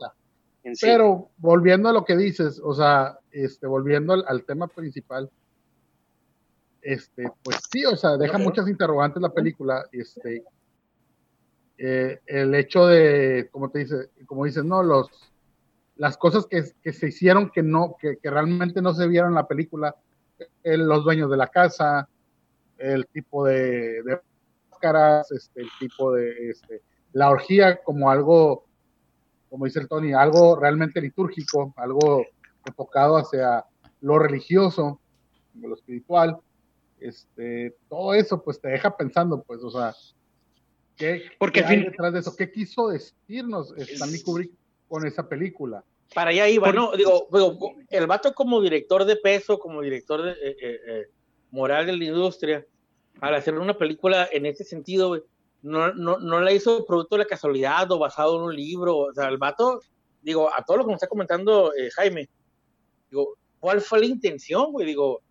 [0.81, 5.31] Pero volviendo a lo que dices, o sea, este, volviendo al tema principal,
[6.89, 10.43] este, pues sí, o sea, deja muchas interrogantes la película, este,
[11.77, 15.11] eh, el hecho de, como te dice, como dices, no, los,
[15.97, 19.35] las cosas que, que se hicieron que no, que, que, realmente no se vieron en
[19.35, 19.97] la película,
[20.63, 22.09] el, los dueños de la casa,
[22.79, 24.21] el tipo de, de
[24.71, 26.81] máscaras, este, el tipo de, este,
[27.13, 28.65] la orgía como algo,
[29.51, 32.25] como dice el Tony, algo realmente litúrgico, algo
[32.65, 33.67] enfocado hacia
[34.01, 35.03] lo religioso,
[35.61, 36.41] lo espiritual,
[37.01, 39.95] este, todo eso pues te deja pensando, pues, o sea,
[40.97, 42.35] ¿qué, Porque qué hay detrás de eso?
[42.37, 44.53] ¿Qué quiso decirnos Stanley Kubrick
[44.89, 45.85] con esa película?
[46.15, 46.93] Para allá iba, ¿no?
[46.97, 51.07] Digo, digo, el vato como director de peso, como director de, eh, eh,
[51.51, 52.65] moral de la industria,
[53.21, 55.23] al hacer una película en ese sentido,
[55.63, 58.97] no, no, no la hizo producto de la casualidad o basado en un libro.
[58.97, 59.81] O sea, el vato,
[60.23, 62.29] digo, a todo lo que me está comentando eh, Jaime,
[63.11, 64.87] digo, ¿cuál fue la intención, güey?
[64.87, 65.23] Digo,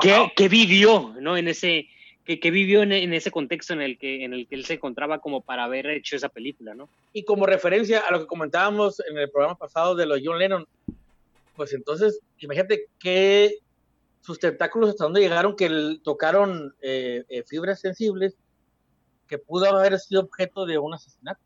[0.00, 1.36] ¿Qué, ¿Qué, vivió, no?
[1.36, 1.88] En ese,
[2.24, 4.74] que, que vivió en, en, ese contexto en el, que, en el que él se
[4.74, 6.88] encontraba como para haber hecho esa película, ¿no?
[7.12, 10.66] Y como referencia a lo que comentábamos en el programa pasado de los John Lennon,
[11.56, 13.58] pues entonces, imagínate qué
[14.20, 18.36] sus tentáculos hasta dónde llegaron que el, tocaron eh, eh, fibras sensibles
[19.26, 21.40] que pudo haber sido objeto de un asesinato.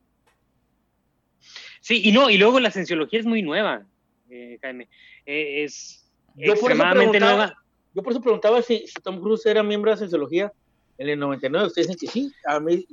[1.80, 3.86] Sí, y no, y luego la cienciología es muy nueva,
[4.28, 4.88] eh, Jaime.
[5.24, 6.04] es
[6.34, 7.56] yo extremadamente nueva.
[7.96, 10.52] Yo por eso preguntaba si, Tom Cruise era miembro de Cienciología
[10.98, 11.68] en el 99.
[11.68, 12.30] Ustedes dicen que sí.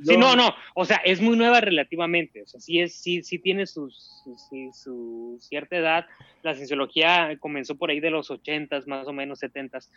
[0.05, 0.55] Sí, no, no.
[0.75, 2.41] O sea, es muy nueva relativamente.
[2.41, 6.05] O sea, sí, es, sí, sí tiene sí, su cierta edad.
[6.41, 9.89] La Cienciología comenzó por ahí de los 80s, más o menos 70s.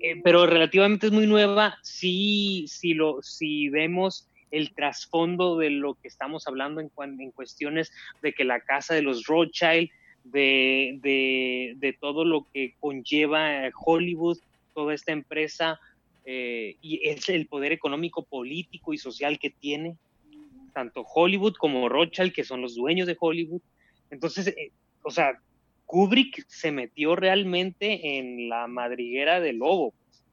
[0.00, 1.78] Eh, pero relativamente es muy nueva.
[1.82, 7.90] Sí, sí lo, si vemos el trasfondo de lo que estamos hablando en, en cuestiones
[8.20, 9.88] de que la casa de los Rothschild
[10.24, 14.38] de, de, de, todo lo que conlleva Hollywood,
[14.74, 15.78] toda esta empresa,
[16.24, 19.96] eh, y es el poder económico, político y social que tiene,
[20.72, 23.60] tanto Hollywood como Rothschild, que son los dueños de Hollywood.
[24.10, 24.72] Entonces, eh,
[25.02, 25.38] o sea,
[25.84, 30.24] Kubrick se metió realmente en la madriguera del lobo pues,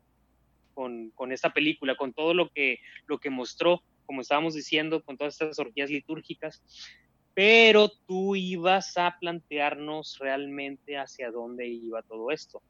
[0.73, 5.17] con, con, esta película, con todo lo que, lo que mostró, como estábamos diciendo, con
[5.17, 6.63] todas estas orgías litúrgicas
[7.33, 12.61] pero tú ibas a plantearnos realmente hacia dónde iba todo esto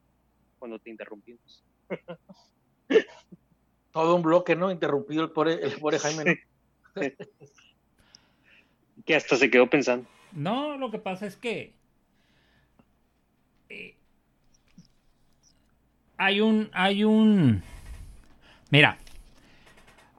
[0.59, 1.63] cuando te interrumpimos.
[3.91, 4.71] todo un bloque, ¿no?
[4.71, 6.41] Interrumpido el pobre, el pobre Jaime.
[9.05, 10.07] que hasta se quedó pensando.
[10.31, 11.73] No, lo que pasa es que
[13.69, 13.95] eh,
[16.17, 17.63] hay un, hay un,
[18.69, 18.97] mira,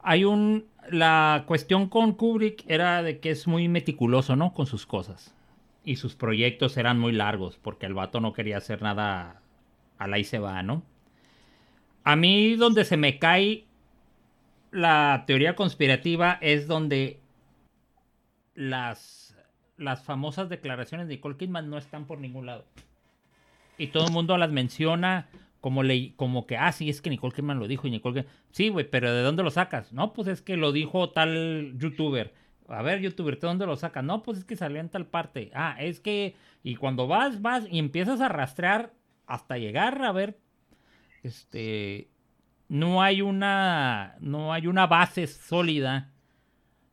[0.02, 4.52] hay un la cuestión con Kubrick era de que es muy meticuloso, ¿no?
[4.52, 5.34] Con sus cosas.
[5.84, 9.40] Y sus proyectos eran muy largos, porque el vato no quería hacer nada
[9.98, 10.82] a la y se va, ¿no?
[12.04, 13.64] A mí donde se me cae
[14.70, 17.20] la teoría conspirativa es donde
[18.54, 19.36] las,
[19.76, 22.64] las famosas declaraciones de Nicole Kidman no están por ningún lado.
[23.78, 25.28] Y todo el mundo las menciona
[25.62, 28.34] como, le, como que, ah, sí, es que Nicole Kidman lo dijo y Nicole Kidman...
[28.50, 29.92] Sí, güey, pero ¿de dónde lo sacas?
[29.92, 32.34] No, pues es que lo dijo tal youtuber.
[32.66, 34.02] A ver, youtuber, ¿de dónde lo sacas?
[34.02, 35.52] No, pues es que salió en tal parte.
[35.54, 36.34] Ah, es que...
[36.64, 38.92] Y cuando vas, vas y empiezas a rastrear
[39.26, 40.36] hasta llegar a ver,
[41.22, 42.08] este...
[42.68, 44.16] No hay una...
[44.18, 46.10] No hay una base sólida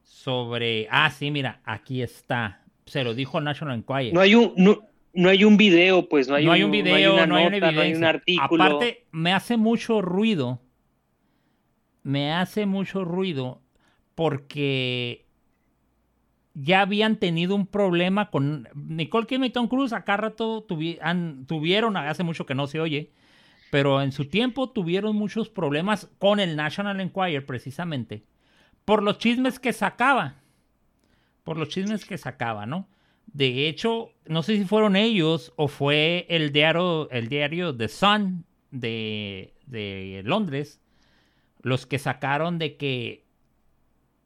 [0.04, 0.88] sobre...
[0.92, 2.62] Ah, sí, mira, aquí está.
[2.86, 4.14] Se lo dijo National Enquirer.
[4.14, 4.54] No hay un...
[4.58, 7.06] No no hay un video, pues no hay, no un, hay un video, no hay,
[7.06, 8.64] una no hay, nota, no hay un artículo.
[8.64, 10.62] Aparte, me hace mucho ruido.
[12.04, 13.62] Me hace mucho ruido
[14.16, 15.26] porque
[16.54, 19.94] ya habían tenido un problema con Nicole Kidman y Tom Cruise.
[19.94, 23.12] Acá rato tuvi han, tuvieron, hace mucho que no se oye,
[23.72, 28.24] pero en su tiempo tuvieron muchos problemas con el National Enquirer precisamente
[28.90, 30.36] por los chismes que sacaba.
[31.44, 32.88] Por los chismes que sacaba, ¿no?
[33.34, 38.46] De hecho, no sé si fueron ellos o fue el diario, el diario The Sun
[38.72, 40.82] de, de Londres
[41.62, 43.26] los que sacaron de que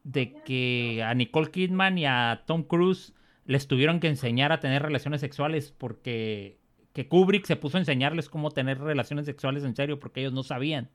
[0.03, 3.13] de que a Nicole Kidman y a Tom Cruise
[3.45, 6.57] les tuvieron que enseñar a tener relaciones sexuales porque
[6.91, 10.43] que Kubrick se puso a enseñarles cómo tener relaciones sexuales en serio porque ellos no
[10.43, 10.89] sabían.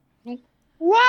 [0.78, 1.02] What?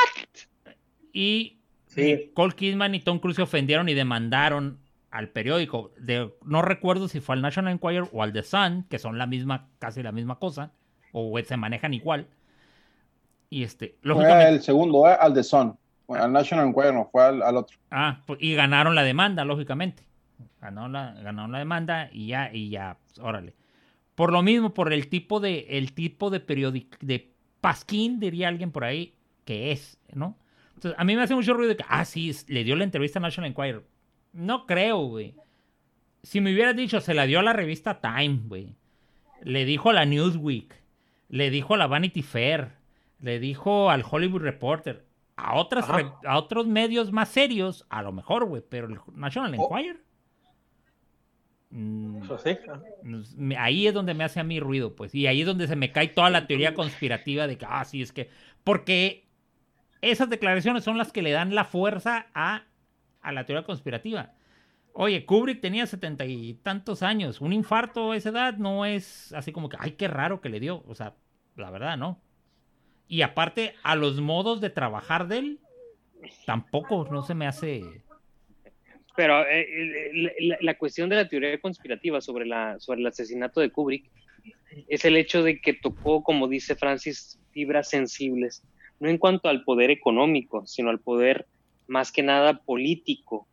[1.13, 2.15] Y sí.
[2.15, 4.79] Nicole Kidman y Tom Cruise se ofendieron y demandaron
[5.11, 8.99] al periódico, de, no recuerdo si fue al National Enquirer o al The Sun, que
[8.99, 10.71] son la misma, casi la misma cosa,
[11.11, 12.27] o se manejan igual.
[13.49, 15.17] Y este, lógicamente, fue el segundo, ¿eh?
[15.19, 15.77] al The Sun.
[16.07, 17.77] Bueno, al National Enquirer no, fue al, al, otro.
[17.91, 20.03] Ah, pues, y ganaron la demanda, lógicamente.
[20.61, 23.55] Ganó la, ganaron la demanda y ya, y ya, pues, órale.
[24.15, 28.71] Por lo mismo, por el tipo de, el tipo de, periodic, de pasquín, diría alguien
[28.71, 29.15] por ahí,
[29.45, 30.37] que es, ¿no?
[30.75, 33.21] Entonces, a mí me hace mucho ruido que, ah, sí, le dio la entrevista a
[33.21, 33.83] National Enquirer.
[34.33, 35.35] No creo, güey.
[36.23, 38.75] Si me hubieras dicho, se la dio a la revista Time, güey.
[39.41, 40.75] Le dijo a la Newsweek.
[41.29, 42.73] Le dijo a la Vanity Fair.
[43.19, 45.05] Le dijo al Hollywood Reporter.
[45.35, 45.85] A, otras,
[46.25, 48.61] a otros medios más serios, a lo mejor, güey.
[48.67, 49.77] Pero el National Oh.
[49.77, 50.01] Enquirer.
[51.71, 55.15] mm, ahí es donde me hace a mí ruido, pues.
[55.15, 58.01] Y ahí es donde se me cae toda la teoría conspirativa de que, ah, sí,
[58.01, 58.29] es que.
[58.63, 59.27] Porque
[60.01, 62.63] esas declaraciones son las que le dan la fuerza a,
[63.21, 64.33] a la teoría conspirativa.
[64.93, 67.41] Oye, Kubrick tenía setenta y tantos años.
[67.41, 70.59] Un infarto a esa edad no es así como que, ay, qué raro que le
[70.59, 70.83] dio.
[70.87, 71.15] O sea,
[71.55, 72.19] la verdad, no.
[73.07, 75.59] Y aparte, a los modos de trabajar de él,
[76.45, 78.03] tampoco no se me hace.
[79.15, 83.69] Pero eh, la, la cuestión de la teoría conspirativa sobre, la, sobre el asesinato de
[83.69, 84.09] Kubrick
[84.87, 88.63] es el hecho de que tocó, como dice Francis, fibras sensibles,
[88.99, 91.47] no en cuanto al poder económico, sino al poder
[91.89, 93.47] más que nada político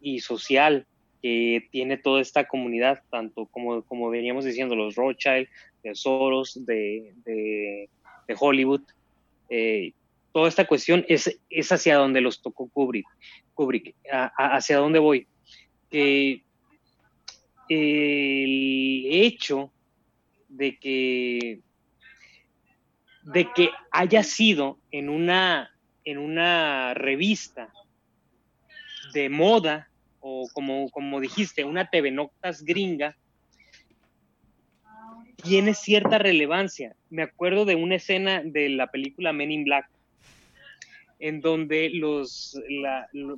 [0.00, 0.86] y social
[1.20, 5.48] que tiene toda esta comunidad, tanto como, como veníamos diciendo, los Rothschild,
[5.82, 7.88] de Soros, de, de,
[8.38, 8.82] Hollywood.
[9.50, 9.92] Eh,
[10.32, 13.06] toda esta cuestión es, es hacia donde los tocó Kubrick.
[13.54, 13.94] Kubrick.
[14.10, 15.26] ¿Hacia dónde voy?
[15.90, 16.42] Que
[17.68, 19.70] el hecho
[20.48, 21.60] de que,
[23.22, 25.71] de que haya sido en una,
[26.04, 27.72] en una revista
[29.12, 29.88] de moda,
[30.20, 33.16] o como, como dijiste, una TV Noctas gringa,
[35.42, 36.94] tiene cierta relevancia.
[37.10, 39.88] Me acuerdo de una escena de la película Men in Black,
[41.18, 42.58] en donde los,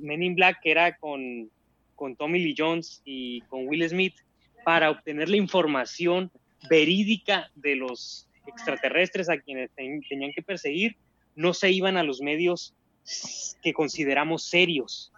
[0.01, 1.49] Men in Black era con,
[1.95, 4.15] con Tommy Lee Jones y con Will Smith
[4.63, 6.31] para obtener la información
[6.69, 10.95] verídica de los extraterrestres a quienes ten, tenían que perseguir,
[11.35, 12.73] no se iban a los medios
[13.61, 15.11] que consideramos serios,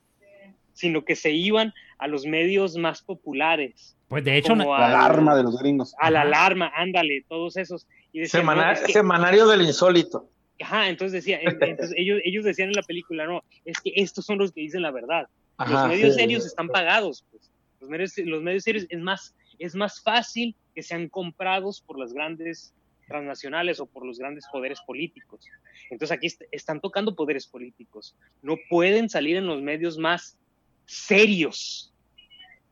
[0.73, 3.95] sino que se iban a los medios más populares.
[4.07, 5.94] Pues de hecho, como la alarma de los gringos.
[5.99, 7.88] A la alarma, ándale, todos esos.
[8.14, 10.30] Y decían, Semana, no, es que, semanario del insólito.
[10.61, 14.38] Ajá, entonces decía, entonces ellos, ellos decían en la película, no, es que estos son
[14.38, 15.27] los que dicen la verdad.
[15.57, 16.48] Ajá, los medios sí, serios sí.
[16.48, 17.52] están pagados, pues.
[17.80, 22.14] Los medios, los medios serios es más, es más fácil que sean comprados por las
[22.14, 22.73] grandes
[23.07, 25.45] transnacionales o por los grandes poderes políticos.
[25.89, 28.15] Entonces aquí est están tocando poderes políticos.
[28.41, 30.38] No pueden salir en los medios más
[30.85, 31.93] serios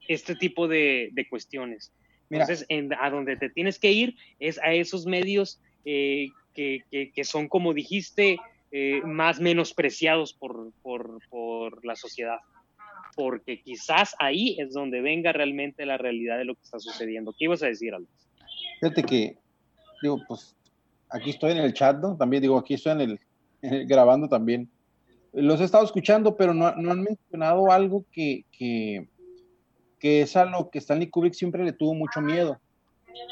[0.07, 1.91] este tipo de, de cuestiones.
[2.29, 2.43] Mira.
[2.43, 7.11] Entonces, en, a donde te tienes que ir es a esos medios eh, que, que,
[7.11, 8.37] que, son, como dijiste,
[8.71, 12.39] eh, más menospreciados por, por, por, la sociedad.
[13.15, 17.33] Porque quizás ahí es donde venga realmente la realidad de lo que está sucediendo.
[17.37, 18.11] ¿Qué ibas a decir, Alex?
[18.79, 19.37] Fíjate que,
[20.05, 20.55] digo, pues
[21.09, 22.15] aquí estoy en el chat, ¿no?
[22.15, 23.19] También digo, aquí estoy en el,
[23.61, 24.69] en el grabando también.
[25.33, 29.07] Los he estado escuchando, pero no, no han mencionado algo que, que,
[29.99, 32.59] que es a lo que Stanley Kubrick siempre le tuvo mucho miedo,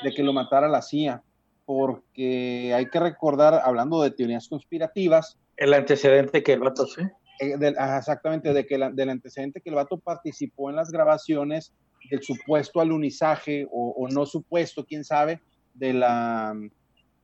[0.04, 1.24] de que lo matara la CIA,
[1.66, 7.04] porque hay que recordar, hablando de teorías conspirativas, el antecedente que el vato, sí.
[7.40, 7.56] Eh,
[7.98, 11.74] exactamente, de que la, del antecedente que el vato participó en las grabaciones
[12.10, 15.42] del supuesto alunizaje o, o no supuesto, quién sabe,
[15.74, 16.56] de la,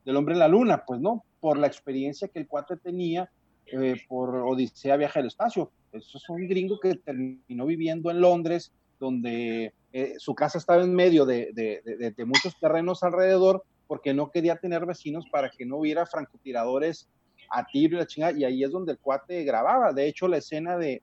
[0.06, 3.30] del hombre en la luna, pues no, por la experiencia que el cuate tenía
[3.68, 5.72] eh, por Odisea Viaje al Espacio.
[5.92, 10.94] Eso es un gringo que terminó viviendo en Londres, donde eh, su casa estaba en
[10.94, 17.10] medio de, muchos terrenos alrededor, porque no quería tener vecinos para que no hubiera francotiradores
[17.52, 19.94] a tiro y la chingada, y ahí es donde el cuate grababa.
[19.94, 21.02] De hecho, la escena de,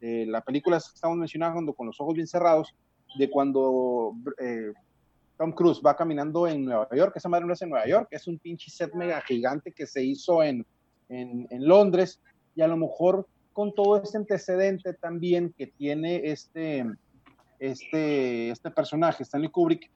[0.00, 2.74] la película que estamos mencionando, con los ojos bien cerrados,
[3.16, 4.72] de cuando eh,
[5.36, 8.26] Tom Cruise va caminando en Nueva York, esa madre no es en Nueva York, es
[8.26, 10.64] un pinche set mega gigante que se hizo en,
[11.08, 12.20] en, en Londres,
[12.54, 16.84] y a lo mejor con todo este antecedente también que tiene este,
[17.58, 19.90] este, este personaje, Stanley Kubrick,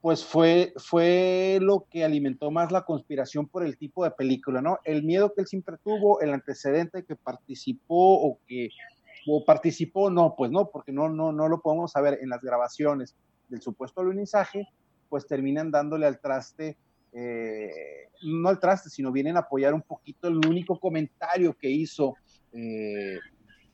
[0.00, 4.78] pues fue, fue lo que alimentó más la conspiración por el tipo de película, ¿no?
[4.82, 8.70] El miedo que él siempre tuvo, el antecedente que participó o que
[9.28, 13.14] o participó, no, pues no, porque no, no, no lo podemos saber en las grabaciones
[13.52, 14.66] del supuesto alunizaje,
[15.08, 16.78] pues terminan dándole al traste,
[17.12, 17.70] eh,
[18.24, 22.16] no al traste, sino vienen a apoyar un poquito el único comentario que hizo
[22.52, 23.18] eh,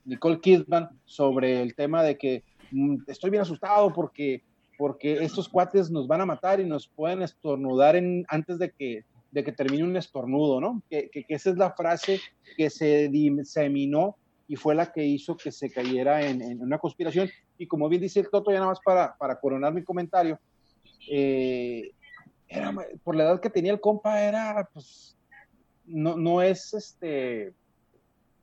[0.05, 4.43] Nicole Kidman sobre el tema de que mmm, estoy bien asustado porque
[4.79, 9.03] porque estos cuates nos van a matar y nos pueden estornudar en, antes de que,
[9.29, 10.81] de que termine un estornudo, ¿no?
[10.89, 12.21] Que, esa es la frase
[12.55, 14.15] que se diseminó
[14.49, 17.29] y fue la que hizo que se cayera en, en una conspiración.
[17.59, 20.39] Y como bien dice el Toto, ya nada más para, para coronar mi comentario,
[21.07, 21.91] eh,
[22.47, 22.73] era,
[23.03, 25.15] por la edad que tenía el compa, era, pues,
[25.85, 27.53] no, no es este,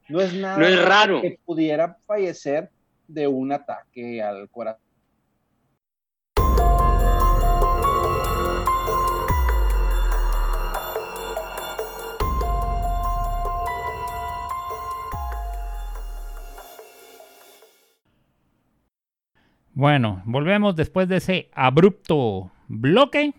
[0.09, 1.21] no es nada No es raro.
[1.21, 2.71] que pudiera fallecer
[3.09, 4.86] de un ataque al corazón.
[19.77, 23.35] Bueno, volvemos después de ese abrupto bloque.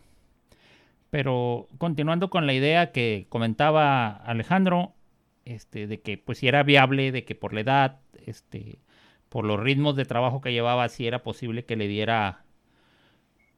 [1.10, 4.94] Pero continuando con la idea que comentaba Alejandro,
[5.46, 8.78] este, de que pues si era viable, de que por la edad, este,
[9.30, 12.44] por los ritmos de trabajo que llevaba, si era posible que le diera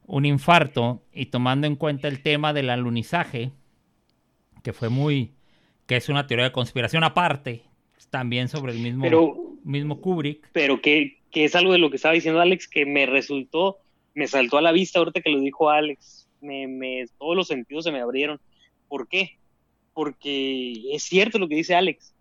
[0.06, 3.52] un infarto y tomando en cuenta el tema del alunizaje,
[4.64, 5.34] que fue muy,
[5.86, 7.64] que es una teoría de conspiración aparte,
[8.10, 9.36] también sobre el mismo, Pero,
[9.66, 10.48] mismo Kubrick.
[10.54, 13.78] pero que, que es algo de lo que estaba diciendo Alex que me resultó,
[14.14, 16.28] me saltó a la vista ahorita que lo dijo Alex.
[16.42, 18.40] Me, me, todos los sentidos se me abrieron.
[18.88, 19.38] ¿Por qué?
[19.94, 22.14] Porque es cierto lo que dice Alex.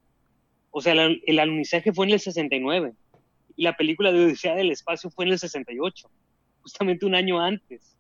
[0.71, 2.93] O sea, el, el alunizaje fue en el 69
[3.59, 6.09] y la película de Odisea del Espacio fue en el 68,
[6.61, 7.97] justamente un año antes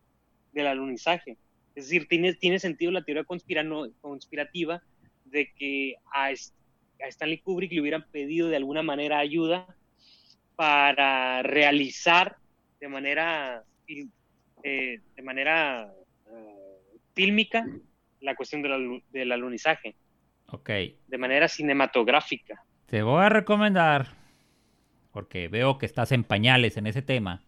[0.52, 1.36] del alunizaje.
[1.74, 4.82] Es decir, tiene, tiene sentido la teoría conspirano, conspirativa
[5.24, 9.66] de que a, a Stanley Kubrick le hubieran pedido de alguna manera ayuda
[10.58, 12.36] para realizar
[12.80, 13.62] de manera,
[14.64, 15.88] eh, de manera
[16.26, 17.64] uh, fílmica
[18.20, 19.94] la cuestión del, del alunizaje.
[20.48, 20.68] Ok.
[21.06, 22.60] De manera cinematográfica.
[22.86, 24.08] Te voy a recomendar,
[25.12, 27.44] porque veo que estás en pañales en ese tema.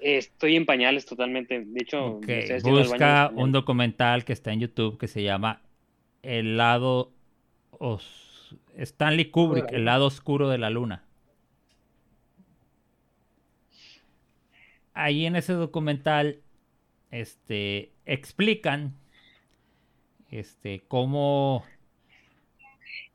[0.00, 1.62] Estoy en pañales totalmente.
[1.62, 2.58] De hecho, okay.
[2.62, 5.60] busca un documental que está en YouTube que se llama
[6.22, 7.12] El lado
[7.70, 8.56] os...
[8.78, 11.05] Stanley Kubrick, El lado oscuro de la luna.
[14.98, 16.40] Ahí en ese documental
[17.10, 18.94] este, explican
[20.30, 21.64] este, cómo,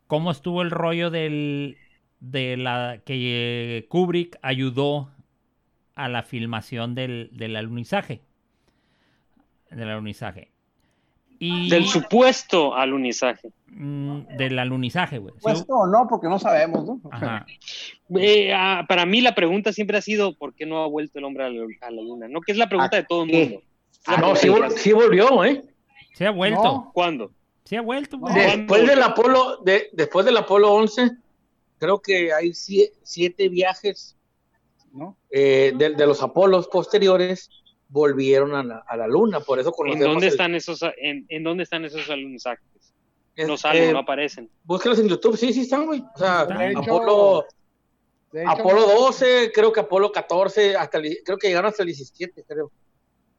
[0.05, 1.79] cómo estuvo el rollo del,
[2.19, 5.11] de la que Kubrick ayudó
[5.95, 8.21] a la filmación del, del alunizaje.
[9.71, 10.50] Del alunizaje.
[11.43, 13.49] Y, del supuesto alunizaje.
[13.67, 15.33] mm, Del alunizaje, güey.
[15.37, 17.01] Supuesto o no, porque no sabemos, ¿no?
[17.11, 17.45] Ajá.
[18.13, 21.23] Eh, ah, para mí la pregunta siempre ha sido ¿por qué no ha vuelto el
[21.23, 22.27] hombre a la, a la luna?
[22.27, 23.61] No, que es la pregunta de todo el mundo.
[24.05, 25.63] Ah, no, sí, vol- sí volvió, ¿eh?
[26.13, 26.61] Se ha vuelto.
[26.61, 26.91] No.
[26.93, 27.31] ¿Cuándo?
[27.63, 28.33] Se ha vuelto, güey.
[28.35, 31.09] Después del Apolo, de, después del Apolo 11,
[31.77, 34.17] creo que hay sie- siete viajes
[34.91, 35.15] ¿no?
[35.29, 37.49] eh, de, de los Apolos posteriores
[37.91, 41.25] volvieron a la, a la Luna, por eso ¿En conocemos dónde el- están esos en,
[41.29, 42.01] en dónde están esos
[43.35, 44.49] es- No salen, eh, no aparecen.
[44.63, 46.01] Búscalos en YouTube, sí, sí están, güey.
[46.15, 47.45] O sea, hecho, Apolo,
[48.33, 52.43] hecho, Apolo 12, creo que Apolo 14, hasta el- creo que llegaron hasta el 17,
[52.47, 52.71] creo.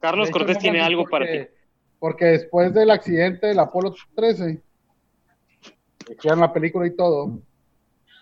[0.00, 1.38] Carlos hecho, Cortés no, tiene algo para ti.
[1.98, 4.62] porque- después del accidente del Apolo 13,
[6.06, 7.38] que hicieron la película y todo,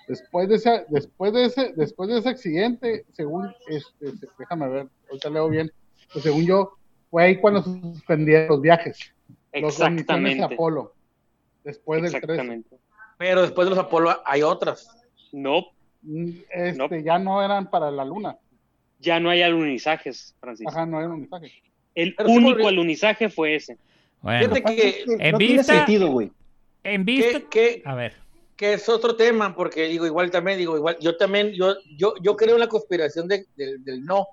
[0.07, 5.31] después de ese, después de ese, después de ese accidente, según, este, déjame ver, ahorita
[5.31, 5.73] leo bien,
[6.13, 6.73] pues según yo,
[7.11, 9.13] fue ahí cuando suspendieron los viajes,
[9.53, 10.55] los- las misiones de Exactamente.
[10.55, 10.95] Apolo,
[11.65, 12.27] después del 13.
[12.27, 12.77] Exactamente.
[13.19, 14.89] Pero después de los Apolo hay otras.
[15.33, 15.67] No,
[16.03, 16.89] Mm, Este, No.
[16.97, 18.39] ya no eran para la luna,
[19.01, 20.71] ya no hay alunizajes, Francisco.
[20.73, 21.53] ajá, no un mensaje.
[21.95, 22.69] El Pero sí único volvió.
[22.69, 23.77] alunizaje fue ese.
[24.23, 26.33] Bueno, Fíjate que, En no tiene vista- sentido, güey.
[26.85, 27.41] en vista.
[27.41, 28.15] que, que, A ver.
[28.57, 32.35] que es otro tema, porque digo, igual también, digo, igual, yo también, yo, yo, yo
[32.35, 34.27] creo en la conspiración de- del- del no,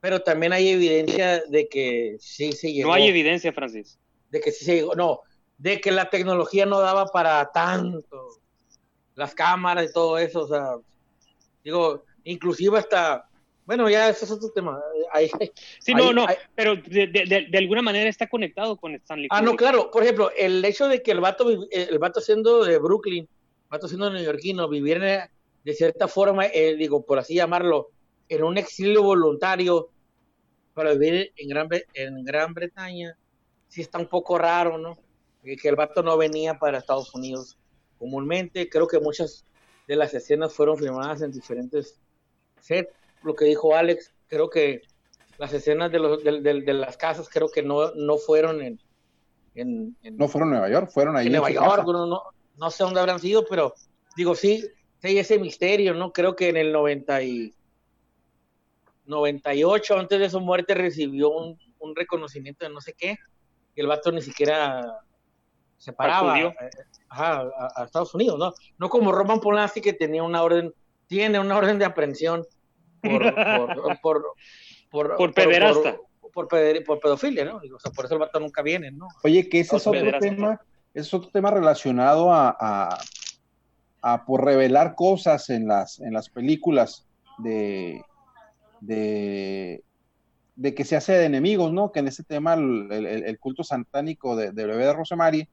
[0.00, 2.88] pero también hay evidencia de que sí se llegó.
[2.88, 3.98] No hay evidencia, Francis.
[4.30, 5.20] de que sí se llegó, no,
[5.58, 8.28] de que la tecnología no daba para tanto,
[9.14, 10.72] las cámaras y todo eso, o sea,
[11.64, 13.28] digo, inclusive hasta,
[13.64, 14.78] bueno, ya eso es otro tema.
[15.12, 15.30] Ahí-
[15.78, 19.28] Sí, ahí- no, no, ahí- pero de, de- de- alguna manera está conectado con Stanley
[19.30, 22.78] ah, no, claro, por ejemplo, el hecho de que el vato, el vato siendo de
[22.78, 25.30] Brooklyn, el vato siendo neoyorquino, viviera
[25.64, 27.88] de cierta forma, eh, digo, por así llamarlo,
[28.28, 29.88] en un exilio voluntario
[30.74, 33.16] para vivir en Gran, en Gran Bretaña,
[33.68, 34.98] sí está un poco raro, ¿no?
[35.42, 37.56] Que el vato no venía para Estados Unidos
[37.98, 38.68] comúnmente.
[38.68, 39.44] Creo que muchas
[39.86, 42.00] de las escenas fueron filmadas en diferentes
[42.60, 42.92] sets.
[43.22, 44.82] Lo que dijo Alex, creo que
[45.38, 48.80] las escenas de, los, de, de- de las casas creo que no, no fueron en,
[49.54, 52.22] en, en- No fueron a Nueva York, fueron ahí en en Nueva York, no, no,
[52.56, 53.72] no sé dónde habrán sido, pero
[54.16, 54.60] digo, sí,
[55.00, 56.12] sí hay ese misterio, ¿no?
[56.12, 57.54] Creo que en el 90 y
[59.06, 63.16] 98, antes de su muerte, recibió un, un reconocimiento de no sé qué,
[63.74, 65.00] y el vato ni siquiera
[65.78, 66.54] se paraba eh,
[67.08, 68.52] ajá, a, a Estados Unidos, ¿no?
[68.78, 70.72] No como Roman Polanski que tenía una orden,
[71.06, 72.44] tiene una orden de aprehensión
[73.02, 74.24] por, por, por,
[74.90, 75.96] por, Por pederasta.
[75.96, 77.56] por- por, peder- por pedofilia, ¿no?
[77.56, 79.08] O sea, por eso el vato nunca viene, ¿no?
[79.24, 80.18] Oye, que ese es Otro pederasta.
[80.28, 80.60] tema,
[80.92, 82.98] ese es otro tema relacionado a, a,
[84.02, 87.06] a por revelar cosas en las, en las películas
[87.38, 88.02] de,
[88.80, 89.82] de,
[90.56, 91.92] de que se hace de enemigos, ¿no?
[91.92, 95.48] Que en ese tema el, el- el culto satánico de, de bebé de Rosemary,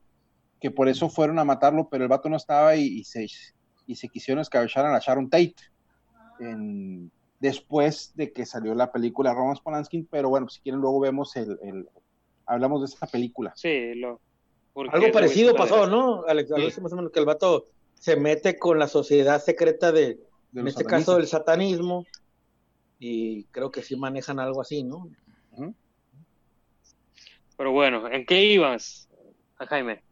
[0.59, 3.27] que por eso fueron a matarlo, pero el vato no estaba y, y se,
[3.87, 5.55] y se quisieron escabechar a la Sharon Tate.
[6.39, 11.35] en- después de que salió la película Roman Polanski, pero bueno, si quieren luego vemos
[11.35, 11.89] el, el-
[12.45, 13.51] hablamos de esa película.
[13.55, 14.21] Sí, lo.
[14.91, 16.23] Algo parecido pasó, ¿no?
[16.25, 19.91] Alex, algo así más o menos que el vato se mete con la sociedad secreta
[19.91, 20.17] de, de
[20.55, 22.05] en los este caso, del satanismo.
[23.03, 25.11] Y creo que sí manejan algo así, ¿no?
[27.57, 29.09] Pero bueno, ¿en qué ibas,
[29.57, 30.03] Jaime?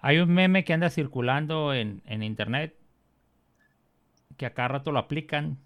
[0.00, 2.76] Hay un meme que anda circulando en, en internet
[4.38, 5.58] que a cada rato lo aplican.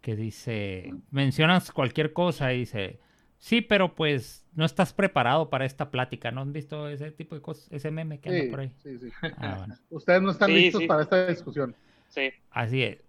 [0.00, 3.00] Que dice, mencionas cualquier cosa y dice,
[3.38, 6.30] sí, pero pues no estás preparado para esta plática.
[6.30, 7.68] ¿No han visto ese tipo de cosas?
[7.72, 8.72] Ese meme que anda Sí, por ahí.
[8.82, 9.16] sí, sí.
[9.36, 9.78] Ah, bueno.
[9.90, 10.86] Ustedes no están Sí, listos sí.
[10.86, 11.76] para esta discusión.
[12.08, 12.30] Sí.
[12.50, 13.03] Así es.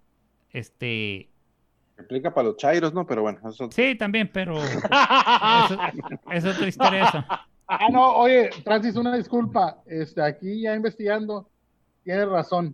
[0.55, 1.29] Este,
[1.99, 3.05] Aplica para los chairos, ¿no?
[3.05, 5.77] Pero bueno, eso sí, también, pero eso,
[6.31, 7.25] es otra historia eso.
[7.67, 9.81] Ah, no, oye, Francis, una disculpa.
[9.85, 11.49] Este, aquí ya investigando,
[12.05, 12.73] tienes razón.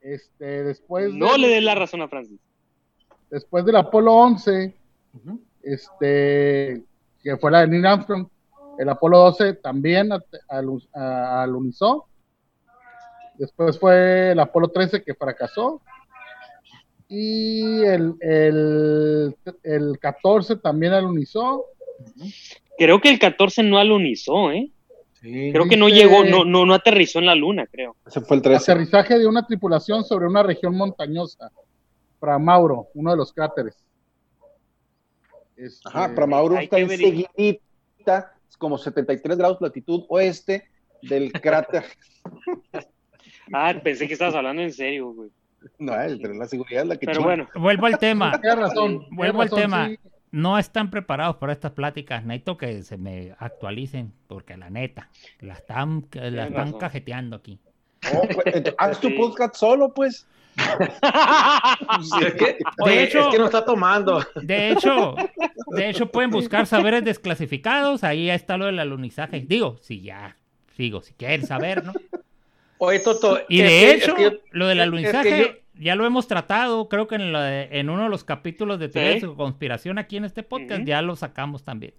[0.00, 2.40] Este, después no le des la razón a Francis.
[3.30, 4.74] después del Apolo 11,
[5.62, 6.82] este,
[7.22, 8.26] que fue la de Neil Armstrong,
[8.78, 10.10] el Apolo 12 también
[10.92, 12.08] alunizó.
[13.38, 15.80] Después fue el Apolo 13 que fracasó.
[17.16, 21.66] Y el, el, el 14 también alunizó.
[22.76, 24.70] Creo que el 14 no alunizó, ¿eh?
[25.20, 25.50] Sí.
[25.52, 27.94] Creo que no Dice- llegó, no, no, no aterrizó en la luna, creo.
[28.06, 28.72] ese fue el 13.
[28.72, 31.52] Aterrizaje de una tripulación sobre una región montañosa.
[32.18, 33.76] Para Mauro, uno de los cráteres.
[35.56, 40.64] Este, Ajá, para Mauro hay está enseguidita, es como 73 grados latitud oeste
[41.02, 41.84] del cráter.
[43.52, 45.28] Ah, pensé que estabas hablando en serio, güey.
[45.78, 48.32] No, el de la seguridad es la que Pero bueno, Vuelvo al tema.
[48.40, 49.06] Tienes razón.
[49.10, 49.88] Vuelvo al razón, tema.
[49.88, 49.98] sí.
[50.30, 52.24] No están preparados para estas pláticas.
[52.24, 55.08] Necesito que se me actualicen, porque la neta,
[55.40, 56.78] la están, la están razón.
[56.80, 57.60] cajeteando aquí.
[58.12, 59.14] No, pues, entonces, haz tu Sí.
[59.14, 60.26] podcast solo, pues.
[62.20, 64.24] Es que, oye, hecho- es que no está tomando.
[64.42, 65.14] De hecho,
[65.68, 68.04] de hecho pueden buscar saberes desclasificados.
[68.04, 69.40] Ahí está lo del alunizaje.
[69.46, 70.36] Digo, si ya,
[70.76, 71.92] digo, si quieren saber, ¿no?
[72.78, 73.40] Oye, Toto.
[73.48, 76.26] Y es de que- hecho, es que- lo del es que alunizaje ya lo hemos
[76.28, 79.26] tratado, creo que en, la de- en uno de los capítulos de teorías Sí.
[79.26, 81.94] de conspiración aquí en este podcast ya lo sacamos también.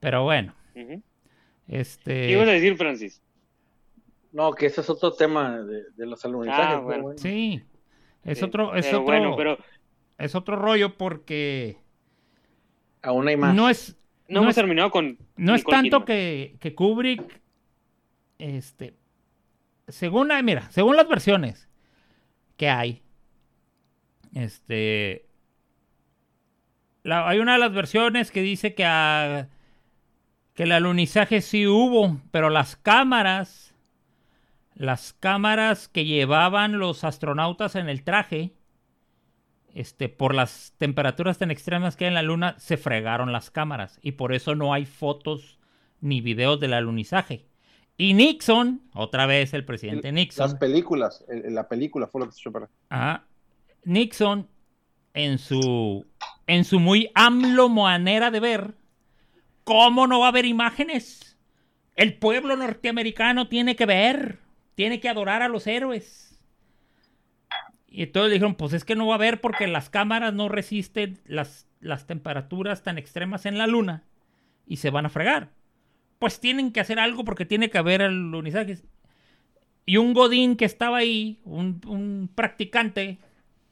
[0.00, 0.54] Pero bueno,
[1.66, 2.12] este...
[2.26, 3.22] ¿Qué ibas a decir, Francis?
[4.32, 6.64] No, que ese es otro tema de, de los alunizajes.
[6.64, 7.02] Ah, pero bueno.
[7.04, 7.18] bueno.
[7.18, 7.62] Sí,
[8.24, 9.58] es Sí, otro, es pero otro, bueno, pero
[10.18, 11.78] es otro rollo porque
[13.02, 13.54] Aún hay más.
[13.54, 13.96] no es,
[14.28, 15.18] no, no hemos es- terminado con.
[15.36, 17.40] no es tanto que, que Kubrick,
[18.38, 18.94] este,
[19.88, 21.68] según, hay- mira, según las versiones
[22.56, 23.02] que hay,
[24.34, 25.26] este,
[27.04, 29.48] hay una de las versiones que dice que, a-
[30.54, 33.74] que el alunizaje sí hubo, pero las cámaras,
[34.74, 38.52] las cámaras que llevaban los astronautas en el traje,
[39.74, 44.00] este, por las temperaturas tan extremas que hay en la luna, se fregaron las cámaras.
[44.02, 45.58] Y por eso no hay fotos
[46.00, 47.47] ni videos del alunizaje.
[48.00, 52.26] Y Nixon, otra vez el presidente Las Nixon, películas, el- el- la película fue lo
[52.28, 52.70] que se echó para.
[52.88, 53.26] ajá,
[53.84, 54.48] Nixon,
[55.14, 56.06] en su,
[56.46, 58.74] en su muy AMLO manera de ver,
[59.64, 61.36] ¿cómo no va a haber imágenes?
[61.96, 64.38] El pueblo norteamericano tiene que ver,
[64.76, 66.40] tiene que adorar a los héroes.
[67.88, 71.18] Y entonces dijeron, pues es que no va a haber porque las cámaras no resisten
[71.26, 74.04] las, las temperaturas tan extremas en la luna
[74.66, 75.50] y se van a fregar.
[76.18, 78.84] Pues tienen que hacer algo porque tiene que haber alunizajes.
[79.86, 83.18] Y un godín que estaba ahí, un, un practicante,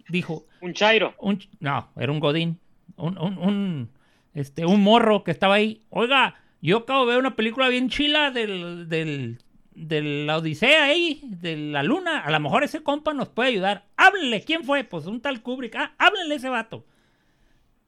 [0.09, 1.15] dijo, Un Chairo.
[1.19, 2.59] un no, era un godín,
[2.97, 3.91] un, un, un,
[4.33, 5.83] este, un morro que estaba ahí.
[5.91, 9.39] Oiga, yo acabo de ver una película bien chila del, del,
[9.75, 12.21] de la Odisea ahí, de la luna.
[12.21, 13.85] A lo mejor ese compa nos puede ayudar.
[13.97, 14.85] Háblenle, ¿quién fue?
[14.85, 15.77] Pues un tal Kubrick.
[15.77, 16.87] Ah, háblenle a ese vato.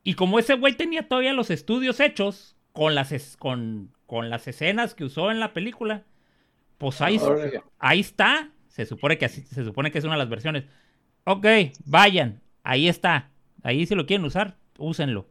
[0.05, 4.95] Y como ese güey tenía todavía los estudios hechos con las, con, con las escenas
[4.95, 6.03] que usó en la película,
[6.79, 7.21] pues ahí,
[7.79, 8.51] ahí está.
[8.69, 10.65] Se supone que así- se supone que es una de las versiones.
[11.25, 11.47] Ok,
[11.85, 12.41] vayan.
[12.63, 13.31] Ahí está.
[13.63, 15.29] Ahí si lo quieren usar, úsenlo.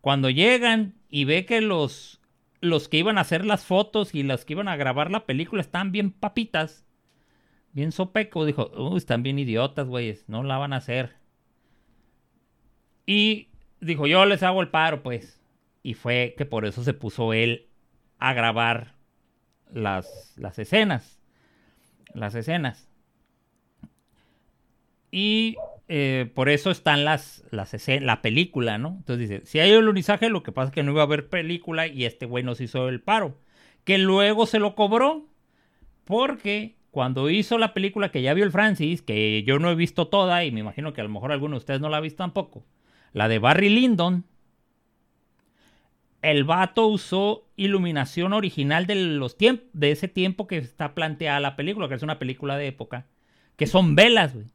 [0.00, 2.22] Cuando llegan y ve que los,
[2.62, 5.60] los que iban a hacer las fotos y los que iban a grabar la película
[5.60, 6.86] están bien papitas,
[7.72, 11.16] bien sopeco, dijo, "Uh, están bien idiotas, güeyes, no la van a hacer.
[13.04, 13.48] Y
[13.80, 15.38] dijo, yo les hago el paro, pues.
[15.82, 17.66] Y fue que por eso se puso él
[18.20, 18.94] a grabar
[19.72, 21.18] las, las escenas.
[22.14, 22.88] Las escenas.
[25.10, 25.56] Y
[25.88, 28.90] eh, por eso están las, las escenas, la película, ¿no?
[28.98, 31.86] Entonces dice, si hay alunizaje, lo que pasa es que no iba a haber película
[31.86, 33.36] y este güey nos hizo el paro.
[33.84, 35.26] Que luego se lo cobró
[36.04, 40.08] porque cuando hizo la película que ya vio el Francis, que yo no he visto
[40.08, 42.18] toda y me imagino que a lo mejor alguno de ustedes no la ha visto
[42.18, 42.64] tampoco,
[43.12, 44.24] la de Barry Lyndon,
[46.22, 51.88] el vato usó iluminación original de, los de ese tiempo que está planteada la película,
[51.88, 53.06] que es una película de época,
[53.56, 54.46] que son velas, güey.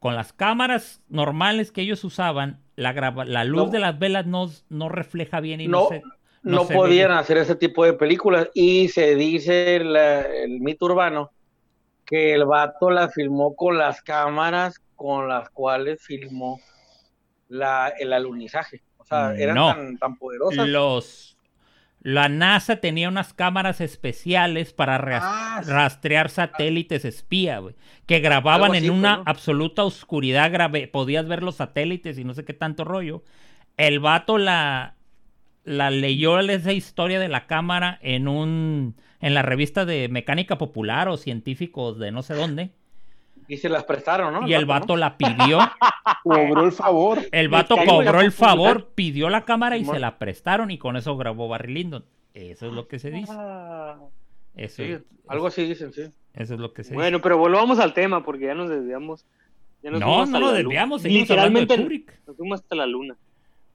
[0.00, 4.90] Con las cámaras normales que ellos usaban, la, la luz de las velas no, no
[4.90, 5.88] refleja bien y no,
[6.42, 8.50] no, podían hacer ese tipo de películas.
[8.52, 11.30] Y se dice el mito urbano
[12.04, 16.60] que el vato la filmó con las cámaras con las cuales filmó
[17.48, 18.82] la, el alunizaje.
[19.04, 20.68] O sea, eran tan, tan poderosas.
[20.68, 21.34] Los
[22.04, 28.90] la NASA tenía unas cámaras especiales para ah, rastrear satélites espía, güey, que grababan en
[28.90, 33.24] una absoluta oscuridad, podías ver los satélites y no sé qué tanto rollo.
[33.78, 34.96] El vato la,
[35.64, 41.08] la leyó esa historia de la cámara en un en la revista de mecánica popular
[41.08, 42.70] o científicos de no sé dónde.
[43.48, 44.48] Y se las prestaron, ¿no?
[44.48, 45.58] Y el vato la pidió.
[46.22, 47.20] cobró el favor.
[47.30, 51.16] El vato cobró el favor, pidió la cámara y se la prestaron y con eso
[51.16, 52.04] grabó Barry Lyndon.
[52.32, 53.32] Eso es lo que se dice.
[53.34, 53.96] Ah.
[54.56, 54.82] eso,
[55.28, 56.02] algo así dicen, sí.
[56.34, 59.24] Eso es lo que se bueno, pero volvamos al tema porque ya nos desviamos.
[59.82, 61.04] no, no lo desviamos.
[61.04, 61.76] Literalmente
[62.26, 63.16] nos fuimos hasta la luna.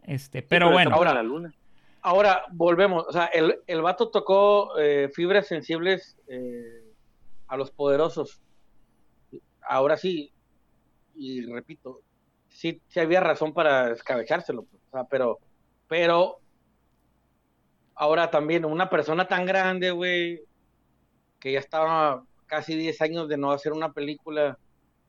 [0.03, 0.93] Este, pero, bueno.
[0.93, 1.53] Ahora, la luna.
[2.01, 3.05] ahora volvemos.
[3.07, 6.83] O sea, el, el vato tocó eh, fibras sensibles eh,
[7.47, 8.41] a los poderosos
[9.69, 10.33] ahora sí,
[11.15, 12.01] y repito,
[12.49, 15.39] sí, sí había razón para escabechárselo, pues, o sea, pero,
[15.87, 16.39] pero
[17.95, 20.41] ahora también una persona tan grande, güey,
[21.39, 24.57] que ya estaba casi 10 años de no hacer una película,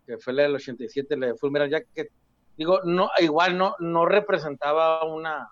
[0.06, 2.08] que fue la del 87, la de Fullmetal Jack, que
[2.56, 5.48] digo, no, igual no, no representaba una,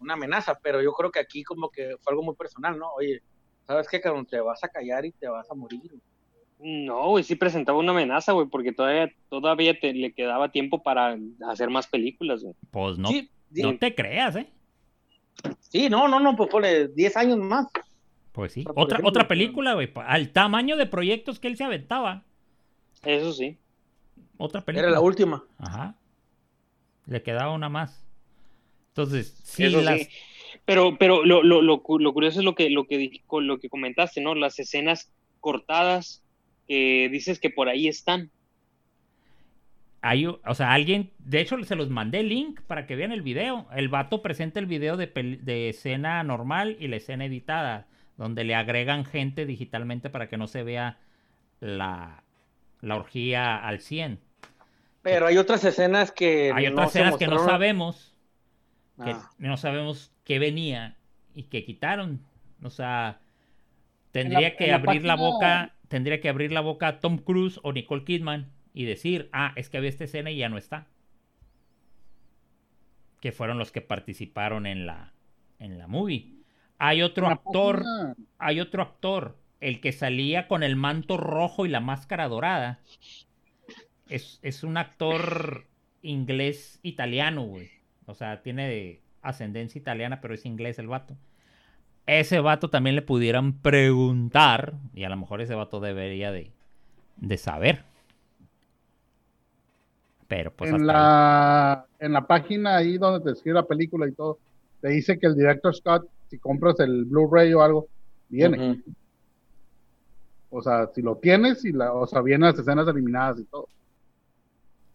[0.00, 2.90] una amenaza, pero yo creo que aquí como que fue algo muy personal, ¿no?
[2.94, 3.22] Oye,
[3.66, 4.00] ¿sabes qué?
[4.00, 5.92] Que te vas a callar y te vas a morir.
[6.62, 11.16] No, güey, sí presentaba una amenaza, güey, porque todavía, todavía le quedaba tiempo para
[11.48, 12.54] hacer más películas, güey.
[12.70, 13.08] Pues no,
[13.50, 14.46] no te creas, ¿eh?
[15.60, 17.66] Sí, no, no, no, pues pone 10 años más.
[18.32, 22.24] Pues sí, otra, otra película, güey, al tamaño de proyectos que él se aventaba.
[23.04, 23.56] Eso sí.
[24.36, 24.88] Otra película.
[24.88, 25.42] Era la última.
[25.58, 25.94] Ajá.
[27.06, 28.06] Le quedaba una más.
[28.88, 29.64] Entonces, sí,
[30.66, 34.34] Pero, pero lo, lo, lo, curioso es lo que, lo, que, lo que comentaste, ¿no?
[34.34, 35.10] Las escenas
[35.40, 36.22] cortadas
[36.70, 38.30] que dices que por ahí están.
[40.02, 43.22] Hay, o sea, alguien, de hecho se los mandé el link para que vean el
[43.22, 43.66] video.
[43.74, 45.08] El vato presenta el video de,
[45.42, 50.46] de escena normal y la escena editada, donde le agregan gente digitalmente para que no
[50.46, 50.98] se vea
[51.58, 52.22] la,
[52.82, 54.20] la orgía al 100.
[55.02, 56.52] Pero hay otras escenas que...
[56.54, 58.14] Hay otras escenas que no sabemos,
[59.04, 59.28] que ah.
[59.38, 60.96] no sabemos qué venía
[61.34, 62.24] y que quitaron.
[62.62, 63.18] O sea,
[64.12, 68.52] tendría que abrir la boca tendría que abrir la boca Tom Cruise o Nicole Kidman
[68.72, 70.86] y decir, ah, es que había esta escena y ya no está.
[73.20, 75.12] Que fueron los que participaron en la,
[75.58, 76.32] en la movie.
[76.78, 77.84] Hay otro actor,
[78.38, 82.78] hay otro actor, el que salía con el manto rojo y la máscara dorada.
[84.08, 85.66] Es, es un actor
[86.02, 87.68] inglés italiano, güey.
[88.06, 91.16] O sea, tiene ascendencia italiana, pero es inglés el vato
[92.18, 96.50] ese vato también le pudieran preguntar, y a lo mejor ese vato debería de,
[97.36, 97.84] saber.
[100.26, 104.38] Pero pues en la, en la página ahí donde te escribe la película y todo,
[104.80, 107.86] te dice que el director Scott, si compras el Blu-ray o algo,
[108.28, 108.82] viene.
[110.50, 113.68] O sea, si lo tienes, y la, o sea, vienen las escenas eliminadas y todo.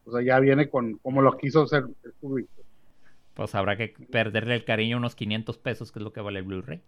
[0.06, 2.52] O sea, ya viene con como lo quiso hacer el público.
[3.36, 6.46] Pues habrá que perderle el cariño unos 500 pesos, que es lo que vale el
[6.46, 6.82] Blu-ray.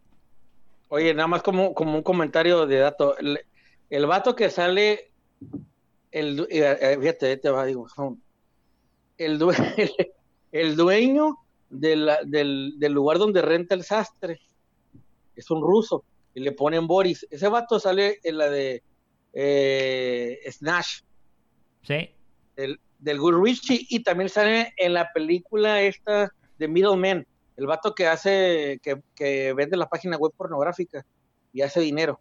[0.89, 3.15] Oye, nada más como, como un comentario de dato.
[3.89, 5.11] El, vato que sale,
[6.11, 7.87] el, eh, eh, fíjate, te va, digo,
[9.17, 9.39] el,
[10.51, 11.37] el dueño
[11.69, 14.39] del, del, lugar donde renta el sastre
[15.35, 16.03] es un ruso
[16.33, 17.27] y le ponen Boris.
[17.29, 18.83] Ese vato sale en la de
[19.33, 21.01] eh, Snatch.
[21.83, 22.09] Sí.
[22.55, 27.25] Del, del Good Richie y también sale en la película esta de Middleman
[27.57, 31.05] el vato que hace, que, vende la página web pornográfica
[31.51, 32.19] y hace dinero.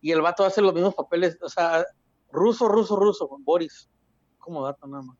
[0.00, 1.84] Y el vato hace los mismos papeles, o sea,
[2.30, 3.88] ruso, ruso, ruso, Boris.
[4.38, 5.16] Como dato nada más.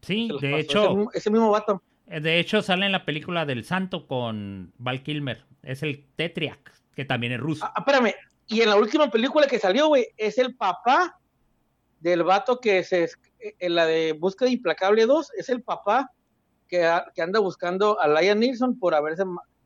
[0.00, 1.10] Sí, de hecho.
[1.12, 1.82] Ese, mismo vato.
[2.06, 5.44] Eh, De hecho, sale en la película del Santo con Val Kilmer.
[5.62, 7.66] Es el Tetriak, que también es ruso.
[7.66, 8.14] Ah, espérame,
[8.46, 11.18] y en la última película que salió, güey, es el papá
[11.98, 13.08] del vato que se
[13.38, 16.10] en la de Búsqueda Implacable 2, es el papá
[16.70, 19.24] que, a- que anda buscando a Liam Neeson por haberse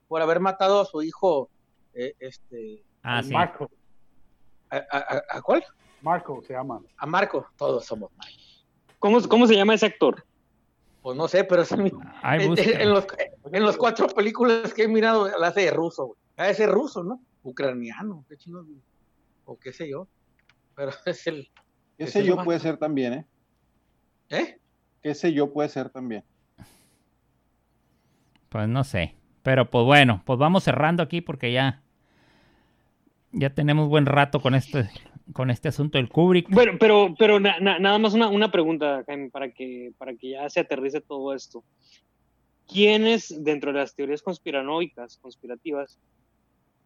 [0.09, 1.51] por haber matado a su hijo
[1.93, 3.33] eh, este Ah, sí.
[3.33, 3.71] Marco,
[4.71, 5.63] a, a- a- ¿a cuál?
[6.01, 6.81] Marco se llama.
[6.97, 8.33] A Marco, todos somos Marco.
[8.99, 10.25] ¿Cómo, ¿Cómo se llama ese actor?
[11.03, 12.83] Pues no sé, pero es en, busca.
[12.83, 13.07] en los,
[13.53, 16.19] en los cuatro películas que he mirado, la hace de ruso, güey.
[16.39, 17.21] Ha de ser ruso, ¿no?
[17.43, 18.65] Ucraniano, qué chino,
[19.45, 20.09] o qué sé yo.
[20.75, 21.51] Pero es el,
[21.99, 23.27] Ese Ese yo puede ser también, ¿eh?
[24.31, 24.59] ¿eh?
[25.03, 26.25] Ese yo puede ser también.
[28.55, 29.17] Pues no sé.
[29.43, 31.83] Pero pues bueno, pues vamos cerrando aquí porque ya.
[33.33, 34.89] Ya tenemos buen rato con este,
[35.33, 36.49] con este asunto del Kubrick.
[36.51, 40.31] Bueno, pero, pero na- na- nada más una, una pregunta, Jaime, para que, para que
[40.31, 41.65] ya se aterrice todo esto.
[42.69, 45.99] ¿Quiénes, dentro de las teorías conspiranoicas, conspirativas,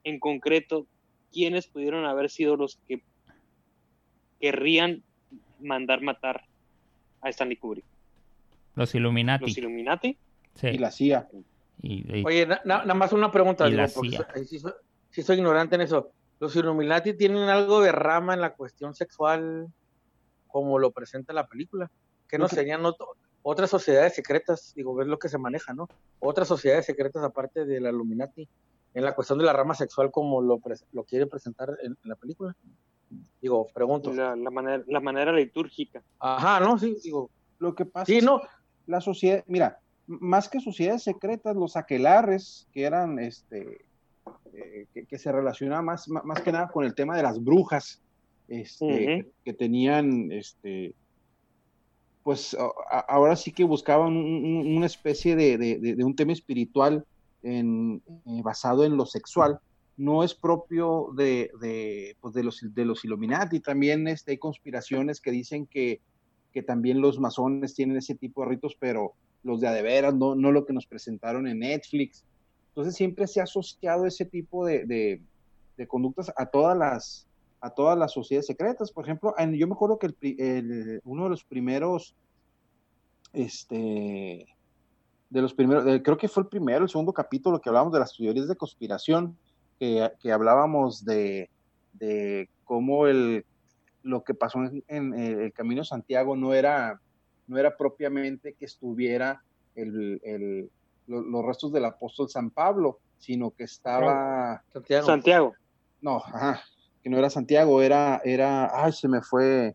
[0.04, 0.86] en concreto,
[1.30, 3.02] quiénes pudieron haber sido los que
[4.40, 5.02] querrían
[5.60, 6.44] mandar matar
[7.20, 7.84] a Stanley Kubrick?
[8.74, 9.44] Los Illuminati.
[9.44, 10.16] ¿Los Illuminati?
[10.54, 10.68] sí.
[10.68, 11.28] Y la CIA.
[11.80, 14.72] Y- y- Oye, na- na- nada más una pregunta, Y digo, la porque sí, soy,
[15.10, 16.10] sí soy ignorante en eso.
[16.40, 19.66] ¿Los Illuminati tienen algo de rama en la cuestión sexual
[20.46, 21.90] como lo presenta la película?
[22.28, 24.72] ¿Que no que- serían otro- otras sociedades secretas?
[24.74, 25.88] Digo, es lo que se maneja, ¿no?
[26.20, 28.48] Otras sociedades secretas aparte de la Illuminati
[28.94, 30.58] en la cuestión de la rama sexual como lo,
[31.04, 32.56] quiere presentar en, en la película.
[33.40, 34.12] Digo, pregunto.
[34.12, 36.02] La, la manera, la manera litúrgica.
[36.18, 36.78] Ajá, ¿no?
[36.78, 37.30] Sí, digo.
[37.58, 38.40] Lo que pasa Sí, es no.
[38.86, 43.78] la sociedad, mira, más que sociedades secretas, los aquelarres, que eran, este,
[44.54, 48.00] eh, que, que se relacionaba más, más que nada con el tema de las brujas,
[48.48, 50.94] este, que, que tenían, este,
[52.22, 52.56] pues
[52.90, 56.32] a- ahora sí que buscaban un- un- una especie de, de- de- de un tema
[56.32, 57.04] espiritual
[57.42, 59.58] en- eh, basado en lo sexual.
[59.96, 63.60] No es propio de, de, pues, de los, de los Illuminati.
[63.60, 66.00] También este, hay conspiraciones que dicen que,
[66.52, 69.12] que también los masones tienen ese tipo de ritos, pero
[69.42, 72.24] los de a de veras, no, no lo que nos presentaron en Netflix.
[72.68, 75.20] Entonces siempre se ha asociado ese tipo de, de-
[75.86, 77.24] conductas a todas las
[77.60, 78.92] a todas las sociedades secretas.
[78.92, 82.14] Por ejemplo, yo me acuerdo que el uno de los primeros,
[83.32, 84.46] este,
[85.30, 88.16] de los primeros, creo que fue el primero, el segundo capítulo que hablábamos de las
[88.16, 89.36] teorías de conspiración,
[89.78, 91.50] que, que hablábamos de,
[91.92, 93.44] de cómo el,
[94.02, 97.00] lo que pasó en, en el Camino Santiago no era,
[97.48, 99.42] no era propiamente que estuviera
[99.74, 100.70] el, el-
[101.06, 105.06] lo- los restos del apóstol San Pablo, sino que estaba, Santiago.
[105.06, 105.54] Santiago.
[106.00, 106.62] no, ajá,
[107.02, 109.74] que no era Santiago, era, era, ay, se me fue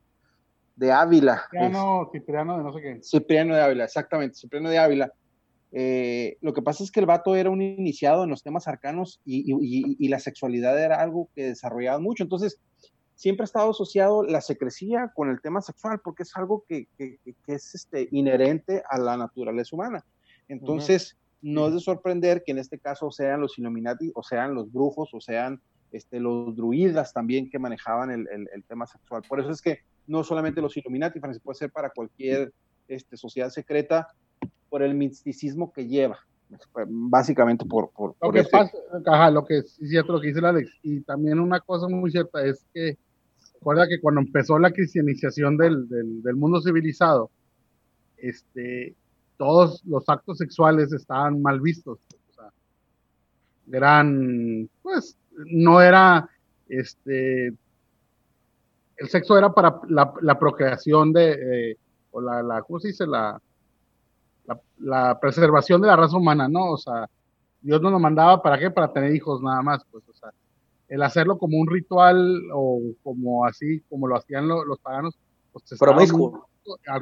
[0.75, 1.43] de Ávila.
[1.51, 2.99] Cipriano, Cipriano de no sé qué.
[3.03, 5.11] Cipriano de Ávila, exactamente, Cipriano de Ávila.
[5.75, 9.19] Eh, lo que pasa es que el vato era un iniciado en los temas arcanos
[9.25, 12.21] y, y- y- y la sexualidad era algo que desarrollaba mucho.
[12.23, 12.59] Entonces,
[13.23, 17.19] siempre ha estado asociado la secrecía con el tema sexual, porque es algo que, que-
[17.23, 20.03] que- es este, inherente a la naturaleza humana.
[20.49, 24.69] Entonces, no es de sorprender que en este caso sean los Illuminati, o sean los
[24.73, 25.61] brujos, o sean
[25.93, 29.21] este, los druidas también que manejaban el, el- el tema sexual.
[29.29, 32.51] Por eso es que no solamente los Illuminati, Francis, puede ser para cualquier
[32.89, 34.07] este, sociedad secreta,
[34.69, 36.17] por el misticismo que lleva,
[36.87, 40.27] básicamente por, por, Lo por que ese- pasa, ajá, lo que es cierto, lo que
[40.27, 42.97] dice el Alex, y también una cosa muy cierta es que,
[43.63, 47.31] recuerda que cuando empezó la cristianización del, del, mundo civilizado,
[48.17, 48.93] este,
[49.37, 51.99] todos los actos sexuales estaban mal vistos,
[52.29, 52.51] o sea,
[53.71, 56.29] eran, pues, no era,
[56.67, 57.47] este,
[58.97, 61.77] el sexo era para la, la procreación de,
[62.11, 63.07] o la, la, ¿cómo se dice?
[63.07, 63.41] La,
[64.45, 66.71] la, la preservación de la raza humana, ¿no?
[66.71, 67.09] O sea,
[67.61, 68.69] Dios nos lo mandaba para qué?
[68.69, 70.33] Para tener hijos nada más, pues, o sea,
[70.93, 75.17] el hacerlo como un ritual o como así, como lo hacían lo- los paganos,
[75.51, 75.95] pues estaba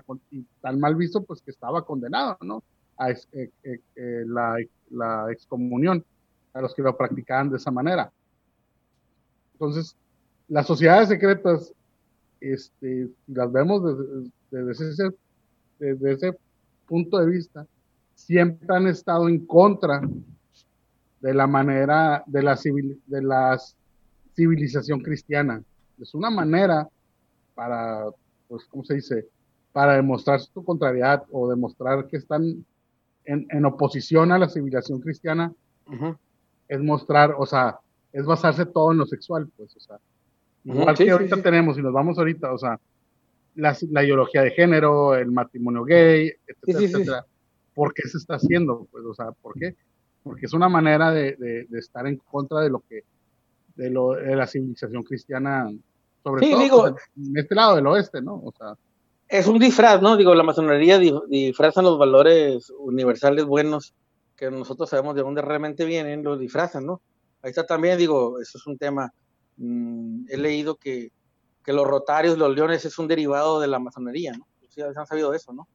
[0.06, 2.64] con- y tan mal visto, pues que estaba condenado, ¿no?
[2.98, 4.56] A ex- eh, eh, eh, la,
[4.92, 6.06] la excomunión
[6.54, 8.10] a los que lo practicaban de esa manera.
[9.54, 9.98] Entonces,
[10.48, 11.74] las sociedades secretas,
[12.40, 14.32] este, las vemos desde,
[14.66, 15.04] desde ese,
[15.80, 16.38] desde ese
[16.88, 17.68] punto de vista,
[18.16, 20.02] siempre han estado en contra
[21.20, 23.60] de la manera de la, civil, de la
[24.42, 25.64] civilización cristiana.
[26.02, 26.88] Es una manera
[27.54, 28.06] para,
[28.48, 29.28] pues, ¿cómo se dice?
[29.72, 32.66] Para demostrar su contrariedad o demostrar que están
[33.26, 35.54] en, en oposición a la civilización cristiana,
[36.68, 37.78] es mostrar, o sea,
[38.14, 40.00] es basarse todo en lo sexual, pues, o sea,
[40.64, 41.42] igual sí, que ahorita sí.
[41.42, 42.80] tenemos, y nos vamos ahorita, o sea,
[43.56, 47.26] la, la ideología de género, el matrimonio gay, etcétera, etcétera.
[47.76, 49.76] por qué se está haciendo, pues, o sea, ¿por qué?
[50.24, 51.36] Porque es una manera de,
[51.70, 53.04] de, estar en contra de lo que,
[53.82, 55.72] de, lo, de la civilización cristiana,
[56.24, 58.36] sobre todo pues, en este lado del oeste, ¿no?
[58.36, 58.76] O sea,
[59.28, 60.18] es un disfraz, ¿no?
[60.18, 63.96] Digo, la masonería disfrazan los valores universales buenos
[64.36, 67.02] que nosotros sabemos de dónde realmente vienen, los disfrazan, ¿no?
[67.42, 69.12] Ahí está también, digo, eso es un tema.
[69.58, 71.12] Mm, he leído que,
[71.64, 74.48] que, los rotarios, los leones, es un derivado de la masonería, ¿no?
[74.62, 75.68] Ustedes han sabido eso, ¿no?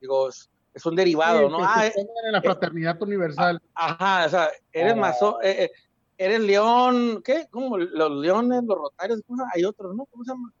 [0.00, 0.50] Digo, es,
[0.84, 1.58] un derivado, ¿no?
[1.62, 3.60] Ah, es, en la fraternidad universal.
[3.74, 5.38] Ajá, o sea, eres ah.
[5.42, 5.70] eh, eh,
[6.24, 7.46] eres león, ¿qué?
[7.50, 7.78] ¿Cómo?
[7.78, 9.20] Los leones, los rotarios,
[9.54, 10.06] hay otros, ¿no?
[10.06, 10.52] ¿Cómo se llama?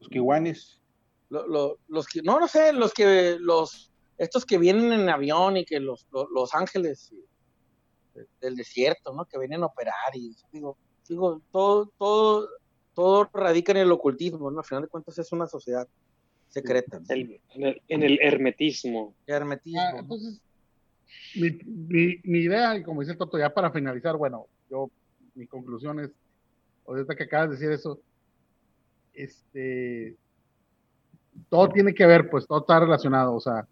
[0.00, 0.80] Los kiwanis.
[1.30, 5.80] los que, no, no sé, los que, los, estos que vienen en avión y que
[5.80, 7.12] los, los ángeles
[8.40, 9.24] del desierto, ¿no?
[9.24, 10.76] Que vienen a operar y digo,
[11.08, 12.48] digo, todo, todo,
[12.94, 14.60] todo radica en el ocultismo, ¿no?
[14.60, 15.88] Al final de cuentas es una sociedad
[16.48, 17.00] secreta.
[17.08, 19.14] en, el, hermetismo.
[19.26, 19.80] hermetismo.
[19.80, 20.40] Ah, entonces,
[21.34, 24.90] mi, mi, mi, idea, y como dice Toto, ya para finalizar, bueno, yo,
[25.34, 26.10] mi conclusión es,
[26.86, 28.00] ahorita que acabas de decir eso,
[29.12, 30.16] este,
[31.48, 33.66] todo tiene que ver, pues todo está relacionado, o sea,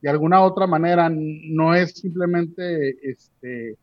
[0.00, 3.76] de alguna otra manera no es simplemente este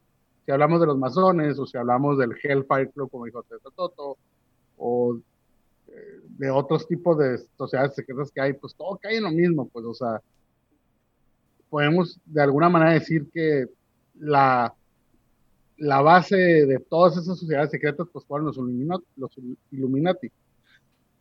[0.46, 3.44] si hablamos de los masones o si hablamos del Hellfire Club como dijo
[3.76, 4.18] Toto
[4.78, 5.18] o
[5.88, 9.68] eh, de otros tipos de sociedades secretas que hay pues todo cae en lo mismo
[9.68, 10.22] pues o sea
[11.70, 13.66] podemos de alguna manera decir que
[14.20, 14.74] la
[15.78, 18.58] la base de todas esas sociedades secretas pues fueron los,
[19.18, 19.32] los
[19.72, 20.32] Illuminati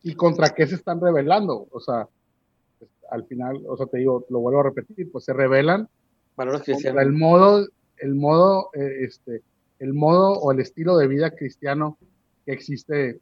[0.03, 2.07] y contra qué se están rebelando o sea
[3.09, 5.87] al final, o sea, te digo, lo vuelvo a repetir, pues se revelan
[6.35, 7.01] valores cristianos.
[7.01, 7.67] El modo,
[7.97, 9.41] el modo, eh, este,
[9.79, 11.97] el modo o el estilo de vida cristiano
[12.45, 13.19] que existe,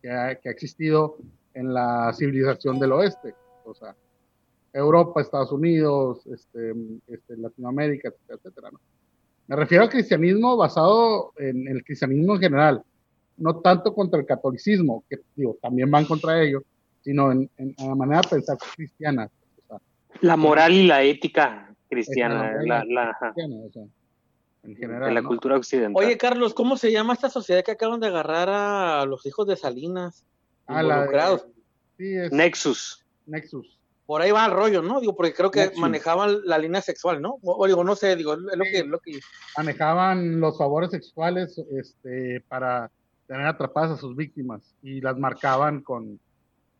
[0.00, 1.16] que ha, existido
[1.54, 3.34] en la civilización del oeste,
[3.64, 3.94] o sea,
[4.72, 6.72] Europa, Estados Unidos, este,
[7.08, 8.80] este, Latinoamérica, etcétera, etcétera, ¿no?
[9.46, 12.82] Me refiero al cristianismo basado en el cristianismo en general,
[13.36, 16.62] no tanto contra el catolicismo, que digo, también van contra ello,
[17.02, 19.28] sino en, la manera de pensar cristiana.
[20.20, 22.84] la moral y la ética cristiana, la,
[24.62, 25.08] en general.
[25.08, 26.04] En la cultura occidental.
[26.04, 29.56] Oye, Carlos, ¿cómo se llama esta sociedad que acaban de agarrar a los hijos de
[29.56, 30.24] Salinas?
[30.66, 31.46] Ah, involucrados?
[31.96, 33.04] sí, es Nexus.
[33.26, 33.78] Nexus.
[34.06, 35.00] Por ahí va el rollo, ¿no?
[35.00, 37.38] Digo, porque creo que manejaban la línea sexual, ¿no?
[37.42, 39.20] O, digo, no sé, digo, es lo que, lo que...
[39.56, 42.90] Manejaban los favores sexuales este, para
[43.26, 46.18] tener atrapadas a sus víctimas y las marcaban con,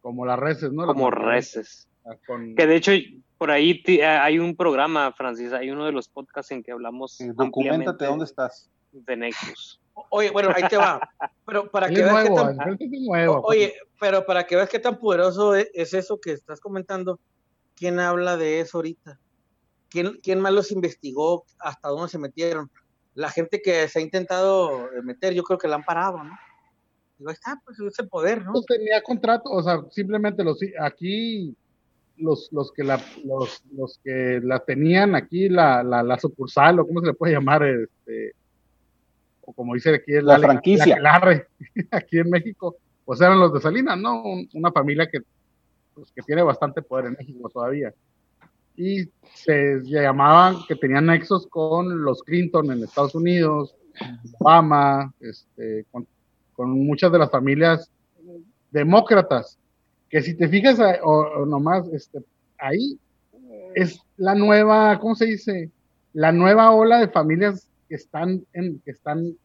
[0.01, 0.87] como las reses, ¿no?
[0.87, 1.89] Como reses.
[2.05, 2.17] Ah,
[2.57, 2.93] que de hecho,
[3.39, 7.21] por ahí eh, hay un programa, Francis, hay uno de los podcasts en que hablamos.
[7.21, 8.69] Eh, documentate dónde estás.
[8.91, 9.81] De Nexus.
[10.11, 11.01] Oye, bueno, ahí te va.
[11.47, 12.59] Pero para que veas qué tan,
[13.43, 17.19] oye, pero para que veas qué tan poderoso e, es, eso que estás comentando,
[17.75, 19.19] ¿quién habla de eso ahorita?
[19.91, 21.45] ¿Quién, ¿Quién más los investigó?
[21.59, 22.71] ¿Hasta dónde se metieron?
[23.15, 27.31] La gente que se ha intentado meter, yo creo que la han parado, ¿no?
[27.31, 28.53] está, pues es el poder, ¿no?
[28.53, 31.55] Pues tenía contrato, o sea, simplemente los aquí
[32.17, 36.87] los, los que la los, los que la tenían aquí la, la, la, sucursal o
[36.87, 38.35] cómo se le puede llamar este
[39.43, 40.99] o como dice aquí la, la franquicia.
[41.01, 41.45] la,
[41.91, 44.23] aquí en México pues eran los de Salinas no
[44.55, 45.21] una familia que
[45.95, 47.93] pues, que tiene bastante poder en México todavía.
[48.75, 49.05] Y
[49.35, 53.75] se llamaban que tenían nexos con los Clinton en Estados Unidos
[54.41, 56.07] Obama este con
[56.55, 57.91] con muchas de las familias
[58.71, 59.59] demócratas,
[60.09, 62.21] que si te fijas o, nomás este,
[62.59, 62.99] ahí
[63.75, 65.71] es la nueva, ¿cómo se dice?
[66.13, 69.37] La nueva ola de familias que están, en, que están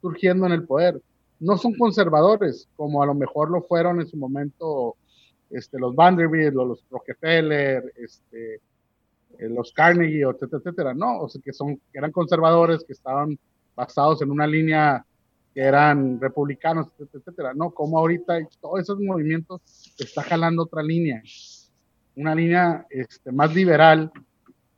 [0.00, 1.02] surgiendo en el poder.
[1.40, 4.94] No son conservadores, como a lo mejor lo fueron en su momento
[5.50, 8.60] este, los Vanderbilt, los Rockefeller, este,
[9.38, 10.94] eh, los Carnegie, etcétera, etcétera.
[10.94, 13.36] No, o sea, que, son, que eran conservadores, que estaban
[13.74, 15.04] basados en una línea
[15.52, 19.60] que eran republicanos, etcétera, no, como ahorita todos esos movimientos
[19.98, 21.20] está jalando otra línea,
[22.14, 24.12] una línea este, más liberal,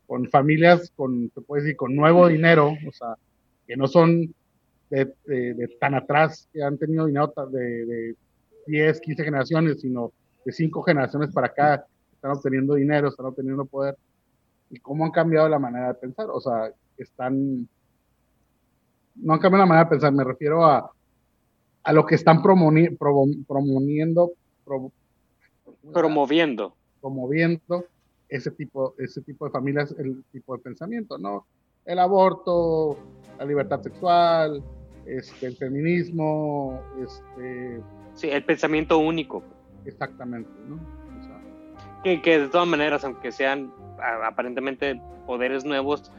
[0.08, 3.14] con familias con, se puede decir, con nuevo dinero, o sea,
[3.66, 4.34] que no son
[4.88, 5.12] de,
[5.78, 8.16] tan atrás, que han tenido dinero de, de
[8.66, 10.10] 10, 15 generaciones, sino
[10.46, 13.96] de 5 generaciones para acá, están obteniendo dinero, están obteniendo poder,
[14.70, 17.68] y cómo han cambiado la manera de pensar, o sea, están
[19.14, 20.90] no han cambiado la manera de pensar, me refiero a,
[21.82, 24.32] a lo que están promoviendo,
[25.92, 26.74] promoviendo.
[27.00, 27.84] Promoviendo
[28.28, 31.46] ese tipo, ese tipo de familias, el tipo de pensamiento, ¿no?
[31.84, 32.98] El aborto,
[33.38, 34.62] la libertad sexual,
[35.06, 37.80] este, el feminismo, este...
[38.14, 39.42] Sí, el pensamiento único.
[39.84, 40.78] Exactamente, ¿no?
[42.04, 43.72] que, que de todas maneras, aunque sean
[44.24, 46.12] aparentemente poderes nuevos,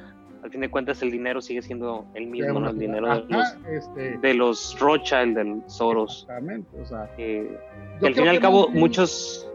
[0.43, 2.69] al fin de cuentas el dinero sigue siendo el mismo, ¿no?
[2.69, 6.21] El dinero de los, este, de los Rothschild, de los Soros.
[6.23, 7.57] exactamente, o sea, que-
[7.95, 9.48] yo que al fin y al cabo, muchos.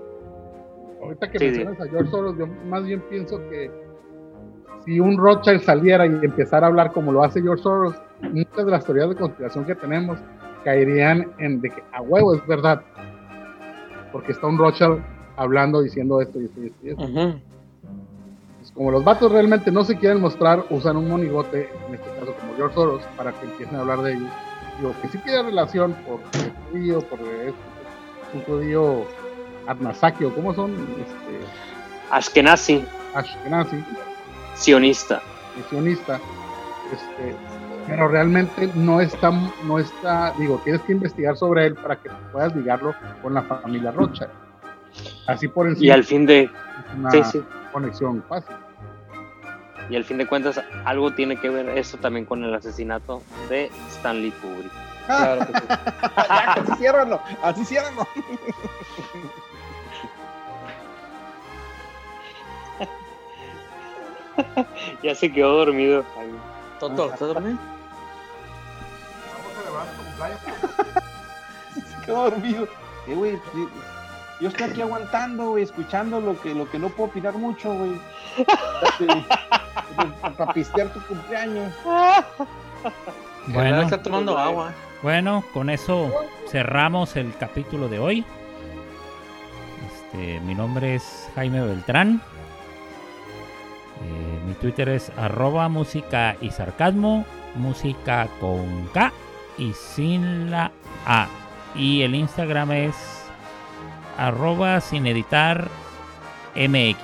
[1.04, 3.70] Ahorita que Sí, mencionas a George Soros, yo más bien pienso que
[4.84, 8.70] si un Rothschild saliera y empezara a hablar como lo hace George Soros, muchas de
[8.70, 10.18] las teorías de conspiración que tenemos
[10.62, 12.82] caerían en de que a huevo es verdad.
[14.12, 15.02] Porque está un Rothschild
[15.36, 16.86] hablando, diciendo esto y esto y esto.
[16.86, 17.38] y esto.
[18.58, 22.34] Pues como los vatos realmente no se quieren mostrar, usan un monigote, en este caso
[22.40, 24.30] como George Soros, para que empiecen a hablar de ellos.
[24.78, 27.54] Digo, que sí tiene relación por el judío, por esto,
[28.34, 29.04] un judío
[29.66, 31.40] Atmasaki, o cómo son, este,
[32.10, 32.84] Ashkenazi,
[33.14, 33.82] Ashkenazi,
[34.54, 35.22] sionista.
[35.70, 36.20] sionista,
[36.92, 37.34] este,
[37.86, 39.30] pero realmente no está,
[39.64, 43.90] no está, digo, tienes que investigar sobre él para que puedas ligarlo con la familia
[43.90, 44.30] Rothschild.
[45.26, 46.50] Así por Y encima al fin de.
[46.96, 47.42] una Sí, sí.
[47.72, 48.54] conexión fácil.
[49.90, 53.70] Y al fin de cuentas, algo tiene que ver eso también con el asesinato de
[53.90, 54.72] Stanley Kubrick.
[55.06, 55.64] Claro que sí.
[56.16, 58.06] Ya, así ciérralo, así ciérralo.
[65.02, 66.04] Ya se quedó dormido.
[66.80, 67.58] Toto, ¿estás dormido?
[71.74, 72.68] Se quedó dormido.
[73.06, 73.38] Eh, güey,
[74.40, 78.00] yo estoy aquí aguantando, güey, escuchando lo que, lo que no puedo opinar mucho, güey.
[80.36, 81.72] Para pistear tu cumpleaños.
[83.46, 84.72] Bueno, Está tomando agua.
[85.02, 86.10] bueno, con eso
[86.48, 88.24] cerramos el capítulo de hoy.
[89.86, 92.22] Este, mi nombre es Jaime Beltrán.
[94.02, 99.12] Eh, mi Twitter es arroba música y sarcasmo, música con K
[99.58, 100.72] y sin la
[101.06, 101.28] A.
[101.74, 102.94] Y el Instagram es
[104.18, 105.68] arroba sin editar
[106.54, 106.98] MX.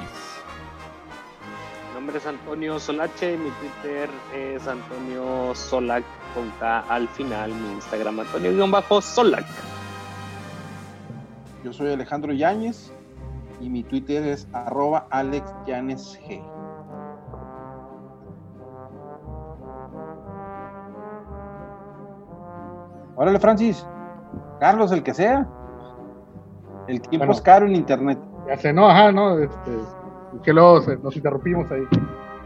[1.89, 6.05] Mi nombre es Antonio Solache, mi Twitter es Antonio Solac
[6.35, 9.47] con K al final, mi Instagram Antonio-Solac.
[11.65, 12.93] Yo soy Alejandro Yáñez
[13.61, 16.60] y mi Twitter es arroba alexyanesg.
[23.21, 23.87] Órale, Francis.
[24.61, 25.47] Carlos, el que sea.
[26.89, 27.33] El tiempo Bueno.
[27.33, 28.19] es caro en internet.
[28.49, 29.71] Ya sé, no, ajá, no, este,
[30.43, 31.87] que luego se- nos interrumpimos ahí.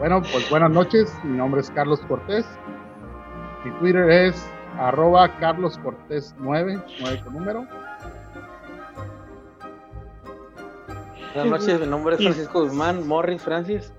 [0.00, 2.44] Bueno, pues buenas noches, mi nombre es Carlos Cortés,
[3.64, 4.44] mi Twitter es
[4.80, 7.64] arroba Carlos Cortés 9, 9 con número.
[11.36, 13.92] Buenas noches, mi nombre es Francisco Guzmán, Morris Francis,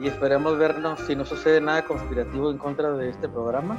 [0.00, 3.76] y esperamos vernos, si no sucede nada conspirativo en contra de este programa,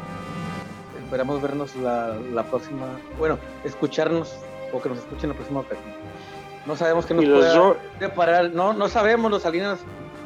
[1.11, 2.85] esperamos vernos la, la próxima,
[3.19, 4.33] bueno, escucharnos
[4.71, 5.91] o que nos escuchen la próxima ocasión.
[6.65, 9.79] No sabemos qué nos Y los pueda Ro- deparar, no, no sabemos, los salinas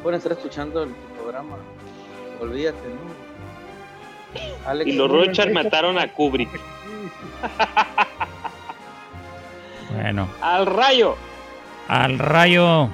[0.04, 0.90] pueden estar escuchando el
[1.20, 1.56] programa,
[2.40, 4.70] olvídate, ¿no?
[4.70, 6.50] Alex, Y los Rochard mataron a Kubrick.
[9.92, 11.16] Bueno, ¡Al rayo!
[11.88, 12.88] al rayo.